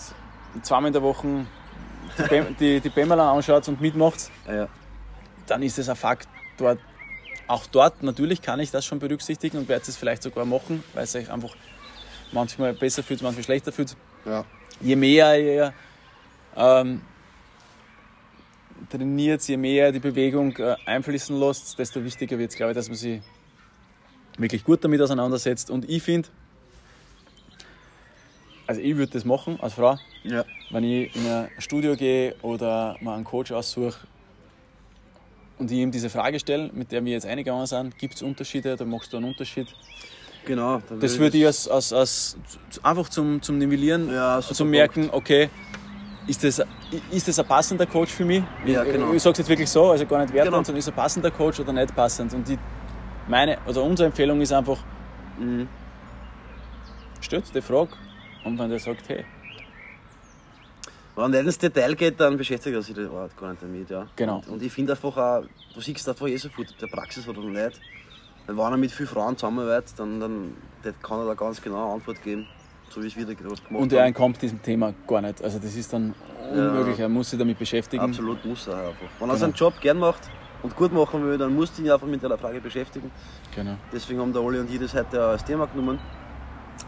zweimal 0.61 0.87
in 0.87 0.93
der 0.93 1.01
Woche 1.01 1.45
die, 2.29 2.41
die, 2.59 2.79
die 2.81 2.89
Bämmerler 2.89 3.31
anschaut 3.31 3.65
und 3.69 3.79
mitmacht, 3.79 4.29
Ja, 4.45 4.53
ja. 4.55 4.67
dann 5.47 5.63
ist 5.63 5.77
das 5.77 5.87
ein 5.87 5.95
Fakt. 5.95 6.27
Dort, 6.57 6.79
auch 7.49 7.65
dort 7.65 8.03
natürlich 8.03 8.41
kann 8.41 8.59
ich 8.59 8.69
das 8.71 8.85
schon 8.85 8.99
berücksichtigen 8.99 9.57
und 9.57 9.67
werde 9.67 9.83
es 9.87 9.97
vielleicht 9.97 10.21
sogar 10.23 10.45
machen, 10.45 10.83
weil 10.93 11.03
es 11.03 11.15
euch 11.15 11.31
einfach 11.31 11.55
manchmal 12.31 12.73
besser 12.73 13.01
fühlt, 13.01 13.21
manchmal 13.21 13.43
schlechter 13.43 13.71
fühlt. 13.71 13.95
ja. 14.25 14.45
Je 14.81 14.95
mehr 14.95 15.37
ihr 15.37 15.73
ähm, 16.55 17.01
trainiert, 18.89 19.41
je 19.43 19.57
mehr 19.57 19.91
die 19.91 19.99
Bewegung 19.99 20.55
äh, 20.57 20.75
einfließen 20.85 21.37
lässt, 21.37 21.77
desto 21.77 22.03
wichtiger 22.03 22.37
wird 22.37 22.51
es, 22.51 22.55
glaube 22.55 22.71
ich, 22.71 22.75
dass 22.75 22.87
man 22.87 22.95
sich 22.95 23.21
wirklich 24.37 24.63
gut 24.63 24.83
damit 24.83 25.01
auseinandersetzt. 25.01 25.69
Und 25.69 25.89
ich 25.89 26.03
finde, 26.03 26.29
also 28.67 28.79
ich 28.79 28.95
würde 28.95 29.11
das 29.11 29.25
machen 29.25 29.59
als 29.59 29.73
Frau, 29.73 29.97
ja. 30.23 30.45
wenn 30.69 30.83
ich 30.83 31.13
in 31.15 31.27
ein 31.27 31.49
Studio 31.57 31.95
gehe 31.97 32.35
oder 32.41 32.95
mal 33.01 33.15
einen 33.15 33.25
Coach 33.25 33.51
aussuche 33.51 34.07
und 35.59 35.69
ich 35.71 35.77
ihm 35.77 35.91
diese 35.91 36.09
Frage 36.09 36.39
stelle, 36.39 36.71
mit 36.73 36.91
der 36.91 37.03
wir 37.05 37.11
jetzt 37.13 37.25
eingegangen 37.25 37.65
sind, 37.67 37.97
gibt 37.97 38.15
es 38.15 38.21
Unterschiede, 38.21 38.75
da 38.75 38.85
machst 38.85 39.13
du 39.13 39.17
einen 39.17 39.27
Unterschied. 39.27 39.67
Genau. 40.45 40.81
Das 40.99 41.19
würde 41.19 41.37
ich 41.37 41.45
als, 41.45 41.67
als, 41.67 41.93
als 41.93 42.37
einfach 42.81 43.09
zum, 43.09 43.41
zum 43.41 43.57
Nivellieren, 43.57 44.11
Ja, 44.11 44.39
zum 44.41 44.69
merken, 44.69 45.09
okay, 45.11 45.49
ist 46.27 46.43
das, 46.43 46.61
ist 47.11 47.27
das 47.27 47.39
ein 47.39 47.45
passender 47.45 47.85
Coach 47.85 48.11
für 48.11 48.25
mich? 48.25 48.41
Ja, 48.65 48.83
ich 48.83 48.93
genau. 48.93 49.13
ich 49.13 49.21
sage 49.21 49.33
es 49.33 49.37
jetzt 49.39 49.49
wirklich 49.49 49.69
so, 49.69 49.91
also 49.91 50.05
gar 50.05 50.21
nicht 50.21 50.33
wertend, 50.33 50.53
Genau. 50.53 50.63
sondern 50.63 50.79
ist 50.79 50.87
ein 50.87 50.95
passender 50.95 51.29
Coach 51.31 51.59
oder 51.59 51.73
nicht 51.73 51.93
passend. 51.95 52.33
Und 52.33 52.47
die, 52.47 52.57
meine, 53.27 53.57
also 53.67 53.83
unsere 53.83 54.07
Empfehlung 54.07 54.39
ist 54.41 54.51
einfach, 54.53 54.77
Mhm. 55.37 55.67
stellt 57.21 57.53
die 57.53 57.61
Frage 57.61 57.89
und 58.43 58.57
wenn 58.59 58.69
der 58.69 58.79
sagt, 58.79 59.07
hey, 59.09 59.25
Wenn 61.15 61.33
er 61.33 61.41
ins 61.41 61.57
Detail 61.57 61.95
geht, 61.95 62.19
dann 62.19 62.37
beschäftigt 62.37 62.75
er 62.75 62.81
sich 62.81 62.95
das 62.95 63.09
Wort 63.09 63.35
gar 63.37 63.49
nicht 63.51 63.61
damit. 63.61 63.89
Ja. 63.89 64.07
Genau. 64.15 64.37
Und, 64.37 64.47
und 64.49 64.63
ich 64.63 64.71
finde 64.71 64.93
einfach 64.93 65.15
auch, 65.17 65.43
du 65.73 65.81
siehst 65.81 66.07
einfach 66.07 66.27
eh 66.27 66.37
sofort, 66.37 66.69
ob 66.71 66.77
der 66.77 66.87
Praxis 66.87 67.27
oder 67.27 67.41
nicht. 67.41 67.79
Weil 68.47 68.57
wenn 68.57 68.71
er 68.73 68.77
mit 68.77 68.91
vielen 68.91 69.09
Frauen 69.09 69.37
zusammenarbeitet, 69.37 69.93
dann, 69.97 70.19
dann 70.19 70.53
kann 71.03 71.19
er 71.19 71.25
da 71.25 71.33
ganz 71.33 71.61
genau 71.61 71.83
eine 71.85 71.93
Antwort 71.95 72.21
geben, 72.23 72.47
so 72.89 73.03
wie 73.03 73.07
es 73.07 73.15
wieder 73.15 73.35
gerade 73.35 73.49
gemacht 73.55 73.69
und 73.83 73.93
er 73.93 74.05
entkommt 74.05 74.41
diesem 74.41 74.61
Thema 74.61 74.93
gar 75.07 75.21
nicht. 75.21 75.43
Also 75.43 75.59
das 75.59 75.75
ist 75.75 75.91
dann 75.93 76.15
unmöglich, 76.51 76.99
er 76.99 77.09
muss 77.09 77.29
sich 77.29 77.37
damit 77.37 77.59
beschäftigen. 77.59 78.01
Absolut 78.03 78.43
muss 78.45 78.65
er 78.67 78.77
einfach. 78.77 78.95
Wenn 79.19 79.29
er 79.29 79.33
Genau. 79.33 79.35
seinen 79.35 79.53
Job 79.53 79.73
gern 79.81 79.99
macht 79.99 80.21
und 80.63 80.75
gut 80.75 80.91
machen 80.93 81.23
will, 81.25 81.37
dann 81.37 81.53
muss 81.53 81.75
du 81.75 81.83
ihn 81.83 81.91
einfach 81.91 82.07
mit 82.07 82.23
der 82.23 82.37
Frage 82.37 82.59
beschäftigen. 82.61 83.11
Genau. 83.53 83.75
Deswegen 83.91 84.19
haben 84.21 84.33
der 84.33 84.41
Oli 84.41 84.59
und 84.59 84.71
ich 84.73 84.79
das 84.79 84.93
heute 84.93 85.21
als 85.21 85.43
Thema 85.45 85.67
genommen. 85.67 85.99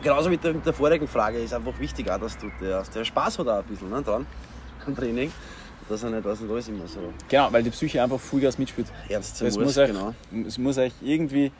Genauso 0.03 0.29
mit 0.29 0.43
der, 0.43 0.53
mit 0.53 0.65
der 0.65 0.73
vorigen 0.73 1.07
Frage 1.07 1.37
ist 1.39 1.53
einfach 1.53 1.77
wichtig, 1.79 2.09
auch, 2.09 2.19
dass 2.19 2.37
du 2.37 2.49
der, 2.59 2.83
der 2.83 3.05
Spaß 3.05 3.39
hat 3.39 3.47
auch 3.47 3.57
ein 3.59 3.63
bisschen 3.65 3.89
ne, 3.89 4.01
dran 4.01 4.25
am 4.85 4.95
Training. 4.95 5.31
Dass 5.89 6.03
er 6.03 6.09
nicht 6.11 6.23
was 6.25 6.39
nicht 6.39 6.49
alles 6.51 6.67
immer 6.69 6.87
so 6.87 6.99
Genau, 7.27 7.51
weil 7.51 7.63
die 7.63 7.69
Psyche 7.69 8.01
einfach 8.01 8.19
Vollgas 8.19 8.57
mitspielt. 8.57 8.87
ernst 9.09 9.37
sein 9.37 9.47
Es 9.47 9.57
muss. 9.57 9.77
euch, 9.77 9.87
genau. 9.91 10.13
es 10.47 10.57
muss 10.57 10.77
euch 10.77 10.93
irgendwie 11.01 11.51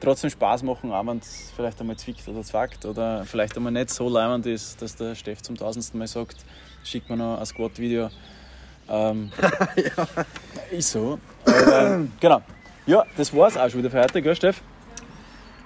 trotzdem 0.00 0.30
Spaß 0.30 0.62
machen, 0.62 0.92
auch 0.92 1.06
wenn 1.06 1.18
es 1.18 1.52
vielleicht 1.56 1.80
einmal 1.80 1.96
zwickt 1.96 2.26
oder 2.28 2.42
zwackt 2.42 2.84
oder 2.84 3.24
vielleicht 3.24 3.56
einmal 3.56 3.72
nicht 3.72 3.90
so 3.90 4.08
leimend 4.08 4.46
ist, 4.46 4.80
dass 4.82 4.94
der 4.96 5.14
Steff 5.14 5.40
zum 5.42 5.56
tausendsten 5.56 5.98
Mal 5.98 6.06
sagt, 6.06 6.36
schickt 6.84 7.08
mir 7.10 7.16
noch 7.16 7.38
ein 7.38 7.46
Squat-Video. 7.46 8.10
Ähm, 8.88 9.30
Ist 10.70 10.92
so. 10.92 11.18
Aber, 11.44 12.02
genau. 12.20 12.42
Ja, 12.86 13.04
das 13.16 13.34
war's 13.34 13.56
auch 13.56 13.68
schon 13.68 13.80
wieder 13.80 13.90
für 13.90 14.00
heute, 14.00 14.22
gell, 14.22 14.34
Steff? 14.36 14.62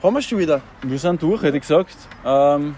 Haben 0.02 0.14
wir 0.14 0.22
schon 0.22 0.38
wieder. 0.38 0.60
Wir 0.82 0.98
sind 0.98 1.22
durch, 1.22 1.42
hätte 1.42 1.56
ich 1.56 1.62
gesagt. 1.62 1.96
Ähm, 2.24 2.74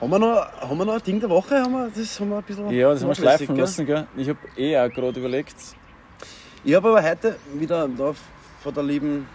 Haben 0.00 0.10
wir, 0.10 0.18
noch, 0.18 0.52
haben 0.60 0.78
wir 0.78 0.84
noch 0.84 0.94
ein 0.94 1.02
Ding 1.02 1.18
der 1.18 1.28
Woche? 1.28 1.60
Haben 1.60 1.72
wir, 1.72 1.90
das 1.94 2.20
haben 2.20 2.30
wir 2.30 2.36
ein 2.36 2.42
bisschen 2.44 2.70
ja, 2.70 2.90
das 2.92 3.02
haben 3.02 3.08
wir 3.08 3.14
schleifen 3.16 3.46
gell? 3.48 3.58
lassen, 3.58 3.86
gell? 3.86 4.06
Ich 4.16 4.28
habe 4.28 4.38
eh 4.56 4.78
auch 4.78 4.88
gerade 4.88 5.18
überlegt, 5.18 5.56
Ich 6.64 6.74
habe 6.74 6.88
aber 6.90 7.02
heute 7.02 7.36
wieder 7.54 7.88
da 7.88 8.14
von 8.62 8.74
der 8.74 8.84
lieben. 8.84 9.26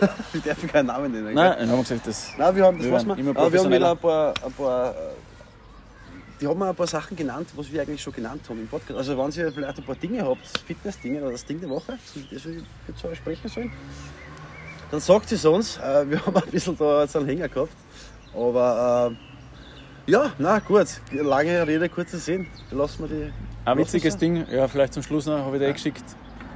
ich 0.32 0.42
darf 0.42 0.66
keinen 0.66 0.86
Namen 0.86 1.12
nennen. 1.12 1.34
nein, 1.34 1.56
gell? 1.58 1.68
haben 1.68 1.76
wir 1.76 1.82
gesagt, 1.82 2.06
das 2.06 2.32
Nein, 2.38 2.56
wir 2.56 2.64
haben, 2.64 2.78
das 2.78 2.86
Wir 2.86 2.92
was 2.92 3.06
wir, 3.06 3.18
immer 3.18 3.34
wir 3.34 3.60
haben 3.60 3.70
wieder 3.72 3.90
ein 3.90 3.98
paar, 3.98 4.34
ein 4.44 4.52
paar. 4.52 4.90
äh, 4.90 4.94
Die 6.40 6.46
haben 6.46 6.58
mir 6.58 6.68
ein 6.70 6.74
paar 6.74 6.86
Sachen 6.86 7.14
genannt, 7.16 7.48
was 7.56 7.70
wir 7.70 7.82
eigentlich 7.82 8.00
schon 8.02 8.12
genannt 8.14 8.42
haben 8.48 8.60
im 8.60 8.68
Podcast. 8.68 8.98
Also, 8.98 9.18
wenn 9.18 9.30
ihr 9.32 9.52
vielleicht 9.52 9.78
ein 9.78 9.84
paar 9.84 9.94
Dinge 9.96 10.24
habt, 10.26 10.46
Fitness-Dinge 10.66 11.20
oder 11.20 11.32
das 11.32 11.44
Ding 11.44 11.60
der 11.60 11.68
Woche, 11.68 11.98
das 12.32 12.44
wir 12.46 12.96
zu 12.96 13.08
euch 13.08 13.18
sprechen 13.18 13.48
sollen, 13.48 13.72
dann 14.90 15.00
sagt 15.00 15.32
es 15.32 15.44
uns. 15.44 15.78
Äh, 15.78 16.04
Wir 16.10 16.24
haben 16.24 16.36
ein 16.36 16.50
bisschen 16.50 16.76
da 16.76 17.02
jetzt 17.02 17.16
einen 17.16 17.26
Hänger 17.26 17.48
gehabt. 17.48 17.72
Aber 18.34 19.12
äh, 20.06 20.10
ja, 20.10 20.32
na 20.38 20.58
gut, 20.60 20.86
lange 21.12 21.66
Rede, 21.66 21.88
kurzer 21.88 22.18
Sinn. 22.18 22.46
Lassen 22.70 23.08
wir 23.08 23.16
die. 23.16 23.32
Ein 23.64 23.78
witziges 23.78 24.12
sie. 24.14 24.18
Ding, 24.20 24.46
ja, 24.50 24.68
vielleicht 24.68 24.92
zum 24.94 25.02
Schluss 25.02 25.26
noch, 25.26 25.38
habe 25.38 25.56
ich 25.56 25.62
dir 25.62 25.68
eh 25.68 25.72
geschickt. 25.72 26.04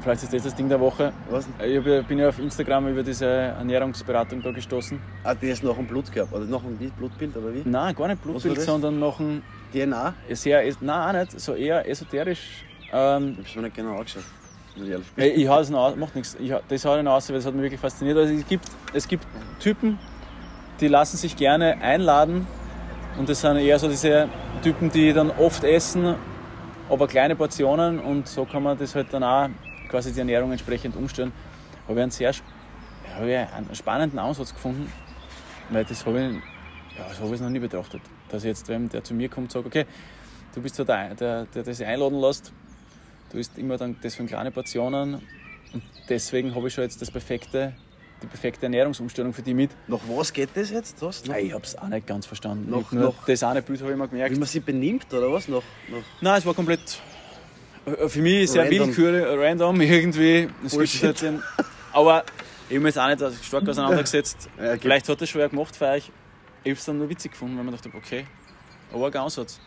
Vielleicht 0.02 0.22
ist 0.22 0.32
das 0.32 0.44
das 0.44 0.54
Ding 0.54 0.68
der 0.68 0.80
Woche. 0.80 1.12
Was? 1.28 1.46
Ich 1.62 1.84
ja- 1.84 2.00
bin 2.02 2.18
ja 2.18 2.28
auf 2.30 2.38
Instagram 2.38 2.88
über 2.88 3.02
diese 3.02 3.26
Ernährungsberatung 3.26 4.40
da 4.42 4.50
gestoßen. 4.50 4.98
Ah, 5.24 5.34
die 5.34 5.48
ist 5.48 5.62
nach 5.62 5.74
dem 5.74 5.86
Blut 5.86 6.10
gehabt. 6.10 6.32
Oder 6.32 6.44
nach 6.46 6.62
dem 6.62 6.76
Blutbild 6.92 7.36
oder 7.36 7.52
wie? 7.52 7.62
Nein, 7.66 7.94
gar 7.94 8.08
nicht 8.08 8.22
Blutbild, 8.22 8.60
sondern 8.62 8.98
noch 8.98 9.20
ein 9.20 9.42
DNA? 9.74 10.14
sehr, 10.32 10.66
es- 10.66 10.80
nein, 10.80 11.16
auch 11.16 11.20
nicht, 11.20 11.38
so 11.40 11.54
eher 11.54 11.86
esoterisch. 11.88 12.64
Ähm, 12.92 13.32
Ich 13.32 13.46
hab's 13.46 13.56
mir 13.56 13.62
nicht 13.62 13.76
genau 13.76 13.96
angeschaut. 13.98 14.22
Muss 14.76 14.88
ich 15.16 15.48
hau 15.48 15.60
es 15.60 15.70
macht 15.70 16.14
nichts. 16.14 16.36
Ich, 16.38 16.52
das 16.68 16.84
haue 16.84 16.98
ich 16.98 17.04
noch 17.04 17.12
aus, 17.12 17.28
weil 17.28 17.36
das 17.36 17.46
hat 17.46 17.54
mich 17.54 17.62
wirklich 17.62 17.80
fasziniert. 17.80 18.16
Also 18.16 18.32
es, 18.32 18.46
gibt, 18.46 18.64
es 18.92 19.08
gibt 19.08 19.26
Typen, 19.58 19.98
die 20.80 20.88
lassen 20.88 21.16
sich 21.16 21.36
gerne 21.36 21.80
einladen 21.80 22.46
und 23.18 23.28
das 23.28 23.40
sind 23.40 23.56
eher 23.56 23.78
so 23.78 23.88
diese 23.88 24.28
Typen, 24.62 24.90
die 24.90 25.12
dann 25.12 25.30
oft 25.30 25.64
essen, 25.64 26.14
aber 26.88 27.06
kleine 27.06 27.36
Portionen 27.36 27.98
und 27.98 28.28
so 28.28 28.44
kann 28.44 28.62
man 28.62 28.78
das 28.78 28.94
halt 28.94 29.12
dann 29.12 29.22
auch 29.22 29.48
quasi 29.88 30.12
die 30.12 30.20
Ernährung 30.20 30.52
entsprechend 30.52 30.96
umstellen. 30.96 31.32
Habe 31.86 31.98
ich 31.98 32.02
einen 32.02 32.10
sehr 32.10 32.32
habe 33.14 33.30
ich 33.30 33.36
einen 33.36 33.74
spannenden 33.74 34.18
Ansatz 34.18 34.54
gefunden, 34.54 34.90
weil 35.70 35.84
das 35.84 36.06
habe 36.06 36.20
ich, 36.20 36.98
ja, 36.98 37.12
so 37.12 37.24
habe 37.24 37.34
ich 37.34 37.40
noch 37.40 37.50
nie 37.50 37.58
betrachtet. 37.58 38.00
Dass 38.28 38.44
jetzt, 38.44 38.68
wenn 38.68 38.88
der 38.88 39.02
zu 39.02 39.14
mir 39.14 39.28
kommt, 39.28 39.50
sagt, 39.50 39.66
okay, 39.66 39.84
du 40.54 40.62
bist 40.62 40.76
so 40.76 40.84
der, 40.84 41.14
der, 41.14 41.46
der 41.46 41.62
das 41.62 41.80
einladen 41.80 42.20
lässt, 42.20 42.52
du 43.32 43.38
isst 43.38 43.56
immer 43.58 43.76
dann 43.76 43.96
das 44.02 44.14
von 44.14 44.26
kleine 44.26 44.50
Portionen 44.50 45.14
Und 45.72 45.82
deswegen 46.08 46.54
habe 46.54 46.68
ich 46.68 46.74
schon 46.74 46.84
jetzt 46.84 47.00
das 47.00 47.10
perfekte, 47.10 47.74
die 48.22 48.26
perfekte 48.26 48.66
Ernährungsumstellung 48.66 49.32
für 49.32 49.42
die 49.42 49.54
mit. 49.54 49.70
Nach 49.86 50.00
was 50.08 50.32
geht 50.32 50.50
das 50.54 50.70
jetzt? 50.70 51.00
Was? 51.02 51.24
Nein, 51.26 51.46
ich 51.46 51.52
habe 51.52 51.64
es 51.64 51.76
auch 51.76 51.88
nicht 51.88 52.06
ganz 52.06 52.26
verstanden. 52.26 52.70
Noch- 52.70 52.90
nur 52.92 53.04
noch- 53.04 53.24
das 53.26 53.42
eine 53.42 53.62
Bild 53.62 53.80
habe 53.80 53.92
ich 53.92 53.96
mir 53.98 54.08
gemerkt. 54.08 54.34
wie 54.34 54.38
man 54.38 54.48
sich 54.48 54.64
benimmt 54.64 55.12
oder 55.12 55.32
was? 55.32 55.48
Nach, 55.48 55.62
nach 55.88 55.98
Nein, 56.20 56.38
es 56.38 56.46
war 56.46 56.54
komplett 56.54 57.00
äh, 57.86 58.08
für 58.08 58.20
mich 58.20 58.50
sehr 58.50 58.64
Random. 58.64 58.88
willkürlich, 58.88 59.22
äh, 59.22 59.46
random 59.46 59.80
irgendwie. 59.80 60.48
Es 60.64 60.76
gibt 60.78 61.22
halt 61.22 61.40
aber 61.92 62.24
ich 62.68 62.76
habe 62.76 62.84
mich 62.84 62.94
jetzt 62.94 62.98
auch 62.98 63.30
nicht 63.30 63.44
stark 63.44 63.68
auseinandergesetzt. 63.68 64.48
Ja, 64.58 64.70
okay. 64.72 64.78
Vielleicht 64.82 65.08
hat 65.08 65.20
das 65.20 65.28
schon 65.28 65.40
wer 65.40 65.48
gemacht 65.48 65.74
für 65.74 65.86
euch. 65.86 66.10
Ich 66.62 66.70
habe 66.70 66.78
es 66.78 66.84
dann 66.84 66.98
nur 66.98 67.08
witzig 67.08 67.32
gefunden, 67.32 67.56
weil 67.56 67.64
man 67.64 67.74
dachte, 67.74 67.90
okay, 67.96 68.26
ein 68.92 69.02
arger 69.02 69.22
Ansatz. 69.22 69.58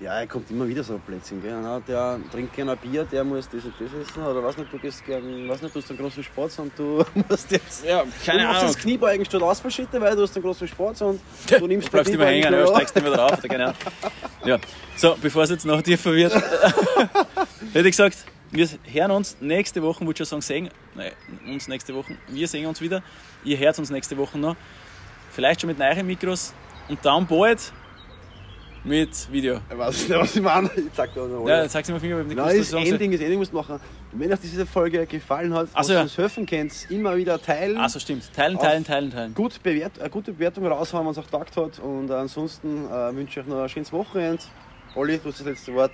Ja, 0.00 0.20
er 0.20 0.28
kommt 0.28 0.48
immer 0.48 0.68
wieder 0.68 0.84
so 0.84 0.94
ein 0.94 1.00
Blödsinn. 1.00 1.42
Gell? 1.42 1.58
Na, 1.60 1.80
der 1.80 2.20
trinkt 2.30 2.54
gerne 2.54 2.72
ein 2.72 2.78
Bier, 2.78 3.04
der 3.04 3.24
muss 3.24 3.48
das 3.48 3.64
und 3.64 3.74
das 3.80 3.92
essen. 3.92 4.22
Oder 4.22 4.44
weiß 4.44 4.56
nicht, 4.56 4.72
du 4.72 4.78
gehst 4.78 5.04
gern, 5.04 5.48
weiß 5.48 5.60
nicht, 5.60 5.74
du 5.74 5.80
hast 5.80 5.90
einen 5.90 5.98
großen 5.98 6.22
Sport 6.22 6.56
und 6.60 6.78
du 6.78 7.04
musst 7.28 7.50
jetzt. 7.50 7.84
Ja, 7.84 8.04
keine 8.24 8.42
du 8.42 8.44
machst 8.46 8.60
Ahnung. 8.60 8.74
das 8.74 8.82
Kniebeugen 8.82 9.24
statt 9.24 9.42
Ausfallschritte, 9.42 10.00
weil 10.00 10.14
du 10.14 10.22
hast 10.22 10.36
einen 10.36 10.44
großen 10.44 10.68
Sport 10.68 11.02
und 11.02 11.20
du 11.58 11.66
nimmst 11.66 11.88
Du 11.88 11.92
bleibst 11.92 12.12
immer 12.12 12.26
hängen, 12.26 12.44
ja, 12.44 12.48
schnell 12.48 12.68
steigst 12.68 12.94
nicht 12.94 13.04
mehr 13.04 13.16
drauf. 13.16 13.42
Keine 13.42 13.64
Ahnung. 13.64 13.76
Ja. 14.44 14.58
So, 14.96 15.16
bevor 15.20 15.42
es 15.42 15.50
jetzt 15.50 15.66
noch 15.66 15.82
dir 15.82 15.98
verwirrt, 15.98 16.32
hätte 17.72 17.88
ich 17.88 17.96
gesagt, 17.96 18.18
wir 18.52 18.68
hören 18.84 19.10
uns 19.10 19.36
nächste 19.40 19.82
Woche, 19.82 20.06
wollte 20.06 20.22
ich 20.22 20.28
schon 20.28 20.40
sagen, 20.40 20.68
sehen, 20.68 20.70
nein, 20.94 21.10
uns 21.52 21.66
nächste 21.66 21.92
Woche, 21.94 22.16
wir 22.28 22.46
sehen 22.46 22.66
uns 22.66 22.80
wieder. 22.80 23.02
Ihr 23.42 23.58
hört 23.58 23.76
uns 23.80 23.90
nächste 23.90 24.16
Woche 24.16 24.38
noch. 24.38 24.54
Vielleicht 25.32 25.60
schon 25.60 25.68
mit 25.68 25.78
neuen 25.78 26.06
Mikros 26.06 26.54
und 26.88 27.04
dann 27.04 27.26
bald 27.26 27.72
mit 28.88 29.30
Video. 29.32 29.60
Ich 29.70 29.78
weiß 29.78 30.08
nicht, 30.08 30.18
was 30.18 30.34
ich 30.36 30.42
meine. 30.42 30.70
Ich 30.76 30.84
sag 30.94 31.14
da 31.14 31.26
noch 31.26 31.46
Ja, 31.46 31.62
jetzt 31.62 31.72
sag's 31.72 31.88
mir 31.88 32.00
Finger, 32.00 32.16
ich 32.16 32.20
hab 32.22 32.26
nicht 32.28 32.36
Nein, 32.36 32.48
gewusst, 32.54 32.58
das 32.58 32.58
was 32.60 32.70
du 32.70 32.76
sagen 32.76 32.84
soll. 32.86 32.94
Ending, 32.94 33.12
das 33.12 33.20
Ending 33.20 33.38
musst 33.38 33.52
du 33.52 33.56
machen. 33.56 33.80
Wenn 34.12 34.32
euch 34.32 34.38
diese 34.40 34.66
Folge 34.66 35.06
gefallen 35.06 35.54
hat, 35.54 35.68
Ach 35.74 35.84
so, 35.84 35.90
was 35.90 35.94
ja. 35.94 36.02
uns 36.02 36.18
helfen 36.18 36.46
könnt, 36.46 36.90
immer 36.90 37.16
wieder 37.16 37.40
teilen. 37.40 37.76
Ah, 37.76 37.88
so 37.88 37.98
stimmt. 37.98 38.32
Teilen, 38.34 38.58
teilen, 38.58 38.84
teilen, 38.84 39.10
teilen. 39.10 39.34
Gut 39.34 39.62
bewert, 39.62 39.98
eine 40.00 40.10
gute 40.10 40.32
Bewertung 40.32 40.66
raushauen, 40.66 41.04
wenn 41.04 41.12
es 41.12 41.18
auch 41.18 41.26
taugt 41.30 41.56
hat. 41.56 41.78
Und 41.78 42.10
ansonsten 42.10 42.86
äh, 42.86 43.14
wünsche 43.14 43.40
ich 43.40 43.46
euch 43.46 43.52
noch 43.52 43.62
ein 43.62 43.68
schönes 43.68 43.92
Wochenende. 43.92 44.42
Olli, 44.94 45.18
du 45.18 45.28
hast 45.28 45.40
das 45.40 45.46
letzte 45.46 45.74
Wort. 45.74 45.92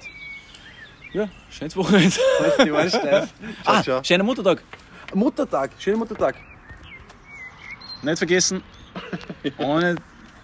Ja, 1.12 1.28
schönes 1.50 1.76
Wochenende. 1.76 2.16
Wort, 2.16 2.88
Steif. 2.88 3.32
Ciao, 3.64 3.74
Ah, 3.76 3.82
ciao. 3.82 4.04
schöner 4.04 4.24
Muttertag. 4.24 4.62
Muttertag, 5.14 5.70
schönen 5.78 5.98
Muttertag. 5.98 6.36
Nicht 8.02 8.18
vergessen, 8.18 8.62
ohne 9.58 9.96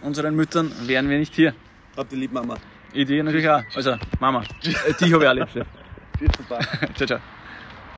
unseren 0.03 0.35
Müttern 0.35 0.73
wären 0.87 1.09
wir 1.09 1.19
nicht 1.19 1.35
hier. 1.35 1.55
Habt 2.01 2.13
ihr 2.13 2.19
lieb, 2.19 2.33
Mama. 2.33 2.57
Ich 2.95 3.07
die 3.07 3.23
natürlich 3.23 3.47
auch. 3.47 3.63
Also, 3.75 3.97
Mama. 4.21 4.43
Die 4.63 5.13
habe 5.13 5.23
ich 5.23 5.29
auch 5.29 5.35
lieb. 5.35 5.67
Tschüss, 6.19 6.47
Papa. 6.49 6.65
Ciao, 6.95 7.07
ciao. 7.07 7.21